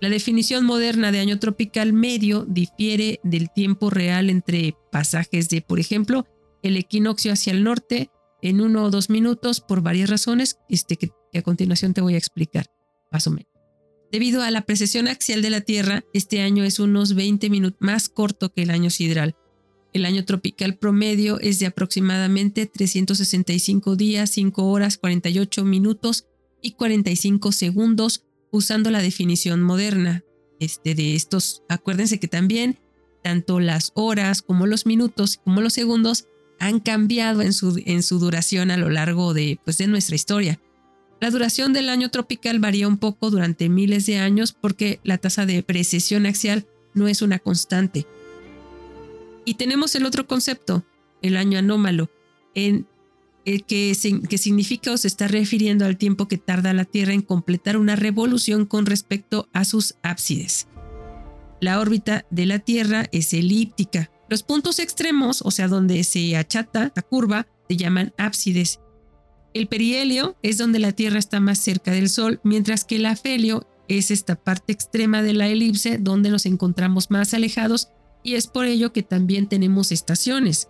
La 0.06 0.12
definición 0.12 0.68
moderna 0.68 1.12
de 1.12 1.18
año 1.18 1.40
tropical 1.40 1.92
medio 1.92 2.46
difiere 2.48 3.20
del 3.24 3.50
tiempo 3.50 3.90
real 3.90 4.30
entre 4.30 4.76
pasajes 4.92 5.50
de, 5.50 5.62
por 5.62 5.80
ejemplo, 5.80 6.28
el 6.62 6.78
equinoccio 6.78 7.34
hacia 7.34 7.52
el 7.52 7.64
norte 7.64 8.12
en 8.44 8.62
uno 8.62 8.84
o 8.84 8.92
dos 8.92 9.10
minutos 9.10 9.62
por 9.62 9.82
varias 9.82 10.12
razones 10.12 10.60
este, 10.70 10.98
que 10.98 11.10
a 11.34 11.42
continuación 11.42 11.96
te 11.96 12.02
voy 12.02 12.14
a 12.14 12.20
explicar, 12.20 12.68
más 13.12 13.26
o 13.26 13.32
menos. 13.32 13.50
Debido 14.12 14.44
a 14.44 14.52
la 14.52 14.62
precesión 14.62 15.08
axial 15.08 15.42
de 15.42 15.50
la 15.50 15.62
Tierra, 15.62 16.04
este 16.14 16.44
año 16.44 16.64
es 16.64 16.78
unos 16.78 17.16
20 17.16 17.50
minutos 17.50 17.80
más 17.82 18.08
corto 18.08 18.54
que 18.54 18.62
el 18.62 18.70
año 18.70 18.92
sideral. 18.92 19.36
El 19.92 20.06
año 20.06 20.24
tropical 20.24 20.78
promedio 20.78 21.40
es 21.40 21.58
de 21.58 21.66
aproximadamente 21.66 22.68
365 22.68 23.96
días, 23.96 24.30
5 24.30 24.66
horas, 24.66 25.00
48 25.00 25.66
minutos 25.66 26.28
y 26.62 26.74
45 26.74 27.52
segundos 27.52 28.25
usando 28.56 28.92
la 28.92 29.02
definición 29.02 29.62
moderna. 29.62 30.24
Este, 30.60 30.96
de 30.96 31.16
estos, 31.16 31.64
acuérdense 31.68 32.20
que 32.20 32.28
también 32.28 32.80
tanto 33.22 33.60
las 33.60 33.92
horas 33.96 34.42
como 34.42 34.68
los 34.68 34.86
minutos 34.86 35.42
como 35.44 35.60
los 35.60 35.74
segundos 35.74 36.28
han 36.60 36.80
cambiado 36.80 37.42
en 37.42 37.54
su, 37.54 37.82
en 37.86 38.04
su 38.04 38.20
duración 38.20 38.72
a 38.72 38.78
lo 38.78 38.90
largo 38.90 39.34
de, 39.34 39.60
pues, 39.66 39.78
de 39.78 39.88
nuestra 39.88 40.16
historia. 40.16 40.62
La 41.20 41.32
duración 41.32 41.74
del 41.74 41.90
año 41.90 42.10
tropical 42.10 42.60
varía 42.60 42.88
un 42.88 42.98
poco 42.98 43.32
durante 43.32 43.68
miles 43.68 44.06
de 44.06 44.20
años 44.20 44.54
porque 44.54 45.00
la 45.04 45.18
tasa 45.18 45.46
de 45.46 45.64
precesión 45.64 46.26
axial 46.26 46.68
no 46.94 47.08
es 47.08 47.22
una 47.22 47.40
constante. 47.40 48.06
Y 49.44 49.56
tenemos 49.56 49.96
el 49.96 50.06
otro 50.06 50.28
concepto, 50.28 50.86
el 51.22 51.38
año 51.38 51.60
anómalo, 51.60 52.10
en 52.54 52.88
que, 53.46 53.96
que 54.30 54.38
significa 54.38 54.92
o 54.92 54.98
se 54.98 55.08
está 55.08 55.28
refiriendo 55.28 55.86
al 55.86 55.98
tiempo 55.98 56.28
que 56.28 56.38
tarda 56.38 56.74
la 56.74 56.86
Tierra 56.86 57.14
en 57.14 57.22
completar 57.22 57.78
una 57.78 57.96
revolución 57.96 58.66
con 58.66 58.86
respecto 58.86 59.48
a 59.54 59.66
sus 59.66 59.96
ábsides. 60.02 60.68
La 61.62 61.80
órbita 61.80 62.26
de 62.30 62.46
la 62.46 62.60
Tierra 62.60 63.06
es 63.12 63.34
elíptica. 63.34 64.12
Los 64.30 64.44
puntos 64.44 64.80
extremos, 64.80 65.42
o 65.44 65.52
sea, 65.52 65.68
donde 65.68 66.04
se 66.04 66.36
achata 66.36 66.92
la 66.96 67.02
curva, 67.02 67.48
se 67.70 67.78
llaman 67.78 68.14
ábsides 68.18 68.80
el 69.56 69.68
perihelio 69.68 70.36
es 70.44 70.58
donde 70.58 70.80
la 70.80 70.92
Tierra 70.92 71.18
está 71.18 71.40
más 71.40 71.60
cerca 71.60 71.92
del 71.92 72.10
Sol, 72.10 72.42
mientras 72.44 72.84
que 72.84 72.98
el 72.98 73.06
afelio 73.06 73.66
es 73.88 74.12
esta 74.12 74.36
parte 74.36 74.74
extrema 74.74 75.24
de 75.24 75.34
la 75.34 75.48
elipse 75.48 75.98
donde 75.98 76.30
nos 76.30 76.46
encontramos 76.46 77.10
más 77.10 77.34
alejados 77.34 77.88
y 78.22 78.36
es 78.36 78.48
por 78.48 78.66
ello 78.66 78.92
que 78.92 79.02
también 79.02 79.48
tenemos 79.48 79.94
estaciones. 79.94 80.68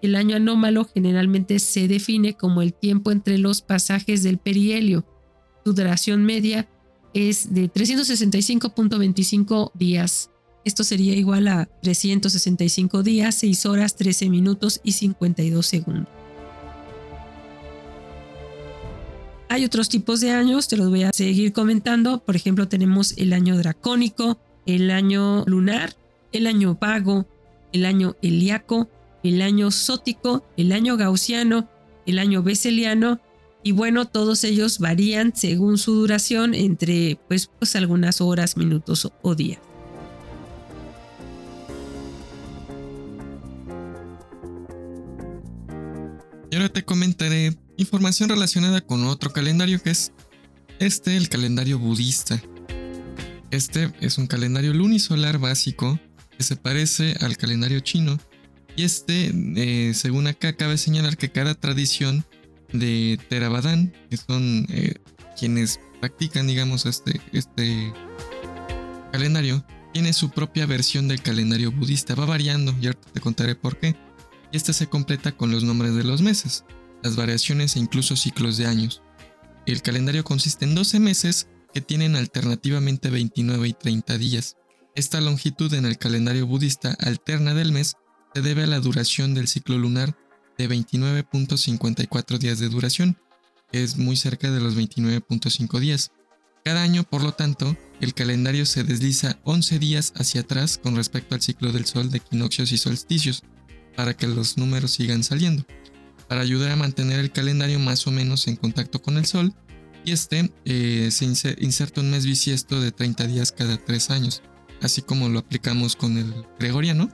El 0.00 0.14
año 0.14 0.36
anómalo 0.36 0.84
generalmente 0.84 1.58
se 1.58 1.88
define 1.88 2.34
como 2.34 2.62
el 2.62 2.72
tiempo 2.72 3.10
entre 3.10 3.36
los 3.38 3.62
pasajes 3.62 4.22
del 4.22 4.38
perihelio. 4.38 5.04
Su 5.64 5.72
duración 5.72 6.24
media 6.24 6.68
es 7.14 7.52
de 7.52 7.72
365.25 7.72 9.72
días. 9.74 10.30
Esto 10.64 10.84
sería 10.84 11.16
igual 11.16 11.48
a 11.48 11.68
365 11.82 13.02
días, 13.02 13.34
6 13.36 13.66
horas, 13.66 13.96
13 13.96 14.28
minutos 14.28 14.80
y 14.84 14.92
52 14.92 15.66
segundos. 15.66 16.06
Hay 19.48 19.64
otros 19.64 19.88
tipos 19.88 20.20
de 20.20 20.30
años, 20.30 20.68
te 20.68 20.76
los 20.76 20.90
voy 20.90 21.04
a 21.04 21.10
seguir 21.12 21.52
comentando. 21.52 22.22
Por 22.22 22.36
ejemplo, 22.36 22.68
tenemos 22.68 23.14
el 23.16 23.32
año 23.32 23.56
dracónico, 23.56 24.38
el 24.66 24.90
año 24.90 25.44
lunar, 25.46 25.96
el 26.32 26.46
año 26.46 26.76
vago, 26.78 27.26
el 27.72 27.86
año 27.86 28.14
helíaco, 28.20 28.90
el 29.28 29.42
año 29.42 29.70
sótico, 29.70 30.44
el 30.56 30.72
año 30.72 30.96
gaussiano, 30.96 31.68
el 32.06 32.18
año 32.18 32.42
beseliano 32.42 33.20
y 33.62 33.72
bueno, 33.72 34.06
todos 34.06 34.44
ellos 34.44 34.78
varían 34.78 35.34
según 35.34 35.78
su 35.78 35.94
duración 35.94 36.54
entre 36.54 37.18
pues, 37.28 37.50
pues 37.58 37.74
algunas 37.76 38.20
horas, 38.20 38.56
minutos 38.56 39.10
o 39.22 39.34
días. 39.34 39.58
Y 46.50 46.56
ahora 46.56 46.70
te 46.70 46.82
comentaré 46.82 47.58
información 47.76 48.30
relacionada 48.30 48.80
con 48.80 49.04
otro 49.04 49.32
calendario 49.32 49.82
que 49.82 49.90
es 49.90 50.12
este, 50.78 51.16
el 51.16 51.28
calendario 51.28 51.78
budista. 51.78 52.40
Este 53.50 53.92
es 54.00 54.16
un 54.18 54.26
calendario 54.26 54.72
lunisolar 54.72 55.38
básico 55.38 55.98
que 56.36 56.44
se 56.44 56.56
parece 56.56 57.16
al 57.20 57.36
calendario 57.36 57.80
chino. 57.80 58.18
Y 58.78 58.84
este, 58.84 59.32
eh, 59.56 59.92
según 59.92 60.28
acá, 60.28 60.52
cabe 60.52 60.78
señalar 60.78 61.16
que 61.16 61.32
cada 61.32 61.56
tradición 61.56 62.24
de 62.72 63.18
Theravada, 63.28 63.76
que 64.08 64.16
son 64.16 64.68
eh, 64.68 64.94
quienes 65.36 65.80
practican, 65.98 66.46
digamos, 66.46 66.86
este, 66.86 67.20
este 67.32 67.92
calendario, 69.10 69.66
tiene 69.92 70.12
su 70.12 70.30
propia 70.30 70.64
versión 70.66 71.08
del 71.08 71.20
calendario 71.22 71.72
budista. 71.72 72.14
Va 72.14 72.24
variando 72.24 72.72
y 72.80 72.86
ahorita 72.86 73.10
te 73.14 73.20
contaré 73.20 73.56
por 73.56 73.80
qué. 73.80 73.96
Y 74.52 74.56
este 74.56 74.72
se 74.72 74.86
completa 74.86 75.32
con 75.32 75.50
los 75.50 75.64
nombres 75.64 75.96
de 75.96 76.04
los 76.04 76.22
meses 76.22 76.64
las 77.02 77.16
variaciones 77.16 77.74
e 77.74 77.80
incluso 77.80 78.14
ciclos 78.14 78.58
de 78.58 78.66
años. 78.66 79.02
El 79.66 79.82
calendario 79.82 80.22
consiste 80.22 80.66
en 80.66 80.76
12 80.76 81.00
meses 81.00 81.48
que 81.74 81.80
tienen 81.80 82.14
alternativamente 82.14 83.10
29 83.10 83.66
y 83.66 83.72
30 83.72 84.18
días. 84.18 84.56
Esta 84.94 85.20
longitud 85.20 85.74
en 85.74 85.84
el 85.84 85.98
calendario 85.98 86.46
budista 86.46 86.96
alterna 87.00 87.54
del 87.54 87.72
mes 87.72 87.96
se 88.38 88.42
debe 88.42 88.62
a 88.62 88.66
la 88.68 88.78
duración 88.78 89.34
del 89.34 89.48
ciclo 89.48 89.76
lunar 89.78 90.16
de 90.58 90.68
29.54 90.68 92.38
días 92.38 92.60
de 92.60 92.68
duración, 92.68 93.18
es 93.72 93.96
muy 93.96 94.16
cerca 94.16 94.52
de 94.52 94.60
los 94.60 94.76
29.5 94.76 95.80
días. 95.80 96.12
Cada 96.64 96.84
año, 96.84 97.02
por 97.02 97.24
lo 97.24 97.32
tanto, 97.32 97.76
el 98.00 98.14
calendario 98.14 98.64
se 98.64 98.84
desliza 98.84 99.40
11 99.42 99.80
días 99.80 100.12
hacia 100.14 100.42
atrás 100.42 100.78
con 100.80 100.94
respecto 100.94 101.34
al 101.34 101.42
ciclo 101.42 101.72
del 101.72 101.84
Sol 101.84 102.12
de 102.12 102.18
equinoccios 102.18 102.70
y 102.70 102.78
solsticios, 102.78 103.42
para 103.96 104.16
que 104.16 104.28
los 104.28 104.56
números 104.56 104.92
sigan 104.92 105.24
saliendo 105.24 105.66
para 106.28 106.42
ayudar 106.42 106.70
a 106.70 106.76
mantener 106.76 107.18
el 107.18 107.32
calendario 107.32 107.80
más 107.80 108.06
o 108.06 108.12
menos 108.12 108.46
en 108.46 108.54
contacto 108.54 109.02
con 109.02 109.16
el 109.16 109.26
Sol. 109.26 109.52
Y 110.04 110.12
este 110.12 110.52
eh, 110.64 111.08
se 111.10 111.24
inserta 111.58 112.02
un 112.02 112.12
mes 112.12 112.24
bisiesto 112.24 112.80
de 112.80 112.92
30 112.92 113.26
días 113.26 113.50
cada 113.50 113.78
3 113.78 114.10
años, 114.10 114.42
así 114.80 115.02
como 115.02 115.28
lo 115.28 115.40
aplicamos 115.40 115.96
con 115.96 116.18
el 116.18 116.32
gregoriano, 116.60 117.10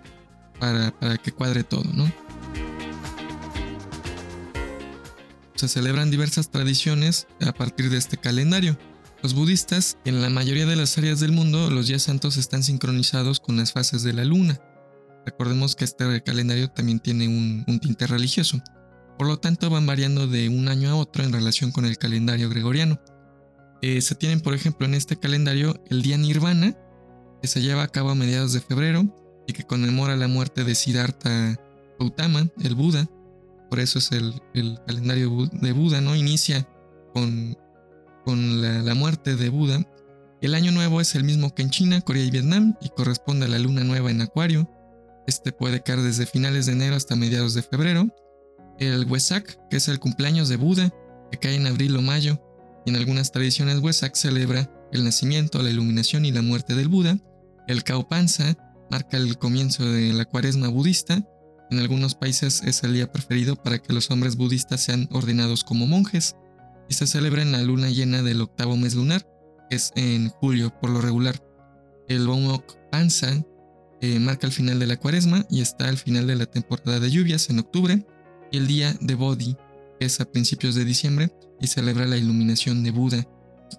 para, 0.59 0.93
que 1.19 1.33
cuadre 1.33 1.65
todo, 1.65 1.85
¿no? 1.93 2.11
Se 5.55 5.69
celebran 5.69 6.11
diversas 6.11 6.51
tradiciones 6.51 7.27
a 7.41 7.53
partir 7.53 7.91
de 7.91 7.97
este 7.97 8.17
calendario. 8.17 8.77
Los 9.23 9.35
budistas, 9.35 9.99
en 10.05 10.21
la 10.21 10.29
mayoría 10.29 10.67
de 10.67 10.77
las 10.77 10.99
áreas 10.99 11.21
del 11.21 11.33
mundo, 11.33 11.71
los 11.71 11.87
días 11.87 12.03
santos 12.03 12.37
están 12.37 12.63
sincronizados 12.63 13.41
con 13.41 13.57
las 13.57 13.73
fases 13.73 14.03
de 14.03 14.13
la 14.13 14.25
luna. 14.25 14.61
Recordemos 15.25 15.77
que 15.77 15.85
este 15.85 16.23
calendario 16.23 16.69
también 16.69 17.01
tiene 17.01 17.29
un, 17.29 17.65
un 17.67 17.81
tinte 17.81 18.07
religioso. 18.07 18.61
Por 19.17 19.27
lo 19.27 19.39
tanto, 19.39 19.71
van 19.71 19.87
variando 19.87 20.27
de 20.27 20.49
un 20.49 20.69
año 20.69 20.91
a 20.91 20.97
otro 20.97 21.25
en 21.25 21.33
relación 21.33 21.71
con 21.71 21.87
el 21.87 21.97
calendario 21.97 22.51
gregoriano. 22.51 23.01
Eh, 23.81 24.01
se 24.01 24.15
tienen, 24.15 24.41
por 24.41 24.55
ejemplo, 24.55 24.87
en 24.87 24.95
este 24.95 25.17
calendario 25.19 25.83
el 25.89 26.03
día 26.03 26.19
Nirvana, 26.19 26.77
que 27.41 27.49
se 27.49 27.63
lleva 27.63 27.85
a 27.85 27.89
cabo 27.89 28.11
a 28.11 28.15
mediados 28.15 28.53
de 28.53 28.61
febrero 28.61 29.24
y 29.47 29.53
que 29.53 29.65
conmemora 29.65 30.17
la 30.17 30.29
muerte 30.29 30.65
de 30.65 30.75
Siddhartha 30.75 31.59
Gautama, 31.99 32.49
el 32.63 32.75
Buda. 32.75 33.09
Por 33.71 33.81
eso 33.81 33.99
es 33.99 34.13
el, 34.13 34.41
calendario 34.87 35.49
de 35.53 35.73
Buda, 35.73 36.01
¿no? 36.01 36.15
Inicia 36.15 36.69
con, 37.13 37.57
con 38.25 38.61
la, 38.61 38.95
muerte 38.95 39.37
de 39.37 39.49
Buda. 39.49 39.85
El 40.41 40.55
año 40.55 40.73
nuevo 40.73 41.01
es 41.01 41.15
el 41.15 41.25
mismo 41.25 41.55
que 41.55 41.63
en 41.63 41.71
China, 41.71 42.01
Corea 42.01 42.25
y 42.25 42.31
Vietnam 42.31 42.77
y 42.81 42.91
corresponde 42.91 43.47
a 43.47 43.49
la 43.49 43.59
luna 43.59 43.85
nueva 43.85 44.11
en 44.11 44.21
Acuario. 44.21 44.71
Este 45.27 45.53
puede 45.53 45.83
caer 45.83 46.03
desde 46.03 46.27
finales 46.27 46.67
de 46.67 46.73
enero 46.73 46.97
hasta 46.97 47.17
mediados 47.17 47.55
de 47.55 47.63
febrero. 47.63 48.07
El 48.79 49.07
Wesak, 49.07 49.59
que 49.71 49.79
es 49.79 49.89
el 49.89 50.01
cumpleaños 50.01 50.49
de 50.49 50.57
Buda, 50.57 50.93
que 51.31 51.39
cae 51.39 51.55
en 51.55 51.67
abril 51.67 51.97
o 51.97 52.03
mayo, 52.03 52.41
y 52.85 52.91
en 52.91 52.97
algunas 52.97 53.33
tradiciones 53.33 53.79
Wesak 53.79 54.15
celebra 54.15 54.71
el 54.93 55.05
nacimiento, 55.05 55.63
la 55.63 55.71
iluminación 55.71 56.27
y 56.27 56.33
la 56.33 56.43
muerte 56.43 56.75
del 56.75 56.89
Buda. 56.89 57.19
El 57.67 57.83
Kaupansa 57.83 58.57
marca 58.91 59.17
el 59.17 59.39
comienzo 59.39 59.85
de 59.85 60.13
la 60.13 60.25
cuaresma 60.25 60.69
budista. 60.69 61.27
En 61.71 61.79
algunos 61.79 62.15
países 62.15 62.63
es 62.65 62.83
el 62.85 62.95
día 62.95 63.11
preferido 63.11 63.57
para 63.57 63.79
que 63.79 63.93
los 63.93 64.11
hombres 64.11 64.37
budistas 64.37 64.83
sean 64.83 65.09
ordenados 65.13 65.65
como 65.65 65.87
monjes 65.87 66.37
y 66.89 66.95
se 66.95 67.07
celebra 67.07 67.43
en 67.43 67.53
la 67.53 67.63
luna 67.63 67.89
llena 67.89 68.23
del 68.23 68.43
octavo 68.43 68.77
mes 68.77 68.95
lunar, 68.95 69.27
que 69.71 69.77
es 69.77 69.93
en 69.97 70.29
julio 70.29 70.73
por 70.81 70.91
lo 70.91 71.01
regular. 71.01 71.43
El 72.09 72.27
Bomok 72.27 72.77
Pansa 72.91 73.45
eh, 74.01 74.19
marca 74.19 74.47
el 74.47 74.53
final 74.53 74.79
de 74.79 74.87
la 74.87 74.99
cuaresma 74.99 75.47
y 75.51 75.63
está 75.63 75.89
al 75.89 75.97
final 75.97 76.27
de 76.27 76.37
la 76.37 76.47
temporada 76.47 77.01
de 77.01 77.11
lluvias 77.11 77.49
en 77.49 77.59
octubre. 77.59 78.07
Y 78.53 78.59
el 78.59 78.67
día 78.67 78.95
de 79.01 79.15
Bodhi, 79.15 79.57
que 79.99 80.07
es 80.07 80.21
a 80.21 80.31
principios 80.31 80.75
de 80.75 80.85
diciembre 80.85 81.33
y 81.61 81.67
celebra 81.67 82.07
la 82.07 82.17
iluminación 82.17 82.85
de 82.85 82.91
Buda. 82.91 83.27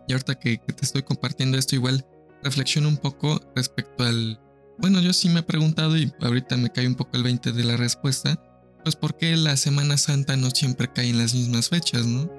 Y 0.07 0.13
ahorita 0.13 0.35
que, 0.35 0.57
que 0.57 0.73
te 0.73 0.83
estoy 0.83 1.03
compartiendo 1.03 1.57
esto, 1.57 1.75
igual 1.75 2.05
reflexiono 2.43 2.87
un 2.87 2.97
poco 2.97 3.39
respecto 3.55 4.03
al. 4.03 4.39
Bueno, 4.77 5.01
yo 5.01 5.13
sí 5.13 5.29
me 5.29 5.39
he 5.39 5.43
preguntado 5.43 5.97
y 5.97 6.11
ahorita 6.21 6.57
me 6.57 6.69
cae 6.69 6.87
un 6.87 6.95
poco 6.95 7.17
el 7.17 7.23
20 7.23 7.51
de 7.53 7.63
la 7.63 7.77
respuesta. 7.77 8.39
Pues, 8.83 8.95
¿por 8.95 9.17
qué 9.17 9.35
la 9.35 9.57
Semana 9.57 9.97
Santa 9.97 10.37
no 10.37 10.51
siempre 10.51 10.91
cae 10.91 11.09
en 11.09 11.17
las 11.17 11.33
mismas 11.33 11.69
fechas, 11.69 12.05
no? 12.05 12.29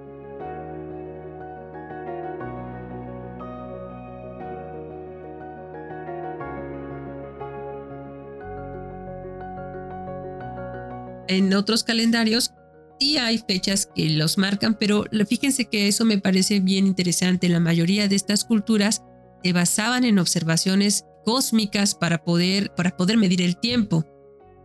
En 11.29 11.53
otros 11.53 11.83
calendarios 11.83 12.53
sí 13.01 13.19
hay 13.19 13.39
fechas 13.39 13.89
que 13.93 14.09
los 14.11 14.39
marcan, 14.39 14.77
pero 14.79 15.05
fíjense 15.29 15.65
que 15.65 15.89
eso 15.89 16.05
me 16.05 16.19
parece 16.19 16.61
bien 16.61 16.87
interesante. 16.87 17.49
La 17.49 17.61
mayoría 17.61 18.07
de 18.07 18.15
estas 18.15 18.45
culturas 18.45 19.03
se 19.43 19.53
basaban 19.53 20.05
en 20.05 20.21
observaciones 20.21 21.05
cósmicas 21.27 21.97
para 21.97 22.23
poder, 22.23 22.73
para 22.77 22.97
poder 22.97 23.19
medir 23.19 23.43
el 23.43 23.59
tiempo. 23.59 24.05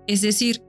Es 0.08 0.22
decir, 0.22 0.62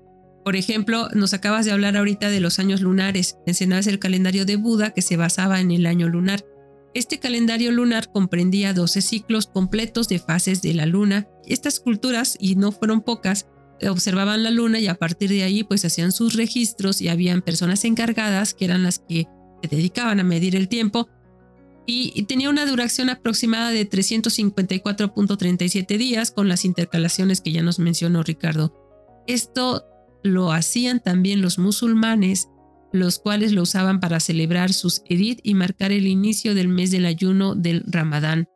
por 0.42 0.56
ejemplo, 0.56 1.08
nos 1.14 1.34
acabas 1.34 1.66
de 1.66 1.72
hablar 1.72 1.98
ahorita 1.98 2.30
de 2.30 2.40
los 2.40 2.58
años 2.58 2.80
lunares. 2.80 3.36
Mencionabas 3.46 3.86
el 3.86 3.98
calendario 3.98 4.46
de 4.46 4.56
Buda 4.56 4.92
que 4.92 5.02
se 5.02 5.18
basaba 5.18 5.60
en 5.60 5.70
el 5.70 5.84
año 5.84 6.08
lunar. 6.08 6.46
Este 6.94 7.18
calendario 7.18 7.70
lunar 7.72 8.10
comprendía 8.10 8.72
12 8.72 9.02
ciclos 9.02 9.46
completos 9.46 10.08
de 10.08 10.18
fases 10.18 10.62
de 10.62 10.72
la 10.72 10.86
luna. 10.86 11.28
Estas 11.46 11.78
culturas, 11.78 12.38
y 12.40 12.56
no 12.56 12.72
fueron 12.72 13.02
pocas, 13.02 13.46
observaban 13.86 14.42
la 14.42 14.50
luna 14.50 14.78
y 14.78 14.86
a 14.86 14.94
partir 14.94 15.28
de 15.28 15.42
ahí 15.42 15.62
pues 15.62 15.84
hacían 15.84 16.12
sus 16.12 16.34
registros 16.34 17.02
y 17.02 17.08
habían 17.08 17.42
personas 17.42 17.84
encargadas 17.84 18.54
que 18.54 18.64
eran 18.64 18.82
las 18.82 18.98
que 18.98 19.26
se 19.62 19.76
dedicaban 19.76 20.20
a 20.20 20.24
medir 20.24 20.56
el 20.56 20.68
tiempo 20.68 21.08
y, 21.86 22.22
tenía 22.24 22.50
una 22.50 22.66
duración 22.66 23.10
aproximada 23.10 23.70
de 23.70 23.88
354.37 23.88 25.98
días 25.98 26.30
con 26.30 26.48
las 26.48 26.64
intercalaciones 26.64 27.40
que 27.40 27.52
ya 27.52 27.62
nos 27.62 27.78
mencionó 27.78 28.22
Ricardo. 28.22 28.74
Esto 29.26 29.84
lo 30.22 30.52
hacían 30.52 31.00
también 31.00 31.42
los 31.42 31.58
musulmanes, 31.58 32.48
los 32.92 33.18
cuales 33.18 33.52
lo 33.52 33.62
usaban 33.62 34.00
para 34.00 34.20
celebrar 34.20 34.72
sus 34.72 35.02
edit 35.06 35.40
y 35.42 35.54
marcar 35.54 35.92
el 35.92 36.06
inicio 36.06 36.54
del 36.54 36.68
mes 36.68 36.90
del 36.90 37.06
ayuno 37.06 37.54
del 37.54 37.82
Ramadán. 37.86 38.48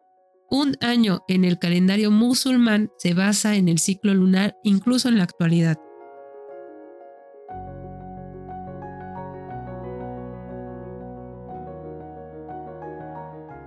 Un 0.48 0.76
año 0.80 1.24
en 1.26 1.44
el 1.44 1.58
calendario 1.58 2.10
musulmán 2.10 2.90
se 2.98 3.14
basa 3.14 3.56
en 3.56 3.68
el 3.68 3.78
ciclo 3.78 4.14
lunar 4.14 4.56
incluso 4.62 5.08
en 5.08 5.18
la 5.18 5.24
actualidad. 5.24 5.76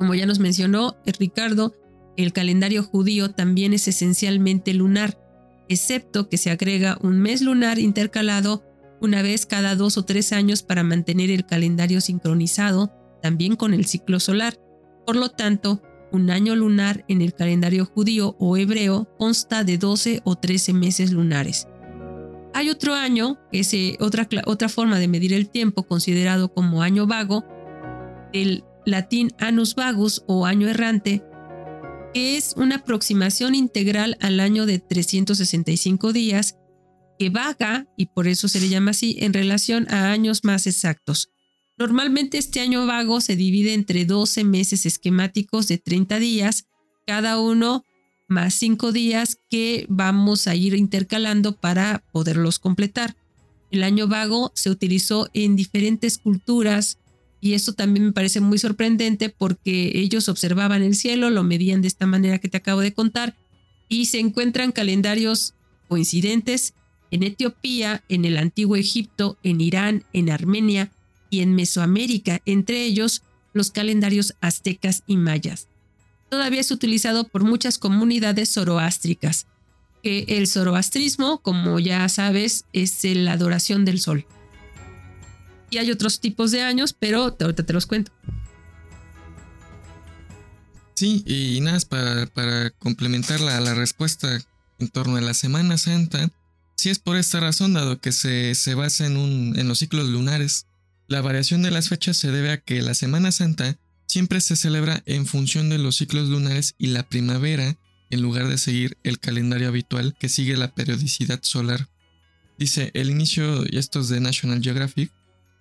Como 0.10 0.18
ya 0.18 0.26
nos 0.26 0.39
mencionó 0.39 0.97
Ricardo, 1.20 1.76
el 2.18 2.34
calendario 2.34 2.82
judío 2.82 3.30
también 3.30 3.74
es 3.74 3.88
esencialmente 3.88 4.74
lunar, 4.74 5.22
excepto 5.68 6.30
que 6.30 6.38
se 6.38 6.49
agrega 6.49 6.97
un 7.01 7.20
mes 7.20 7.43
lunar 7.43 7.78
intercalado 7.78 8.64
una 9.01 9.22
vez 9.22 9.45
cada 9.45 9.76
dos 9.76 9.99
o 9.99 10.05
tres 10.05 10.34
años 10.34 10.64
para 10.64 10.82
mantener 10.82 11.30
el 11.30 11.45
calendario 11.45 12.01
sincronizado 12.01 12.91
también 13.22 13.55
con 13.55 13.76
el 13.76 13.86
ciclo 13.86 14.20
solar. 14.20 14.60
Por 15.05 15.16
lo 15.16 15.30
tanto, 15.30 15.84
un 16.12 16.32
año 16.32 16.55
lunar 16.55 17.05
en 17.07 17.22
el 17.22 17.36
calendario 17.36 17.86
judío 17.86 18.36
o 18.39 18.57
hebreo 18.57 19.07
consta 19.20 19.64
de 19.64 19.78
12 19.78 20.22
o 20.24 20.36
13 20.36 20.74
meses 20.74 21.12
lunares. 21.12 21.68
Hay 22.55 22.72
otro 22.72 22.95
año, 22.95 23.38
es 23.51 23.72
eh, 23.76 23.95
otra, 23.99 24.28
otra 24.47 24.70
forma 24.70 24.97
de 24.97 25.07
medir 25.07 25.34
el 25.34 25.51
tiempo 25.51 25.84
considerado 25.84 26.51
como 26.51 26.82
año 26.82 27.05
vago, 27.05 27.45
el 28.34 28.64
latín 28.91 29.31
annus 29.39 29.75
vagus 29.75 30.23
o 30.27 30.45
año 30.45 30.67
errante, 30.67 31.23
que 32.13 32.37
es 32.37 32.53
una 32.57 32.77
aproximación 32.77 33.55
integral 33.55 34.17
al 34.21 34.39
año 34.39 34.65
de 34.65 34.79
365 34.79 36.13
días 36.13 36.55
que 37.17 37.29
vaga, 37.29 37.85
y 37.97 38.05
por 38.07 38.27
eso 38.27 38.47
se 38.47 38.61
le 38.61 38.69
llama 38.69 38.91
así, 38.91 39.17
en 39.19 39.33
relación 39.33 39.91
a 39.91 40.11
años 40.11 40.45
más 40.45 40.67
exactos. 40.67 41.29
Normalmente 41.77 42.37
este 42.37 42.61
año 42.61 42.85
vago 42.85 43.19
se 43.19 43.35
divide 43.35 43.73
entre 43.73 44.05
12 44.05 44.43
meses 44.45 44.85
esquemáticos 44.85 45.67
de 45.67 45.77
30 45.77 46.19
días, 46.19 46.65
cada 47.05 47.39
uno 47.39 47.83
más 48.29 48.53
5 48.53 48.91
días 48.91 49.37
que 49.49 49.85
vamos 49.89 50.47
a 50.47 50.55
ir 50.55 50.75
intercalando 50.75 51.55
para 51.55 52.03
poderlos 52.13 52.59
completar. 52.59 53.17
El 53.71 53.83
año 53.83 54.07
vago 54.07 54.51
se 54.55 54.69
utilizó 54.69 55.29
en 55.33 55.55
diferentes 55.55 56.17
culturas 56.17 56.99
y 57.41 57.53
eso 57.53 57.73
también 57.73 58.07
me 58.07 58.11
parece 58.11 58.41
muy 58.41 58.57
sorprendente 58.57 59.29
porque 59.29 59.91
ellos 59.95 60.29
observaban 60.29 60.83
el 60.83 60.95
cielo, 60.95 61.29
lo 61.29 61.43
medían 61.43 61.81
de 61.81 61.87
esta 61.87 62.05
manera 62.05 62.39
que 62.39 62.49
te 62.49 62.57
acabo 62.57 62.81
de 62.81 62.93
contar 62.93 63.35
y 63.87 64.05
se 64.05 64.19
encuentran 64.19 64.71
calendarios 64.71 65.53
coincidentes 65.87 66.73
en 67.11 67.23
Etiopía, 67.23 68.03
en 68.09 68.25
el 68.25 68.37
antiguo 68.37 68.75
Egipto, 68.75 69.37
en 69.41 69.61
Irán, 69.61 70.03
en 70.13 70.29
Armenia, 70.29 70.91
y 71.29 71.41
en 71.41 71.55
Mesoamérica, 71.55 72.41
entre 72.45 72.83
ellos 72.83 73.23
los 73.53 73.71
calendarios 73.71 74.35
aztecas 74.41 75.03
y 75.07 75.17
mayas. 75.17 75.67
Todavía 76.29 76.61
es 76.61 76.71
utilizado 76.71 77.27
por 77.27 77.43
muchas 77.43 77.77
comunidades 77.77 78.51
zoroástricas, 78.51 79.47
que 80.03 80.25
el 80.29 80.47
zoroastrismo, 80.47 81.39
como 81.39 81.79
ya 81.79 82.07
sabes, 82.09 82.65
es 82.73 83.03
la 83.03 83.33
adoración 83.33 83.85
del 83.85 83.99
sol. 83.99 84.25
Y 85.70 85.78
hay 85.78 85.91
otros 85.91 86.20
tipos 86.20 86.51
de 86.51 86.61
años, 86.61 86.93
pero 86.93 87.36
ahorita 87.39 87.65
te 87.65 87.74
los 87.74 87.86
cuento. 87.86 88.11
Sí, 90.95 91.24
y 91.26 91.61
nada, 91.61 91.80
para, 91.88 92.26
para 92.26 92.72
complementar 92.72 93.39
la, 93.39 93.74
respuesta 93.74 94.41
en 94.80 94.89
torno 94.89 95.15
a 95.15 95.22
la 95.22 95.34
Semana 95.34 95.78
Santa, 95.78 96.30
sí 96.76 96.89
es 96.89 96.99
por 96.99 97.15
esta 97.15 97.39
razón, 97.39 97.74
dado 97.74 98.01
que 98.01 98.11
se, 98.11 98.53
se 98.55 98.76
basa 98.76 99.05
en, 99.05 99.15
un, 99.15 99.57
en 99.57 99.67
los 99.67 99.80
ciclos 99.80 100.09
lunares, 100.09 100.65
la 101.07 101.22
variación 101.22 101.61
de 101.61 101.72
las 101.72 101.89
fechas 101.89 102.17
se 102.17 102.32
debe 102.32 102.51
a 102.51 102.59
que 102.59 102.82
la 102.82 102.93
Semana 102.93 103.32
Santa 103.32 103.78
siempre 104.07 104.41
se 104.41 104.55
celebra 104.55 105.01
en 105.05 105.26
función 105.26 105.70
de 105.70 105.78
los 105.78 105.95
ciclos 105.95 106.28
lunares 106.30 106.76
y 106.78 106.88
la 106.88 107.03
primavera 107.07 107.78
en 108.09 108.22
lugar 108.22 108.47
de 108.47 108.57
seguir 108.57 108.97
el 109.03 109.20
calendario 109.20 109.67
habitual 109.67 110.15
que 110.20 110.30
sigue 110.30 110.57
la 110.57 110.74
periodicidad 110.74 111.39
solar. 111.43 111.88
Dice, 112.57 112.91
el 112.93 113.09
inicio, 113.09 113.63
y 113.70 113.78
esto 113.78 114.01
es 114.01 114.09
de 114.09 114.20
National 114.20 114.61
Geographic, 114.61 115.11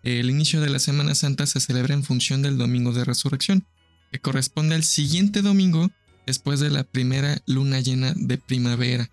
el 0.03 0.31
inicio 0.31 0.61
de 0.61 0.71
la 0.71 0.79
Semana 0.79 1.15
Santa 1.15 1.47
se 1.47 1.61
celebra 1.61 1.95
en 1.95 2.05
función 2.05 2.43
del 2.43 2.57
Domingo 2.57 2.93
de 2.93 3.05
Resurrección, 3.05 3.67
que 4.13 4.21
corresponde 4.21 4.75
al 4.75 4.85
siguiente 4.85 5.43
domingo 5.43 5.91
después 6.27 6.61
de 6.61 6.71
la 6.71 6.85
primera 6.85 7.43
luna 7.47 7.81
llena 7.81 8.15
de 8.15 8.39
primavera. 8.39 9.11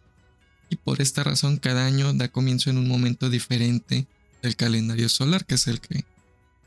Y 0.70 0.78
por 0.78 1.02
esta 1.02 1.24
razón 1.24 1.58
cada 1.58 1.86
año 1.86 2.14
da 2.14 2.28
comienzo 2.28 2.70
en 2.70 2.78
un 2.78 2.88
momento 2.88 3.30
diferente 3.30 4.08
del 4.42 4.56
calendario 4.56 5.10
solar, 5.10 5.46
que 5.46 5.56
es 5.56 5.68
el 5.68 5.80
que 5.82 6.06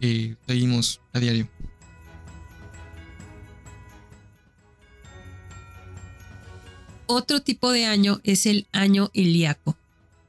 y 0.00 0.36
seguimos 0.46 1.00
a 1.12 1.18
diario. 1.18 1.48
Otro 7.06 7.40
tipo 7.40 7.72
de 7.72 7.86
año 7.86 8.20
es 8.22 8.46
el 8.46 8.66
año 8.72 9.10
ilíaco. 9.12 9.76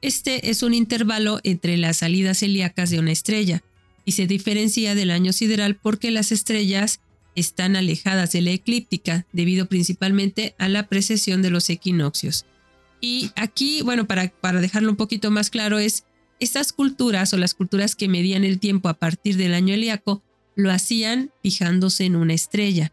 Este 0.01 0.49
es 0.49 0.63
un 0.63 0.73
intervalo 0.73 1.39
entre 1.43 1.75
las 1.77 1.97
salidas 1.97 2.41
helíacas 2.41 2.89
de 2.89 2.99
una 2.99 3.11
estrella 3.11 3.61
y 4.09 4.11
se 4.11 4.25
diferencia 4.25 4.95
del 4.95 5.11
año 5.11 5.31
sideral 5.33 5.75
porque 5.75 6.09
las 6.09 6.31
estrellas 6.31 6.99
están 7.35 7.75
alejadas 7.75 8.31
de 8.31 8.41
la 8.41 8.49
eclíptica 8.49 9.27
debido 9.33 9.67
principalmente 9.67 10.55
a 10.57 10.67
la 10.67 10.87
precesión 10.87 11.43
de 11.43 11.51
los 11.51 11.69
equinoccios. 11.69 12.47
Y 13.01 13.29
aquí, 13.35 13.83
bueno, 13.83 14.07
para, 14.07 14.29
para 14.29 14.61
dejarlo 14.61 14.89
un 14.89 14.95
poquito 14.95 15.29
más 15.29 15.51
claro, 15.51 15.77
es 15.77 16.05
estas 16.39 16.73
culturas 16.73 17.31
o 17.35 17.37
las 17.37 17.53
culturas 17.53 17.95
que 17.95 18.07
medían 18.07 18.43
el 18.43 18.57
tiempo 18.57 18.89
a 18.89 18.95
partir 18.95 19.37
del 19.37 19.53
año 19.53 19.75
helíaco 19.75 20.23
lo 20.55 20.71
hacían 20.71 21.29
fijándose 21.43 22.05
en 22.05 22.15
una 22.15 22.33
estrella. 22.33 22.91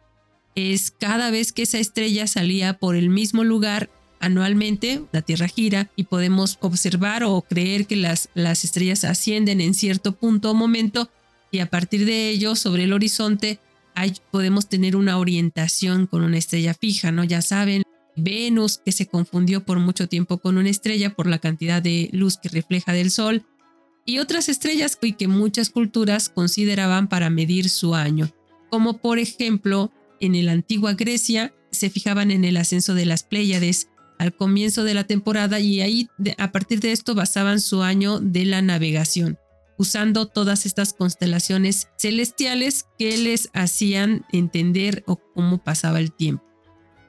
Es 0.55 0.91
cada 0.91 1.31
vez 1.31 1.55
que 1.55 1.63
esa 1.63 1.79
estrella 1.79 2.27
salía 2.27 2.79
por 2.79 2.95
el 2.95 3.09
mismo 3.09 3.43
lugar 3.43 3.89
anualmente, 4.27 5.03
la 5.13 5.23
Tierra 5.23 5.49
gira 5.49 5.91
y 5.97 6.05
podemos 6.05 6.59
observar 6.61 7.25
o 7.25 7.41
creer 7.43 7.87
que 7.87 7.97
las, 7.97 8.29
las 8.35 8.65
estrellas 8.65 9.05
ascienden 9.05 9.61
en 9.61 9.75
cierto 9.75 10.13
punto 10.13 10.51
o 10.51 10.55
momento 10.55 11.11
y 11.51 11.61
a 11.61 11.71
partir 11.71 12.05
de 12.05 12.29
ello 12.29 12.55
sobre 12.55 12.85
el 12.85 12.93
horizonte 12.93 13.61
podemos 14.31 14.69
tener 14.69 14.95
una 14.95 15.19
orientación 15.19 16.07
con 16.07 16.23
una 16.23 16.37
estrella 16.37 16.75
fija, 16.75 17.13
¿no? 17.13 17.25
Ya 17.25 17.41
saben, 17.41 17.83
Venus, 18.15 18.79
que 18.85 18.93
se 18.93 19.07
confundió 19.07 19.65
por 19.65 19.79
mucho 19.79 20.09
tiempo 20.09 20.39
con 20.39 20.59
una 20.59 20.69
estrella 20.69 21.15
por 21.15 21.27
la 21.27 21.39
cantidad 21.39 21.81
de 21.81 22.11
luz 22.13 22.37
que 22.37 22.49
refleja 22.49 22.93
del 22.93 23.11
Sol, 23.11 23.45
y 24.05 24.19
otras 24.19 24.49
estrellas 24.49 24.97
que 24.97 25.29
muchas 25.29 25.71
culturas 25.71 26.29
consideraban 26.29 27.09
para 27.09 27.31
medir 27.31 27.69
su 27.69 27.95
año, 27.95 28.31
como 28.71 28.99
por 28.99 29.19
ejemplo 29.19 29.91
en 30.21 30.45
la 30.45 30.53
antigua 30.53 30.95
Grecia 30.95 31.53
se 31.71 31.91
fijaban 31.91 32.31
en 32.31 32.45
el 32.45 32.57
ascenso 32.57 32.95
de 32.95 33.07
las 33.07 33.23
Pléyades 33.23 33.89
al 34.19 34.35
comienzo 34.35 34.85
de 34.85 34.95
la 34.95 35.05
temporada 35.05 35.61
y 35.61 35.81
ahí 35.81 36.09
a 36.39 36.53
partir 36.53 36.81
de 36.81 36.93
esto 36.93 37.15
basaban 37.15 37.61
su 37.61 37.83
año 37.83 38.21
de 38.21 38.45
la 38.45 38.63
navegación 38.63 39.39
usando 39.79 40.27
todas 40.27 40.67
estas 40.67 40.93
constelaciones 40.93 41.89
celestiales 41.99 42.87
que 42.99 43.17
les 43.19 43.51
hacían 43.53 44.25
entender 44.33 45.05
cómo 45.35 45.63
pasaba 45.63 46.01
el 46.01 46.13
tiempo. 46.13 46.45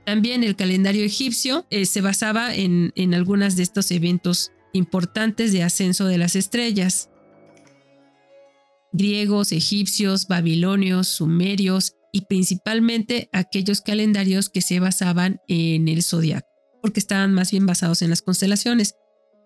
También 0.06 0.44
el 0.44 0.56
calendario 0.56 1.04
egipcio 1.04 1.66
eh, 1.70 1.86
se 1.86 2.02
basaba 2.02 2.56
en, 2.56 2.94
en 2.96 3.14
algunos 3.14 3.56
de 3.56 3.64
estos 3.64 3.92
eventos 3.92 4.52
importantes 4.74 5.52
de 5.52 5.64
ascenso 5.64 6.06
de 6.06 6.18
las 6.18 6.36
estrellas. 6.36 7.10
Griegos, 8.94 9.52
egipcios, 9.52 10.28
babilonios, 10.28 11.08
sumerios 11.08 11.96
y 12.14 12.22
principalmente 12.22 13.30
aquellos 13.34 13.82
calendarios 13.82 14.50
que 14.50 14.62
se 14.62 14.80
basaban 14.80 15.42
en 15.48 15.88
el 15.90 16.04
zodiaco, 16.04 16.48
porque 16.88 17.02
estaban 17.02 17.34
más 17.34 17.52
bien 17.52 17.66
basados 17.66 18.02
en 18.02 18.10
las 18.10 18.22
constelaciones. 18.22 18.96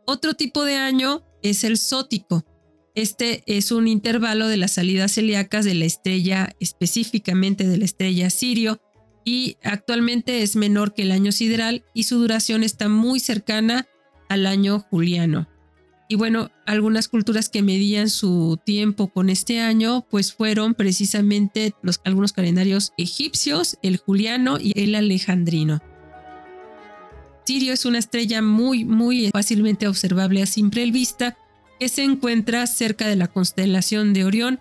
Otro 0.05 0.35
tipo 0.35 0.63
de 0.63 0.75
año 0.75 1.23
es 1.41 1.63
el 1.63 1.79
zótico, 1.79 2.45
este 2.93 3.43
es 3.47 3.71
un 3.71 3.87
intervalo 3.87 4.47
de 4.47 4.57
las 4.57 4.73
salidas 4.73 5.13
celíacas 5.13 5.63
de 5.65 5.73
la 5.73 5.85
estrella, 5.85 6.55
específicamente 6.59 7.65
de 7.65 7.77
la 7.77 7.85
estrella 7.85 8.29
Sirio, 8.29 8.79
y 9.23 9.57
actualmente 9.63 10.43
es 10.43 10.55
menor 10.55 10.93
que 10.93 11.01
el 11.03 11.11
año 11.11 11.31
sideral 11.31 11.83
y 11.93 12.03
su 12.03 12.19
duración 12.19 12.63
está 12.63 12.89
muy 12.89 13.19
cercana 13.19 13.87
al 14.29 14.45
año 14.45 14.79
juliano. 14.79 15.47
Y 16.09 16.15
bueno, 16.15 16.51
algunas 16.67 17.07
culturas 17.07 17.47
que 17.47 17.63
medían 17.63 18.09
su 18.09 18.59
tiempo 18.63 19.07
con 19.07 19.29
este 19.29 19.61
año, 19.61 20.05
pues 20.09 20.33
fueron 20.33 20.75
precisamente 20.75 21.73
los, 21.81 22.01
algunos 22.03 22.33
calendarios 22.33 22.91
egipcios, 22.97 23.77
el 23.81 23.95
juliano 23.97 24.57
y 24.59 24.73
el 24.77 24.93
alejandrino. 24.93 25.81
Sirio 27.45 27.73
es 27.73 27.85
una 27.85 27.99
estrella 27.99 28.41
muy, 28.41 28.85
muy 28.85 29.29
fácilmente 29.31 29.87
observable 29.87 30.41
a 30.41 30.45
simple 30.45 30.89
vista 30.91 31.37
que 31.79 31.89
se 31.89 32.03
encuentra 32.03 32.67
cerca 32.67 33.07
de 33.07 33.15
la 33.15 33.27
constelación 33.27 34.13
de 34.13 34.25
Orión 34.25 34.59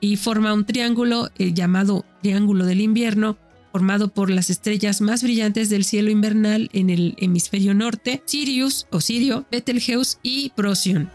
y 0.00 0.16
forma 0.16 0.52
un 0.52 0.66
triángulo 0.66 1.30
eh, 1.38 1.52
llamado 1.52 2.04
Triángulo 2.22 2.66
del 2.66 2.80
Invierno, 2.80 3.38
formado 3.72 4.08
por 4.08 4.30
las 4.30 4.50
estrellas 4.50 5.00
más 5.00 5.22
brillantes 5.22 5.70
del 5.70 5.84
cielo 5.84 6.10
invernal 6.10 6.70
en 6.72 6.90
el 6.90 7.14
hemisferio 7.18 7.74
norte, 7.74 8.22
Sirius 8.26 8.86
o 8.90 9.00
Sirio, 9.00 9.46
Betelgeuse 9.50 10.18
y 10.22 10.50
Procyon. 10.50 11.10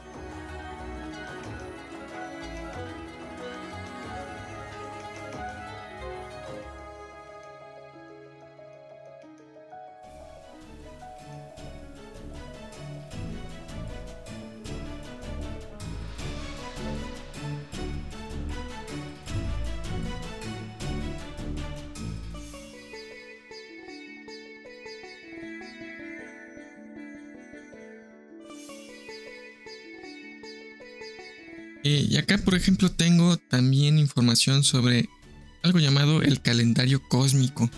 Y 31.90 32.18
acá, 32.18 32.38
por 32.38 32.56
ejemplo, 32.56 32.92
tengo 32.92 33.38
también 33.38 33.98
información 33.98 34.64
sobre 34.64 35.10
algo 35.64 35.80
llamado 35.80 36.22
el 36.22 36.42
calendario 36.42 37.02
cósmico. 37.08 37.70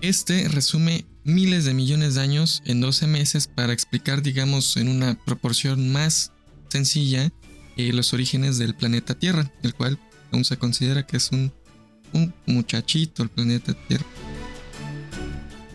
Este 0.00 0.48
resume 0.48 1.06
miles 1.24 1.64
de 1.64 1.74
millones 1.74 2.14
de 2.14 2.20
años 2.20 2.62
en 2.64 2.80
12 2.80 3.06
meses 3.06 3.46
para 3.46 3.72
explicar, 3.72 4.22
digamos, 4.22 4.76
en 4.76 4.88
una 4.88 5.18
proporción 5.24 5.90
más 5.92 6.32
sencilla 6.68 7.32
eh, 7.76 7.92
los 7.92 8.12
orígenes 8.12 8.58
del 8.58 8.74
planeta 8.74 9.18
Tierra, 9.18 9.50
el 9.62 9.74
cual 9.74 9.98
aún 10.32 10.44
se 10.44 10.56
considera 10.56 11.06
que 11.06 11.16
es 11.16 11.30
un, 11.32 11.52
un 12.12 12.34
muchachito 12.46 13.22
el 13.22 13.28
planeta 13.28 13.74
Tierra. 13.88 14.06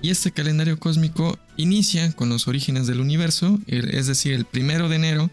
Y 0.01 0.09
este 0.09 0.31
calendario 0.31 0.79
cósmico 0.79 1.37
inicia 1.57 2.11
con 2.13 2.29
los 2.29 2.47
orígenes 2.47 2.87
del 2.87 3.01
universo, 3.01 3.59
es 3.67 4.07
decir, 4.07 4.33
el 4.33 4.45
primero 4.45 4.89
de 4.89 4.95
enero 4.95 5.29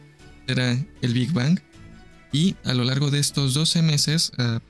era 0.49 0.77
el 1.03 1.15
Big 1.15 1.33
Bang. 1.33 1.61
Y 2.33 2.57
a 2.65 2.75
lo 2.75 2.85
largo 2.85 3.11
de 3.11 3.21
estos 3.21 3.55
12 3.55 3.83
meses, 3.83 4.33
ah, 4.39 4.61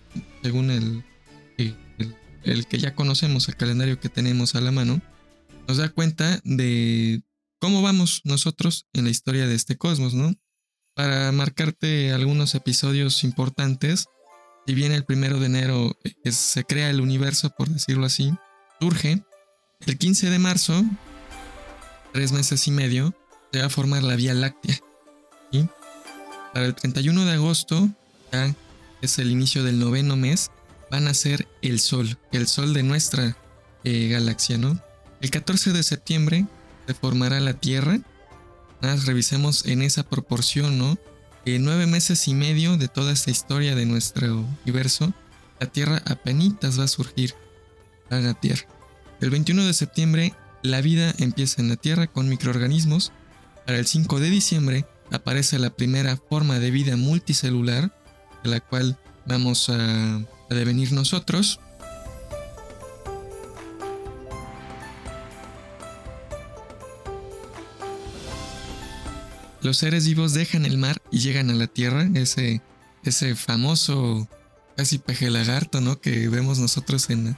según 0.43 0.70
el, 0.70 1.05
el, 2.45 2.66
que 2.66 2.79
ya 2.79 2.95
conocemos, 2.95 3.49
el 3.49 3.57
calendario 3.57 3.99
que 3.99 4.09
tenemos 4.09 4.55
a 4.55 4.61
la 4.61 4.70
mano, 4.70 5.01
nos 5.66 5.79
da 5.79 5.89
cuenta 5.89 6.41
de 6.45 7.22
cómo 7.61 7.83
vamos 7.83 8.20
nosotros 8.24 8.87
en 8.93 9.05
la 9.05 9.11
historia 9.11 9.47
de 9.47 9.55
este 9.55 9.76
cosmos, 9.76 10.14
¿no? 10.14 10.35
Para 10.95 11.33
marcarte 11.33 12.12
algunos 12.12 12.55
episodios 12.55 13.24
importantes, 13.24 14.07
si 14.66 14.74
bien 14.74 14.93
el 14.93 15.05
primero 15.05 15.41
de 15.41 15.47
enero 15.47 15.99
se 16.24 16.64
crea 16.64 16.91
el 16.91 17.01
universo, 17.01 17.51
por 17.57 17.68
decirlo 17.68 18.07
así, 18.07 18.33
surge, 18.81 19.22
el 19.87 19.99
15 19.99 20.31
de 20.31 20.39
marzo, 20.39 20.85
tres 22.12 22.33
meses 22.33 22.66
y 22.66 22.70
medio, 22.70 23.14
se 23.53 23.61
va 23.61 23.66
a 23.66 23.70
formar 23.70 24.03
la 24.03 24.16
Vía 24.16 24.35
Láctea. 24.35 24.79
Para 26.59 26.67
el 26.67 26.75
31 26.75 27.25
de 27.25 27.35
agosto, 27.35 27.89
ya 28.33 28.53
es 29.01 29.21
el 29.21 29.31
inicio 29.31 29.63
del 29.63 29.79
noveno 29.79 30.17
mes, 30.17 30.51
van 30.91 31.07
a 31.07 31.15
ser 31.15 31.47
el 31.63 31.79
Sol, 31.79 32.19
el 32.33 32.49
Sol 32.49 32.75
de 32.75 32.83
nuestra 32.83 33.37
eh, 33.85 34.09
galaxia, 34.09 34.59
¿no? 34.59 34.83
El 35.21 35.31
14 35.31 35.73
de 35.73 35.85
septiembre 35.85 36.47
se 36.89 36.95
formará 36.95 37.39
la 37.39 37.55
Tierra. 37.55 38.01
Nada, 38.83 38.97
revisemos 39.07 39.67
en 39.67 39.83
esa 39.83 40.03
proporción, 40.03 40.79
¿no? 40.79 40.99
En 41.45 41.63
nueve 41.63 41.87
meses 41.87 42.27
y 42.27 42.35
medio 42.35 42.77
de 42.77 42.89
toda 42.89 43.13
esta 43.13 43.31
historia 43.31 43.77
de 43.77 43.87
nuestro 43.87 44.45
universo, 44.65 45.15
la 45.61 45.69
Tierra 45.69 46.03
apenas 46.07 46.77
va 46.77 46.83
a 46.83 46.89
surgir 46.89 47.37
a 48.11 48.17
la 48.17 48.35
Tierra. 48.35 48.67
El 49.21 49.31
21 49.31 49.65
de 49.65 49.75
septiembre, 49.75 50.35
la 50.65 50.81
vida 50.81 51.15
empieza 51.19 51.63
en 51.63 51.69
la 51.69 51.77
Tierra 51.77 52.09
con 52.09 52.29
microorganismos. 52.29 53.13
Para 53.65 53.79
el 53.79 53.87
5 53.87 54.19
de 54.19 54.31
diciembre, 54.31 54.87
aparece 55.11 55.59
la 55.59 55.71
primera 55.71 56.17
forma 56.17 56.59
de 56.59 56.71
vida 56.71 56.97
multicelular, 56.97 57.93
de 58.43 58.51
la 58.51 58.61
cual 58.61 58.99
vamos 59.27 59.69
a, 59.69 60.25
devenir 60.51 60.93
nosotros. 60.93 61.61
Los 69.61 69.77
seres 69.77 70.07
vivos 70.07 70.33
dejan 70.33 70.65
el 70.65 70.79
mar 70.79 71.03
y 71.11 71.19
llegan 71.19 71.51
a 71.51 71.55
la 71.55 71.67
tierra, 71.67 72.09
ese, 72.15 72.63
ese 73.05 73.35
famoso 73.35 74.27
casi 74.77 74.99
peje 74.99 75.29
lagarto, 75.29 75.81
¿no? 75.83 76.01
Que 76.01 76.29
vemos 76.29 76.59
nosotros 76.59 77.11
en, 77.11 77.37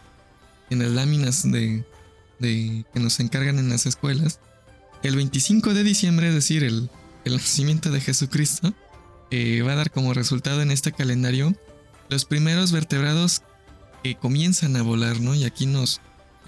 en 0.69 0.79
las 0.79 0.91
láminas 0.91 1.51
de, 1.51 1.85
de, 2.39 2.85
que 2.93 3.01
nos 3.01 3.19
encargan 3.19 3.59
en 3.59 3.71
las 3.71 3.87
escuelas. 3.87 4.39
El 5.03 5.17
25 5.17 5.75
de 5.75 5.83
diciembre, 5.83 6.29
es 6.29 6.35
decir, 6.35 6.63
el, 6.63 6.91
el 7.25 7.35
nacimiento 7.35 7.91
de 7.91 8.01
Jesucristo, 8.01 8.75
eh, 9.31 9.63
va 9.63 9.73
a 9.73 9.77
dar 9.77 9.91
como 9.91 10.15
resultado 10.15 10.63
en 10.63 10.71
este 10.71 10.93
calendario 10.93 11.55
los 12.09 12.25
primeros 12.25 12.73
vertebrados 12.73 13.43
que 14.03 14.17
comienzan 14.17 14.77
a 14.77 14.83
volar, 14.83 15.21
¿no? 15.21 15.35
Y 15.35 15.45
aquí 15.45 15.67
nos, 15.67 16.01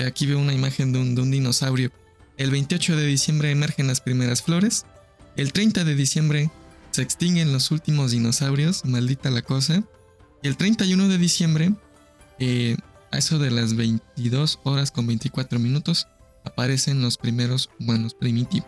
aquí 0.05 0.27
veo 0.27 0.39
una 0.39 0.53
imagen 0.53 0.93
de 0.93 0.99
un, 0.99 1.31
dinosaurio. 1.31 1.93
El 2.37 2.51
28 2.51 2.97
de 2.97 3.07
diciembre 3.07 3.51
emergen 3.51 3.87
las 3.87 4.01
primeras 4.01 4.43
flores. 4.43 4.85
El 5.37 5.53
30 5.53 5.85
de 5.85 5.95
diciembre 5.95 6.51
se 6.91 7.03
extinguen 7.03 7.53
los 7.53 7.71
últimos 7.71 8.11
dinosaurios, 8.11 8.85
maldita 8.85 9.31
la 9.31 9.43
cosa. 9.43 9.85
Y 10.43 10.49
el 10.49 10.57
31 10.57 11.09
de 11.09 11.19
diciembre 11.19 11.73
eh, 12.41 12.77
a 13.13 13.19
eso 13.19 13.39
de 13.39 13.51
las 13.51 13.77
22 13.77 14.59
horas 14.65 14.91
con 14.91 15.07
24 15.07 15.59
minutos 15.61 16.09
aparecen 16.45 17.01
los 17.01 17.19
primeros 17.19 17.71
humanos 17.79 18.15
primitivos. 18.15 18.67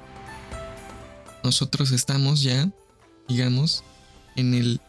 Nosotros 1.45 1.93
estamos 1.93 2.43
ya, 2.43 2.73
digamos, 3.29 3.85
en 4.35 4.55
el 4.55 4.81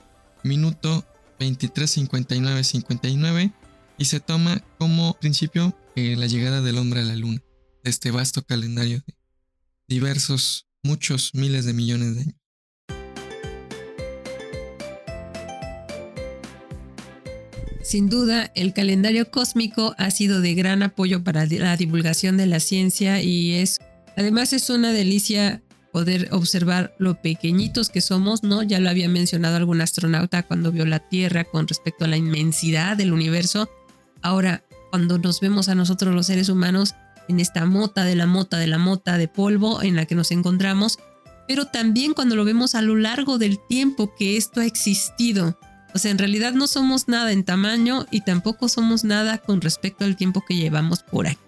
minuto 0.42 1.06
23.59.59 1.38 3.54
y 3.98 4.06
se 4.06 4.22
toma 4.22 4.64
como 4.80 5.20
principio 5.20 5.78
eh, 5.98 6.16
la 6.16 6.28
llegada 6.28 6.62
del 6.62 6.78
hombre 6.78 7.02
a 7.02 7.04
la 7.04 7.18
luna, 7.18 7.44
de 7.84 7.90
este 7.90 8.10
vasto 8.10 8.42
calendario 8.42 9.04
de 9.06 9.14
diversos, 9.90 10.70
muchos 10.82 11.32
miles 11.34 11.66
de 11.66 11.74
millones 11.74 12.16
de 12.16 12.22
años. 12.22 12.36
Sin 17.84 18.08
duda, 18.08 18.50
el 18.56 18.72
calendario 18.72 19.30
cósmico 19.30 19.94
ha 19.98 20.10
sido 20.10 20.40
de 20.40 20.56
gran 20.56 20.84
apoyo 20.84 21.22
para 21.22 21.46
la 21.46 21.76
divulgación 21.76 22.38
de 22.38 22.46
la 22.46 22.62
ciencia 22.62 23.22
y 23.22 23.56
es, 23.56 23.80
además 24.16 24.54
es 24.54 24.70
una 24.70 24.94
delicia 24.94 25.62
poder 25.96 26.28
observar 26.32 26.94
lo 27.00 27.22
pequeñitos 27.22 27.88
que 27.88 28.02
somos, 28.02 28.44
¿no? 28.44 28.62
Ya 28.64 28.82
lo 28.82 28.90
había 28.90 29.08
mencionado 29.08 29.56
algún 29.56 29.80
astronauta 29.80 30.44
cuando 30.44 30.74
vio 30.74 30.86
la 30.86 31.00
Tierra 31.00 31.46
con 31.46 31.70
respecto 31.70 32.04
a 32.04 32.10
la 32.10 32.18
inmensidad 32.18 32.98
del 32.98 33.14
universo. 33.14 33.70
Ahora, 34.22 34.66
cuando 34.90 35.18
nos 35.20 35.40
vemos 35.40 35.70
a 35.70 35.76
nosotros 35.76 36.14
los 36.14 36.26
seres 36.26 36.50
humanos 36.50 36.96
en 37.30 37.40
esta 37.40 37.66
mota 37.66 38.04
de 38.04 38.16
la 38.16 38.26
mota 38.26 38.58
de 38.58 38.68
la 38.68 38.78
mota 38.78 39.18
de 39.18 39.30
polvo 39.30 39.82
en 39.84 39.96
la 39.96 40.06
que 40.06 40.16
nos 40.16 40.32
encontramos, 40.32 41.00
pero 41.48 41.68
también 41.68 42.14
cuando 42.14 42.36
lo 42.36 42.44
vemos 42.44 42.76
a 42.76 42.82
lo 42.82 42.98
largo 42.98 43.38
del 43.38 43.58
tiempo 43.70 44.14
que 44.18 44.36
esto 44.36 44.60
ha 44.60 44.66
existido. 44.66 45.58
O 45.94 45.98
sea, 45.98 46.12
en 46.12 46.18
realidad 46.18 46.52
no 46.52 46.68
somos 46.68 47.08
nada 47.08 47.32
en 47.32 47.46
tamaño 47.46 48.06
y 48.12 48.20
tampoco 48.20 48.68
somos 48.68 49.06
nada 49.06 49.38
con 49.38 49.62
respecto 49.62 50.04
al 50.04 50.18
tiempo 50.18 50.44
que 50.46 50.58
llevamos 50.58 51.04
por 51.04 51.28
aquí. 51.28 51.40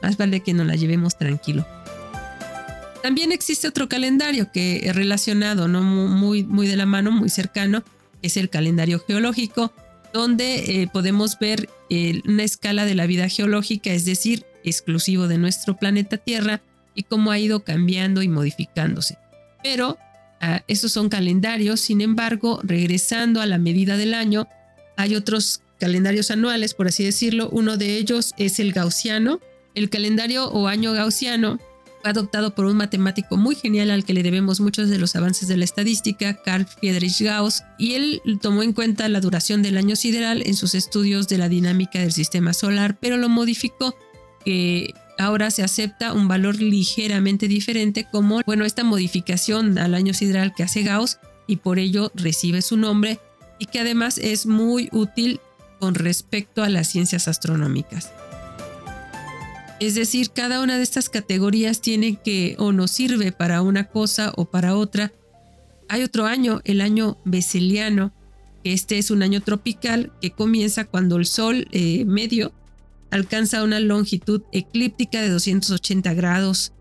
Más 0.00 0.16
vale 0.16 0.44
que 0.44 0.54
nos 0.54 0.64
la 0.64 0.76
llevemos 0.76 1.18
tranquilo. 1.18 1.66
También 3.04 3.32
existe 3.32 3.68
otro 3.68 3.86
calendario 3.86 4.50
que 4.50 4.88
es 4.88 4.96
relacionado, 4.96 5.68
no 5.68 5.82
muy, 5.82 6.42
muy 6.42 6.66
de 6.66 6.74
la 6.74 6.86
mano, 6.86 7.12
muy 7.12 7.28
cercano, 7.28 7.84
es 8.22 8.38
el 8.38 8.48
calendario 8.48 8.98
geológico, 8.98 9.74
donde 10.14 10.80
eh, 10.80 10.88
podemos 10.90 11.38
ver 11.38 11.68
eh, 11.90 12.22
una 12.24 12.44
escala 12.44 12.86
de 12.86 12.94
la 12.94 13.04
vida 13.04 13.28
geológica, 13.28 13.90
es 13.90 14.06
decir, 14.06 14.46
exclusivo 14.64 15.28
de 15.28 15.36
nuestro 15.36 15.76
planeta 15.76 16.16
Tierra 16.16 16.62
y 16.94 17.02
cómo 17.02 17.30
ha 17.30 17.38
ido 17.38 17.62
cambiando 17.62 18.22
y 18.22 18.28
modificándose. 18.28 19.18
Pero 19.62 19.98
esos 20.66 20.90
son 20.90 21.10
calendarios, 21.10 21.80
sin 21.80 22.00
embargo, 22.00 22.60
regresando 22.62 23.42
a 23.42 23.46
la 23.46 23.58
medida 23.58 23.98
del 23.98 24.14
año, 24.14 24.48
hay 24.96 25.14
otros 25.14 25.60
calendarios 25.78 26.30
anuales, 26.30 26.72
por 26.72 26.86
así 26.86 27.04
decirlo. 27.04 27.50
Uno 27.50 27.76
de 27.76 27.98
ellos 27.98 28.32
es 28.38 28.60
el 28.60 28.72
gaussiano. 28.72 29.40
El 29.74 29.90
calendario 29.90 30.48
o 30.48 30.68
año 30.68 30.92
gaussiano 30.92 31.58
adoptado 32.10 32.54
por 32.54 32.66
un 32.66 32.76
matemático 32.76 33.36
muy 33.36 33.54
genial 33.54 33.90
al 33.90 34.04
que 34.04 34.14
le 34.14 34.22
debemos 34.22 34.60
muchos 34.60 34.88
de 34.88 34.98
los 34.98 35.16
avances 35.16 35.48
de 35.48 35.56
la 35.56 35.64
estadística, 35.64 36.42
Carl 36.42 36.66
Friedrich 36.66 37.20
Gauss, 37.20 37.62
y 37.78 37.94
él 37.94 38.22
tomó 38.40 38.62
en 38.62 38.72
cuenta 38.72 39.08
la 39.08 39.20
duración 39.20 39.62
del 39.62 39.76
año 39.76 39.96
sideral 39.96 40.42
en 40.46 40.54
sus 40.54 40.74
estudios 40.74 41.28
de 41.28 41.38
la 41.38 41.48
dinámica 41.48 41.98
del 41.98 42.12
sistema 42.12 42.52
solar, 42.52 42.98
pero 43.00 43.16
lo 43.16 43.28
modificó 43.28 43.94
que 44.44 44.94
ahora 45.18 45.50
se 45.50 45.62
acepta 45.62 46.12
un 46.12 46.28
valor 46.28 46.56
ligeramente 46.60 47.48
diferente 47.48 48.06
como, 48.10 48.40
bueno, 48.46 48.64
esta 48.64 48.84
modificación 48.84 49.78
al 49.78 49.94
año 49.94 50.14
sideral 50.14 50.54
que 50.54 50.62
hace 50.62 50.82
Gauss 50.82 51.18
y 51.46 51.56
por 51.56 51.78
ello 51.78 52.10
recibe 52.14 52.62
su 52.62 52.76
nombre 52.76 53.20
y 53.58 53.66
que 53.66 53.80
además 53.80 54.18
es 54.18 54.46
muy 54.46 54.88
útil 54.92 55.40
con 55.78 55.94
respecto 55.94 56.62
a 56.62 56.68
las 56.68 56.88
ciencias 56.88 57.28
astronómicas. 57.28 58.10
Es 59.80 59.94
decir, 59.94 60.30
cada 60.30 60.60
una 60.60 60.76
de 60.76 60.82
estas 60.82 61.08
categorías 61.08 61.80
tiene 61.80 62.16
que 62.22 62.54
o 62.58 62.72
nos 62.72 62.90
sirve 62.90 63.32
para 63.32 63.60
una 63.62 63.84
cosa 63.84 64.32
o 64.36 64.44
para 64.44 64.76
otra. 64.76 65.12
Hay 65.88 66.02
otro 66.02 66.26
año, 66.26 66.60
el 66.64 66.80
año 66.80 67.18
beseliano, 67.24 68.12
que 68.62 68.72
este 68.72 68.98
es 68.98 69.10
un 69.10 69.22
año 69.22 69.40
tropical 69.42 70.12
que 70.20 70.30
comienza 70.30 70.84
cuando 70.84 71.16
el 71.16 71.26
Sol 71.26 71.66
eh, 71.72 72.04
medio 72.04 72.52
alcanza 73.10 73.62
una 73.62 73.80
longitud 73.80 74.42
eclíptica 74.52 75.20
de 75.20 75.28
280 75.28 76.14
grados. 76.14 76.72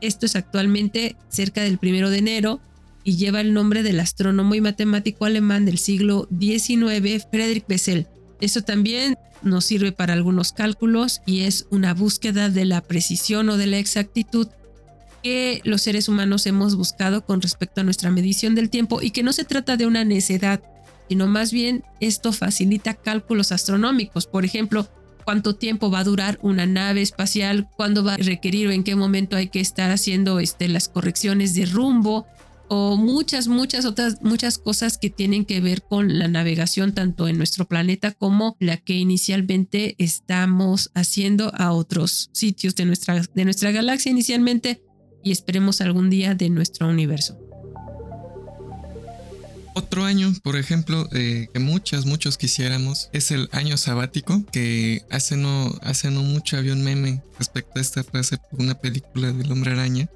Esto 0.00 0.26
es 0.26 0.34
actualmente 0.34 1.16
cerca 1.28 1.62
del 1.62 1.78
primero 1.78 2.10
de 2.10 2.18
enero 2.18 2.60
y 3.04 3.16
lleva 3.16 3.40
el 3.40 3.52
nombre 3.52 3.82
del 3.82 4.00
astrónomo 4.00 4.54
y 4.54 4.60
matemático 4.60 5.24
alemán 5.24 5.64
del 5.64 5.78
siglo 5.78 6.28
XIX, 6.38 7.26
Friedrich 7.30 7.66
Bessel. 7.66 8.06
Esto 8.40 8.62
también 8.62 9.16
nos 9.42 9.64
sirve 9.64 9.92
para 9.92 10.12
algunos 10.12 10.52
cálculos 10.52 11.22
y 11.26 11.40
es 11.40 11.66
una 11.70 11.94
búsqueda 11.94 12.48
de 12.48 12.64
la 12.64 12.80
precisión 12.80 13.48
o 13.48 13.56
de 13.56 13.66
la 13.66 13.78
exactitud 13.78 14.48
que 15.22 15.60
los 15.64 15.82
seres 15.82 16.08
humanos 16.08 16.46
hemos 16.46 16.76
buscado 16.76 17.24
con 17.24 17.42
respecto 17.42 17.80
a 17.80 17.84
nuestra 17.84 18.10
medición 18.10 18.54
del 18.54 18.70
tiempo 18.70 19.02
y 19.02 19.10
que 19.10 19.22
no 19.22 19.32
se 19.32 19.44
trata 19.44 19.76
de 19.76 19.86
una 19.86 20.04
necedad, 20.04 20.62
sino 21.08 21.26
más 21.26 21.52
bien 21.52 21.84
esto 22.00 22.32
facilita 22.32 22.94
cálculos 22.94 23.52
astronómicos. 23.52 24.26
Por 24.26 24.44
ejemplo, 24.44 24.88
cuánto 25.24 25.54
tiempo 25.54 25.90
va 25.90 26.00
a 26.00 26.04
durar 26.04 26.38
una 26.42 26.66
nave 26.66 27.02
espacial, 27.02 27.68
cuándo 27.76 28.02
va 28.02 28.14
a 28.14 28.18
requerir 28.18 28.68
o 28.68 28.72
en 28.72 28.84
qué 28.84 28.96
momento 28.96 29.36
hay 29.36 29.48
que 29.48 29.60
estar 29.60 29.90
haciendo 29.90 30.40
este, 30.40 30.68
las 30.68 30.88
correcciones 30.88 31.54
de 31.54 31.66
rumbo 31.66 32.26
o 32.72 32.96
muchas, 32.96 33.48
muchas 33.48 33.84
otras, 33.84 34.22
muchas 34.22 34.56
cosas 34.56 34.96
que 34.96 35.10
tienen 35.10 35.44
que 35.44 35.60
ver 35.60 35.82
con 35.82 36.20
la 36.20 36.28
navegación 36.28 36.94
tanto 36.94 37.26
en 37.26 37.36
nuestro 37.36 37.66
planeta 37.66 38.12
como 38.12 38.56
la 38.60 38.76
que 38.76 38.94
inicialmente 38.94 39.96
estamos 39.98 40.92
haciendo 40.94 41.52
a 41.56 41.72
otros 41.72 42.30
sitios 42.32 42.76
de 42.76 42.84
nuestra, 42.84 43.22
de 43.34 43.44
nuestra 43.44 43.72
galaxia 43.72 44.12
inicialmente 44.12 44.84
y 45.24 45.32
esperemos 45.32 45.80
algún 45.80 46.10
día 46.10 46.36
de 46.36 46.48
nuestro 46.48 46.86
universo. 46.86 47.36
Otro 49.74 50.04
año, 50.04 50.32
por 50.44 50.56
ejemplo, 50.56 51.08
eh, 51.12 51.48
que 51.52 51.58
muchos, 51.58 52.06
muchos 52.06 52.38
quisiéramos, 52.38 53.10
es 53.12 53.32
el 53.32 53.48
año 53.50 53.78
sabático, 53.78 54.44
que 54.52 55.02
hace 55.10 55.36
no, 55.36 55.76
hace 55.82 56.12
no 56.12 56.22
mucho 56.22 56.56
había 56.56 56.72
un 56.72 56.84
meme 56.84 57.20
respecto 57.36 57.80
a 57.80 57.82
esta 57.82 58.04
frase 58.04 58.38
por 58.38 58.60
una 58.60 58.74
película 58.76 59.32
del 59.32 59.50
hombre 59.50 59.72
araña. 59.72 60.08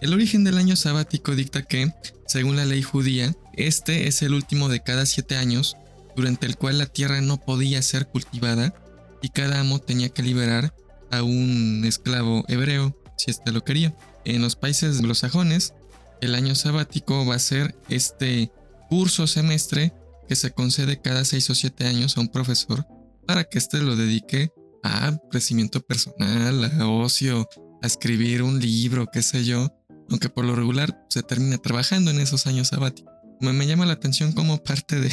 El 0.00 0.12
origen 0.12 0.44
del 0.44 0.58
año 0.58 0.76
sabático 0.76 1.34
dicta 1.34 1.62
que, 1.62 1.92
según 2.26 2.56
la 2.56 2.64
ley 2.64 2.82
judía, 2.82 3.34
este 3.54 4.06
es 4.06 4.22
el 4.22 4.32
último 4.32 4.68
de 4.68 4.80
cada 4.80 5.06
siete 5.06 5.36
años, 5.36 5.76
durante 6.14 6.46
el 6.46 6.56
cual 6.56 6.78
la 6.78 6.86
tierra 6.86 7.20
no 7.20 7.38
podía 7.38 7.82
ser 7.82 8.06
cultivada 8.06 8.74
y 9.22 9.30
cada 9.30 9.58
amo 9.58 9.80
tenía 9.80 10.08
que 10.08 10.22
liberar 10.22 10.72
a 11.10 11.24
un 11.24 11.82
esclavo 11.84 12.44
hebreo, 12.46 12.96
si 13.16 13.32
éste 13.32 13.50
lo 13.50 13.64
quería. 13.64 13.96
En 14.24 14.40
los 14.40 14.54
países 14.54 14.98
anglosajones, 14.98 15.74
el 16.20 16.36
año 16.36 16.54
sabático 16.54 17.26
va 17.26 17.34
a 17.34 17.40
ser 17.40 17.76
este 17.88 18.52
curso 18.88 19.26
semestre 19.26 19.92
que 20.28 20.36
se 20.36 20.52
concede 20.52 21.00
cada 21.00 21.24
6 21.24 21.50
o 21.50 21.54
7 21.56 21.86
años 21.86 22.16
a 22.16 22.20
un 22.20 22.28
profesor 22.28 22.86
para 23.26 23.44
que 23.44 23.58
éste 23.58 23.78
lo 23.78 23.96
dedique 23.96 24.52
a 24.84 25.18
crecimiento 25.30 25.80
personal, 25.80 26.64
a 26.80 26.88
ocio, 26.88 27.48
a 27.82 27.86
escribir 27.86 28.42
un 28.42 28.60
libro, 28.60 29.06
qué 29.12 29.22
sé 29.22 29.44
yo, 29.44 29.72
aunque 30.10 30.28
por 30.28 30.44
lo 30.44 30.54
regular 30.54 31.04
se 31.08 31.22
termina 31.22 31.58
trabajando 31.58 32.10
en 32.10 32.20
esos 32.20 32.46
años 32.46 32.68
sabáticos. 32.68 33.12
Me, 33.40 33.52
me 33.52 33.66
llama 33.66 33.86
la 33.86 33.94
atención 33.94 34.32
como 34.32 34.62
parte 34.62 35.00
de 35.00 35.10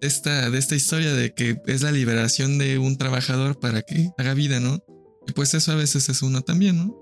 esta, 0.00 0.50
de 0.50 0.58
esta 0.58 0.74
historia 0.74 1.12
de 1.14 1.34
que 1.34 1.60
es 1.66 1.82
la 1.82 1.92
liberación 1.92 2.58
de 2.58 2.78
un 2.78 2.96
trabajador 2.96 3.58
para 3.60 3.82
que 3.82 4.10
haga 4.18 4.34
vida, 4.34 4.60
¿no? 4.60 4.82
Y 5.26 5.32
pues 5.32 5.54
eso 5.54 5.72
a 5.72 5.76
veces 5.76 6.08
es 6.08 6.22
uno 6.22 6.42
también, 6.42 6.76
¿no? 6.78 6.96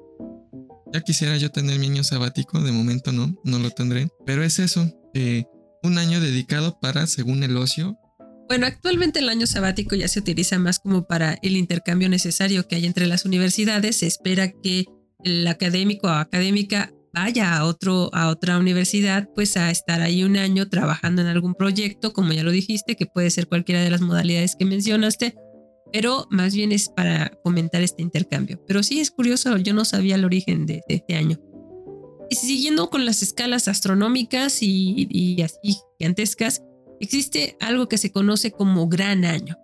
Ya 0.92 1.00
quisiera 1.02 1.36
yo 1.36 1.50
tener 1.50 1.78
mi 1.78 1.86
año 1.86 2.04
sabático, 2.04 2.60
de 2.60 2.72
momento 2.72 3.12
no, 3.12 3.34
no 3.44 3.58
lo 3.58 3.70
tendré, 3.70 4.08
pero 4.24 4.42
es 4.42 4.58
eso, 4.58 4.90
eh, 5.14 5.44
un 5.82 5.98
año 5.98 6.20
dedicado 6.20 6.78
para, 6.80 7.06
según 7.06 7.42
el 7.42 7.56
ocio. 7.56 7.98
Bueno, 8.48 8.66
actualmente 8.66 9.18
el 9.18 9.28
año 9.28 9.46
sabático 9.46 9.94
ya 9.94 10.08
se 10.08 10.20
utiliza 10.20 10.58
más 10.58 10.78
como 10.78 11.06
para 11.06 11.38
el 11.42 11.56
intercambio 11.56 12.08
necesario 12.08 12.66
que 12.66 12.76
hay 12.76 12.86
entre 12.86 13.06
las 13.06 13.26
universidades. 13.26 13.96
Se 13.96 14.06
espera 14.06 14.50
que 14.62 14.86
el 15.22 15.46
académico 15.46 16.06
o 16.06 16.10
académica 16.10 16.90
vaya 17.22 17.56
a, 17.56 17.64
otro, 17.64 18.10
a 18.12 18.28
otra 18.28 18.58
universidad, 18.58 19.28
pues 19.34 19.56
a 19.56 19.70
estar 19.70 20.00
ahí 20.00 20.24
un 20.24 20.36
año 20.36 20.68
trabajando 20.68 21.22
en 21.22 21.28
algún 21.28 21.54
proyecto, 21.54 22.12
como 22.12 22.32
ya 22.32 22.42
lo 22.42 22.50
dijiste, 22.50 22.96
que 22.96 23.06
puede 23.06 23.30
ser 23.30 23.48
cualquiera 23.48 23.82
de 23.82 23.90
las 23.90 24.00
modalidades 24.00 24.56
que 24.56 24.64
mencionaste, 24.64 25.34
pero 25.92 26.26
más 26.30 26.54
bien 26.54 26.72
es 26.72 26.88
para 26.88 27.30
comentar 27.42 27.82
este 27.82 28.02
intercambio. 28.02 28.62
Pero 28.66 28.82
sí 28.82 29.00
es 29.00 29.10
curioso, 29.10 29.56
yo 29.58 29.74
no 29.74 29.84
sabía 29.84 30.14
el 30.14 30.24
origen 30.24 30.66
de 30.66 30.82
este 30.88 31.14
año. 31.14 31.38
Y 32.30 32.36
siguiendo 32.36 32.90
con 32.90 33.06
las 33.06 33.22
escalas 33.22 33.68
astronómicas 33.68 34.62
y, 34.62 35.40
así 35.42 35.78
gigantescas, 35.98 36.62
existe 37.00 37.56
algo 37.60 37.88
que 37.88 37.98
se 37.98 38.12
conoce 38.12 38.50
como 38.50 38.86
gran 38.88 39.24
año. 39.24 39.56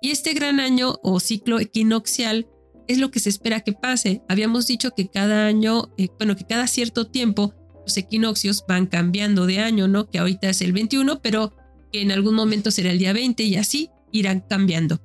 Y 0.00 0.10
este 0.10 0.32
gran 0.32 0.60
año 0.60 0.96
o 1.02 1.20
ciclo 1.20 1.60
equinoccial 1.60 2.46
es 2.88 2.98
lo 2.98 3.10
que 3.10 3.20
se 3.20 3.28
espera 3.28 3.60
que 3.60 3.72
pase. 3.72 4.22
Habíamos 4.28 4.66
dicho 4.66 4.92
que 4.96 5.08
cada 5.08 5.46
año, 5.46 5.90
eh, 5.96 6.08
bueno, 6.18 6.36
que 6.36 6.44
cada 6.44 6.66
cierto 6.66 7.06
tiempo 7.06 7.54
los 7.84 7.96
equinoccios 7.96 8.64
van 8.66 8.86
cambiando 8.86 9.46
de 9.46 9.60
año, 9.60 9.88
¿no? 9.88 10.08
Que 10.08 10.18
ahorita 10.18 10.48
es 10.48 10.60
el 10.60 10.72
21, 10.72 11.20
pero 11.22 11.54
que 11.92 12.02
en 12.02 12.12
algún 12.12 12.34
momento 12.34 12.70
será 12.70 12.90
el 12.90 12.98
día 12.98 13.12
20 13.12 13.42
y 13.44 13.56
así 13.56 13.90
irán 14.12 14.44
cambiando. 14.48 15.00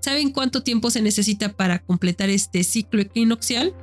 ¿Saben 0.00 0.30
cuánto 0.30 0.62
tiempo 0.62 0.90
se 0.90 1.02
necesita 1.02 1.56
para 1.56 1.80
completar 1.80 2.30
este 2.30 2.62
ciclo 2.62 3.00
equinoccial? 3.00 3.74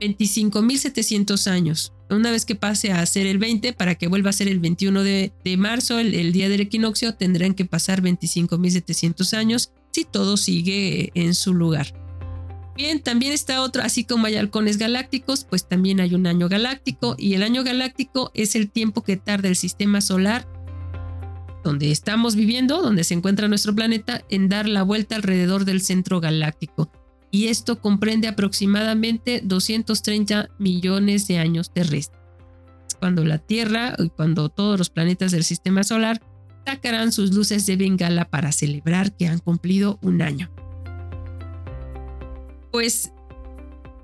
25.700 0.00 1.46
años. 1.48 1.92
Una 2.08 2.30
vez 2.30 2.44
que 2.44 2.54
pase 2.54 2.92
a 2.92 3.04
ser 3.06 3.26
el 3.26 3.38
20, 3.38 3.72
para 3.72 3.94
que 3.94 4.08
vuelva 4.08 4.30
a 4.30 4.32
ser 4.32 4.48
el 4.48 4.58
21 4.58 5.02
de, 5.02 5.32
marzo, 5.58 5.98
el, 5.98 6.32
día 6.32 6.48
del 6.48 6.60
equinoccio, 6.60 7.14
tendrán 7.14 7.54
que 7.54 7.64
pasar 7.64 8.02
25.700 8.02 9.36
años 9.36 9.72
si 9.92 10.04
todo 10.04 10.36
sigue 10.36 11.10
en 11.14 11.34
su 11.34 11.54
lugar. 11.54 11.94
Bien, 12.76 13.02
también 13.02 13.32
está 13.32 13.60
otro, 13.62 13.82
así 13.82 14.04
como 14.04 14.26
hay 14.26 14.36
halcones 14.36 14.78
galácticos, 14.78 15.44
pues 15.44 15.68
también 15.68 16.00
hay 16.00 16.14
un 16.14 16.26
año 16.26 16.48
galáctico 16.48 17.14
y 17.18 17.34
el 17.34 17.42
año 17.42 17.62
galáctico 17.62 18.30
es 18.32 18.54
el 18.54 18.70
tiempo 18.70 19.02
que 19.02 19.16
tarda 19.16 19.48
el 19.48 19.56
sistema 19.56 20.00
solar 20.00 20.48
donde 21.62 21.90
estamos 21.90 22.36
viviendo, 22.36 22.82
donde 22.82 23.04
se 23.04 23.14
encuentra 23.14 23.48
nuestro 23.48 23.74
planeta, 23.74 24.24
en 24.28 24.48
dar 24.48 24.68
la 24.68 24.82
vuelta 24.82 25.16
alrededor 25.16 25.64
del 25.64 25.82
centro 25.82 26.20
galáctico. 26.20 26.90
Y 27.30 27.46
esto 27.46 27.80
comprende 27.80 28.28
aproximadamente 28.28 29.40
230 29.44 30.48
millones 30.58 31.28
de 31.28 31.38
años 31.38 31.70
terrestres. 31.72 32.20
Cuando 32.98 33.24
la 33.24 33.38
Tierra 33.38 33.94
y 33.98 34.10
cuando 34.10 34.48
todos 34.48 34.78
los 34.78 34.90
planetas 34.90 35.32
del 35.32 35.44
sistema 35.44 35.84
solar 35.84 36.20
sacarán 36.66 37.12
sus 37.12 37.32
luces 37.32 37.66
de 37.66 37.76
bengala 37.76 38.26
para 38.28 38.52
celebrar 38.52 39.16
que 39.16 39.26
han 39.26 39.38
cumplido 39.38 39.98
un 40.02 40.22
año. 40.22 40.50
Pues 42.70 43.12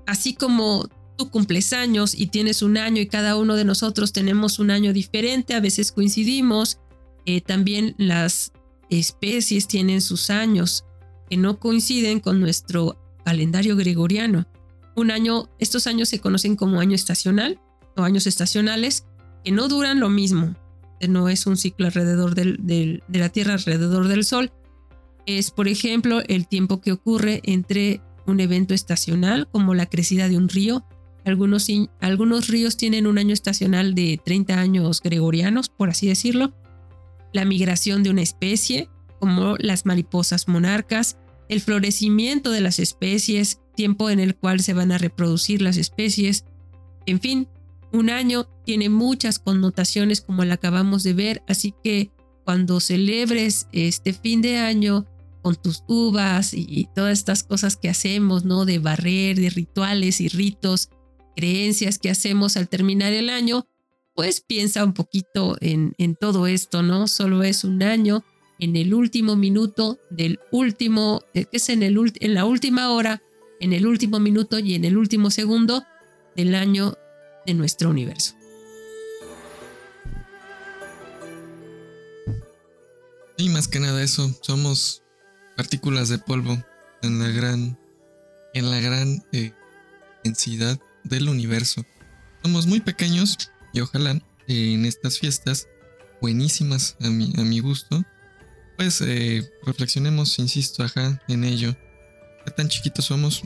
así 0.05 0.33
como 0.33 0.87
tú 1.17 1.29
cumples 1.29 1.73
años 1.73 2.13
y 2.15 2.27
tienes 2.27 2.61
un 2.61 2.77
año 2.77 3.01
y 3.01 3.07
cada 3.07 3.35
uno 3.35 3.55
de 3.55 3.65
nosotros 3.65 4.13
tenemos 4.13 4.59
un 4.59 4.71
año 4.71 4.93
diferente, 4.93 5.53
a 5.53 5.59
veces 5.59 5.91
coincidimos, 5.91 6.79
eh, 7.25 7.41
también 7.41 7.95
las 7.97 8.51
especies 8.89 9.67
tienen 9.67 10.01
sus 10.01 10.29
años 10.29 10.85
que 11.29 11.37
no 11.37 11.59
coinciden 11.59 12.19
con 12.19 12.39
nuestro 12.39 12.97
calendario 13.25 13.75
gregoriano. 13.75 14.47
Un 14.95 15.11
año, 15.11 15.49
estos 15.59 15.87
años 15.87 16.09
se 16.09 16.19
conocen 16.19 16.55
como 16.55 16.79
año 16.79 16.95
estacional 16.95 17.59
o 17.97 18.03
años 18.03 18.27
estacionales 18.27 19.05
que 19.43 19.51
no 19.51 19.67
duran 19.67 19.99
lo 19.99 20.09
mismo. 20.09 20.55
No 21.07 21.29
es 21.29 21.45
un 21.45 21.57
ciclo 21.57 21.87
alrededor 21.87 22.35
de 22.35 23.01
la 23.07 23.29
Tierra, 23.29 23.53
alrededor 23.53 24.07
del 24.07 24.23
Sol. 24.23 24.51
Es, 25.25 25.51
por 25.51 25.67
ejemplo, 25.67 26.21
el 26.27 26.47
tiempo 26.47 26.81
que 26.81 26.91
ocurre 26.91 27.41
entre 27.43 28.01
un 28.25 28.39
evento 28.39 28.73
estacional 28.73 29.47
como 29.51 29.73
la 29.73 29.87
crecida 29.87 30.29
de 30.29 30.37
un 30.37 30.49
río. 30.49 30.85
Algunos, 31.25 31.67
algunos 31.99 32.47
ríos 32.47 32.77
tienen 32.77 33.07
un 33.07 33.17
año 33.17 33.33
estacional 33.33 33.95
de 33.95 34.19
30 34.23 34.59
años 34.59 35.01
gregorianos, 35.01 35.69
por 35.69 35.89
así 35.89 36.07
decirlo, 36.07 36.53
la 37.33 37.45
migración 37.45 38.03
de 38.03 38.09
una 38.09 38.21
especie, 38.21 38.89
como 39.19 39.55
las 39.59 39.85
mariposas 39.85 40.47
monarcas, 40.47 41.17
el 41.49 41.61
florecimiento 41.61 42.51
de 42.51 42.61
las 42.61 42.79
especies, 42.79 43.59
tiempo 43.75 44.09
en 44.09 44.19
el 44.19 44.35
cual 44.35 44.59
se 44.59 44.73
van 44.73 44.91
a 44.91 44.97
reproducir 44.97 45.61
las 45.61 45.77
especies. 45.77 46.45
En 47.05 47.19
fin, 47.19 47.47
un 47.91 48.09
año 48.09 48.47
tiene 48.65 48.89
muchas 48.89 49.39
connotaciones 49.39 50.21
como 50.21 50.43
la 50.45 50.55
acabamos 50.55 51.03
de 51.03 51.13
ver, 51.13 51.43
así 51.47 51.73
que 51.83 52.11
cuando 52.43 52.79
celebres 52.79 53.67
este 53.71 54.13
fin 54.13 54.41
de 54.41 54.57
año 54.57 55.05
con 55.41 55.55
tus 55.55 55.83
uvas 55.87 56.53
y 56.53 56.89
todas 56.93 57.17
estas 57.17 57.43
cosas 57.43 57.77
que 57.77 57.89
hacemos, 57.89 58.43
¿no? 58.43 58.65
De 58.65 58.79
barrer, 58.79 59.37
de 59.37 59.49
rituales 59.49 60.19
y 60.19 60.27
ritos, 60.27 60.89
creencias 61.35 61.99
que 61.99 62.09
hacemos 62.09 62.57
al 62.57 62.67
terminar 62.67 63.13
el 63.13 63.29
año, 63.29 63.67
pues 64.15 64.41
piensa 64.41 64.83
un 64.83 64.93
poquito 64.93 65.55
en, 65.61 65.93
todo 66.19 66.47
esto, 66.47 66.81
¿no? 66.81 67.07
Solo 67.07 67.43
es 67.43 67.63
un 67.63 67.83
año 67.83 68.23
en 68.59 68.75
el 68.75 68.95
último 68.95 69.35
minuto 69.35 69.99
del 70.09 70.39
último, 70.51 71.21
eh, 71.35 71.45
que 71.45 71.57
es 71.57 71.69
en, 71.69 71.83
el, 71.83 71.95
en 72.19 72.33
la 72.33 72.45
última 72.45 72.91
hora, 72.91 73.21
en 73.59 73.73
el 73.73 73.85
último 73.85 74.19
minuto 74.19 74.57
y 74.57 74.73
en 74.73 74.85
el 74.85 74.97
último 74.97 75.29
segundo 75.29 75.83
del 76.35 76.55
año 76.55 76.95
de 77.47 77.53
nuestro 77.53 77.89
universo. 77.89 78.35
Y 83.37 83.49
más 83.49 83.67
que 83.67 83.79
nada 83.79 84.03
eso, 84.03 84.35
somos 84.41 85.03
partículas 85.55 86.09
de 86.09 86.17
polvo 86.17 86.61
en 87.01 87.19
la 87.19 87.29
gran, 87.29 87.79
en 88.53 88.69
la 88.69 88.79
gran 88.79 89.23
eh, 89.31 89.53
densidad 90.23 90.79
del 91.03 91.29
universo. 91.29 91.85
Somos 92.43 92.67
muy 92.67 92.81
pequeños, 92.81 93.37
y 93.73 93.79
ojalá 93.79 94.19
en 94.47 94.85
estas 94.85 95.19
fiestas, 95.19 95.67
buenísimas 96.21 96.97
a 96.99 97.09
mi, 97.09 97.33
a 97.37 97.41
mi 97.41 97.59
gusto, 97.59 98.03
pues 98.75 99.01
eh, 99.01 99.49
reflexionemos, 99.63 100.37
insisto, 100.39 100.83
ajá, 100.83 101.21
en 101.27 101.43
ello. 101.43 101.75
¿Qué 102.43 102.51
tan 102.51 102.67
chiquitos 102.67 103.05
somos? 103.05 103.43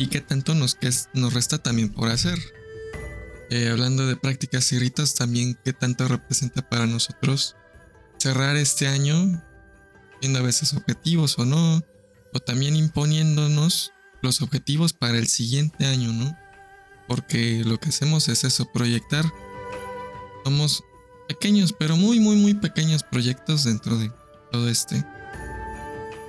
¿Y 0.00 0.06
qué 0.06 0.22
tanto 0.22 0.54
nos, 0.54 0.78
nos 1.12 1.34
resta 1.34 1.58
también 1.58 1.90
por 1.90 2.08
hacer? 2.08 2.38
Eh, 3.50 3.68
hablando 3.68 4.06
de 4.06 4.16
prácticas 4.16 4.72
y 4.72 4.78
ritos, 4.78 5.14
también 5.14 5.58
qué 5.62 5.74
tanto 5.74 6.08
representa 6.08 6.66
para 6.66 6.86
nosotros 6.86 7.54
cerrar 8.16 8.56
este 8.56 8.88
año, 8.88 9.44
viendo 10.22 10.38
a 10.38 10.42
veces 10.42 10.72
objetivos 10.72 11.38
o 11.38 11.44
no, 11.44 11.84
o 12.32 12.40
también 12.40 12.76
imponiéndonos 12.76 13.92
los 14.22 14.40
objetivos 14.40 14.94
para 14.94 15.18
el 15.18 15.28
siguiente 15.28 15.84
año, 15.84 16.10
¿no? 16.14 16.34
porque 17.06 17.62
lo 17.66 17.78
que 17.78 17.90
hacemos 17.90 18.26
es 18.30 18.44
eso, 18.44 18.72
proyectar. 18.72 19.26
Somos 20.44 20.82
pequeños, 21.28 21.74
pero 21.78 21.98
muy, 21.98 22.20
muy, 22.20 22.36
muy 22.36 22.54
pequeños 22.54 23.02
proyectos 23.02 23.64
dentro 23.64 23.98
de 23.98 24.10
todo 24.50 24.66
este. 24.70 25.04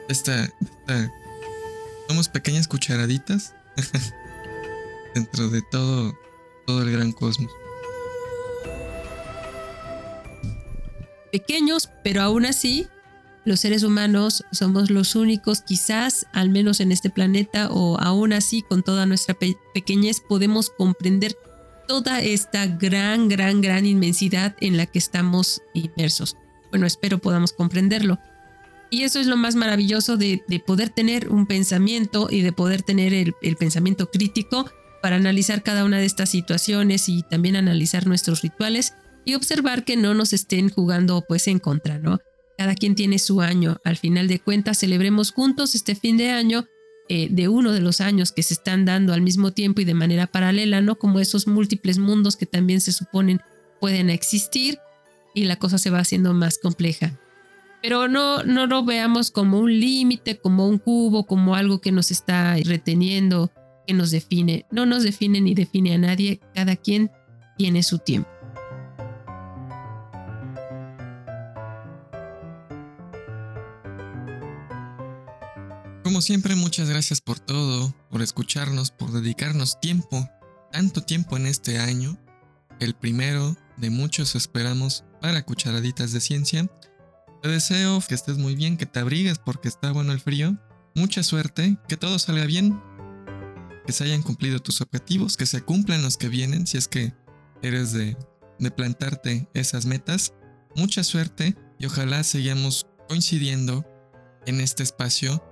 Esta. 0.10 0.44
esta 0.44 1.10
somos 2.10 2.28
pequeñas 2.28 2.68
cucharaditas 2.68 3.56
dentro 5.16 5.50
de 5.50 5.62
todo, 5.62 6.18
todo 6.66 6.84
el 6.84 6.92
gran 6.92 7.12
cosmos. 7.12 7.52
Pequeños, 11.32 11.90
pero 12.04 12.22
aún 12.22 12.46
así 12.46 12.88
los 13.44 13.62
seres 13.62 13.82
humanos 13.84 14.44
somos 14.52 14.92
los 14.92 15.16
únicos, 15.16 15.62
quizás, 15.62 16.28
al 16.32 16.50
menos 16.50 16.80
en 16.80 16.92
este 16.92 17.10
planeta, 17.10 17.70
o 17.72 18.00
aún 18.00 18.34
así, 18.34 18.62
con 18.62 18.84
toda 18.84 19.08
nuestra 19.08 19.36
pequeñez, 19.74 20.22
podemos 20.22 20.70
comprender 20.70 21.36
toda 21.88 22.22
esta 22.22 22.68
gran, 22.68 23.30
gran, 23.30 23.62
gran 23.62 23.88
inmensidad 23.88 24.56
en 24.60 24.78
la 24.78 24.86
que 24.86 25.00
estamos 25.00 25.64
inmersos. 25.74 26.38
Bueno, 26.70 26.86
espero 26.86 27.18
podamos 27.18 27.52
comprenderlo. 27.52 28.20
Y 28.92 29.04
eso 29.04 29.20
es 29.20 29.26
lo 29.26 29.38
más 29.38 29.56
maravilloso 29.56 30.18
de, 30.18 30.44
poder 30.68 30.90
tener 30.90 31.30
un 31.30 31.48
pensamiento 31.48 32.28
y 32.30 32.42
de 32.42 32.52
poder 32.52 32.84
tener 32.84 33.14
el, 33.14 33.34
el 33.42 33.56
pensamiento 33.56 34.12
crítico 34.12 34.70
para 35.02 35.16
analizar 35.16 35.64
cada 35.64 35.86
una 35.86 35.98
de 35.98 36.06
estas 36.06 36.30
situaciones 36.30 37.08
y 37.10 37.24
también 37.24 37.56
analizar 37.56 38.06
nuestros 38.06 38.42
rituales 38.42 38.94
y 39.26 39.36
observar 39.36 39.86
que 39.86 39.96
no 39.96 40.14
nos 40.14 40.34
estén 40.34 40.70
jugando 40.70 41.24
pues 41.26 41.48
en 41.48 41.60
contra, 41.60 42.00
¿no? 42.00 42.20
Cada 42.58 42.76
quien 42.76 42.94
tiene 42.96 43.18
su 43.18 43.42
año. 43.42 43.78
Al 43.86 43.96
final 43.96 44.28
de 44.28 44.40
cuentas, 44.40 44.80
celebremos 44.80 45.32
juntos 45.32 45.74
este 45.74 45.96
fin 45.96 46.18
de 46.18 46.32
año 46.32 46.66
eh, 47.08 47.30
de 47.32 47.48
uno 47.48 47.72
de 47.72 47.82
los 47.82 48.02
años 48.02 48.32
que 48.32 48.44
se 48.44 48.54
están 48.54 48.86
dando 48.86 49.14
al 49.14 49.22
mismo 49.22 49.52
tiempo 49.52 49.82
y 49.82 49.86
de 49.86 49.94
manera 49.94 50.28
paralela, 50.28 50.82
¿no? 50.82 50.98
Como 50.98 51.20
esos 51.20 51.48
múltiples 51.48 51.98
mundos 51.98 52.36
que 52.36 52.46
también 52.46 52.82
se 52.82 52.92
suponen 52.92 53.40
pueden 53.80 54.10
existir 54.10 54.80
y 55.34 55.46
la 55.46 55.56
cosa 55.56 55.78
se 55.78 55.90
va 55.90 56.00
haciendo 56.00 56.34
más 56.34 56.58
compleja. 56.58 57.21
Pero 57.82 58.08
no, 58.08 58.44
no 58.44 58.68
lo 58.68 58.84
veamos 58.86 59.32
como 59.32 59.60
un 59.60 59.80
límite, 59.80 60.40
como 60.40 60.68
un 60.68 60.78
cubo, 60.78 61.26
como 61.26 61.56
algo 61.56 61.82
que 61.82 61.92
nos 61.92 62.12
está 62.12 62.56
reteniendo, 62.64 63.52
que 63.88 63.94
nos 63.94 64.12
define. 64.12 64.66
No 64.72 64.86
nos 64.86 65.04
define 65.04 65.42
ni 65.42 65.56
define 65.56 65.96
a 65.96 65.98
nadie, 65.98 66.40
cada 66.54 66.76
quien 66.76 67.12
tiene 67.58 67.82
su 67.84 68.00
tiempo. 68.00 68.30
Como 76.04 76.22
siempre, 76.22 76.56
muchas 76.56 76.90
gracias 76.90 77.22
por 77.22 77.40
todo, 77.40 77.96
por 78.10 78.22
escucharnos, 78.22 78.92
por 78.92 79.12
dedicarnos 79.12 79.80
tiempo, 79.80 80.30
tanto 80.72 81.02
tiempo 81.02 81.38
en 81.38 81.48
este 81.48 81.80
año, 81.80 82.18
el 82.82 82.96
primero 82.96 83.56
de 83.78 83.90
muchos 83.90 84.36
esperamos 84.36 85.06
para 85.22 85.44
Cucharaditas 85.44 86.12
de 86.12 86.20
Ciencia. 86.20 86.70
Te 87.42 87.50
deseo 87.50 88.02
que 88.08 88.14
estés 88.14 88.38
muy 88.38 88.56
bien, 88.56 88.78
que 88.78 88.86
te 88.86 89.00
abrigues 89.00 89.40
porque 89.40 89.68
está 89.68 89.92
bueno 89.92 90.12
el 90.14 90.20
frío. 90.20 90.58
Mucha 90.94 91.24
suerte, 91.24 91.78
que 91.88 91.98
todo 91.98 92.20
salga 92.20 92.46
bien, 92.46 92.80
que 93.86 93.94
se 93.94 94.04
hayan 94.04 94.22
cumplido 94.22 94.60
tus 94.60 94.82
objetivos, 94.82 95.38
que 95.38 95.48
se 95.48 95.62
cumplan 95.62 96.04
los 96.04 96.18
que 96.18 96.30
vienen, 96.30 96.68
si 96.68 96.78
es 96.78 96.88
que 96.88 97.14
eres 97.64 97.94
de, 97.94 98.16
de 98.60 98.72
plantarte 98.72 99.50
esas 99.56 99.88
metas. 99.88 100.34
Mucha 100.76 101.04
suerte 101.04 101.56
y 101.80 101.88
ojalá 101.88 102.24
sigamos 102.24 102.86
coincidiendo 103.10 103.86
en 104.46 104.62
este 104.62 104.84
espacio 104.84 105.44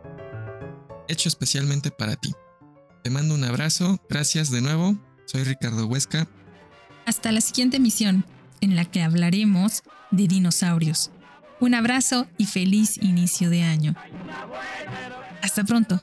hecho 1.07 1.27
especialmente 1.27 1.89
para 1.89 2.15
ti. 2.15 2.33
Te 3.03 3.09
mando 3.09 3.33
un 3.33 3.43
abrazo, 3.43 3.99
gracias 4.09 4.51
de 4.51 4.61
nuevo, 4.61 4.95
soy 5.25 5.43
Ricardo 5.43 5.87
Huesca. 5.87 6.27
Hasta 7.07 7.31
la 7.31 7.41
siguiente 7.41 7.77
emisión, 7.77 8.25
en 8.61 8.75
la 8.75 8.85
que 8.85 9.01
hablaremos 9.01 9.81
de 10.11 10.27
dinosaurios. 10.27 11.11
Un 11.59 11.75
abrazo 11.75 12.27
y 12.37 12.45
feliz 12.45 12.97
inicio 13.01 13.49
de 13.49 13.63
año. 13.63 13.95
Hasta 15.41 15.63
pronto. 15.63 16.01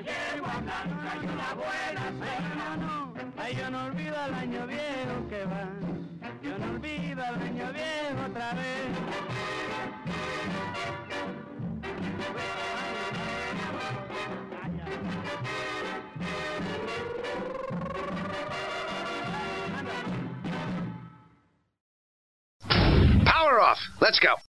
yo 3.54 3.70
no 3.70 3.86
olvido 3.86 4.16
el 4.28 4.34
año 4.34 4.68
viejo 4.68 5.28
que 5.30 5.44
va. 5.46 5.68
Yo 6.42 6.58
no 6.58 6.72
olvido 6.72 7.24
el 7.26 7.42
año 7.42 7.74
viejo 7.74 8.26
otra 8.30 8.54
vez. 8.54 8.90
Power 23.26 23.62
off. 23.62 23.78
Let's 24.02 24.20
go. 24.20 24.36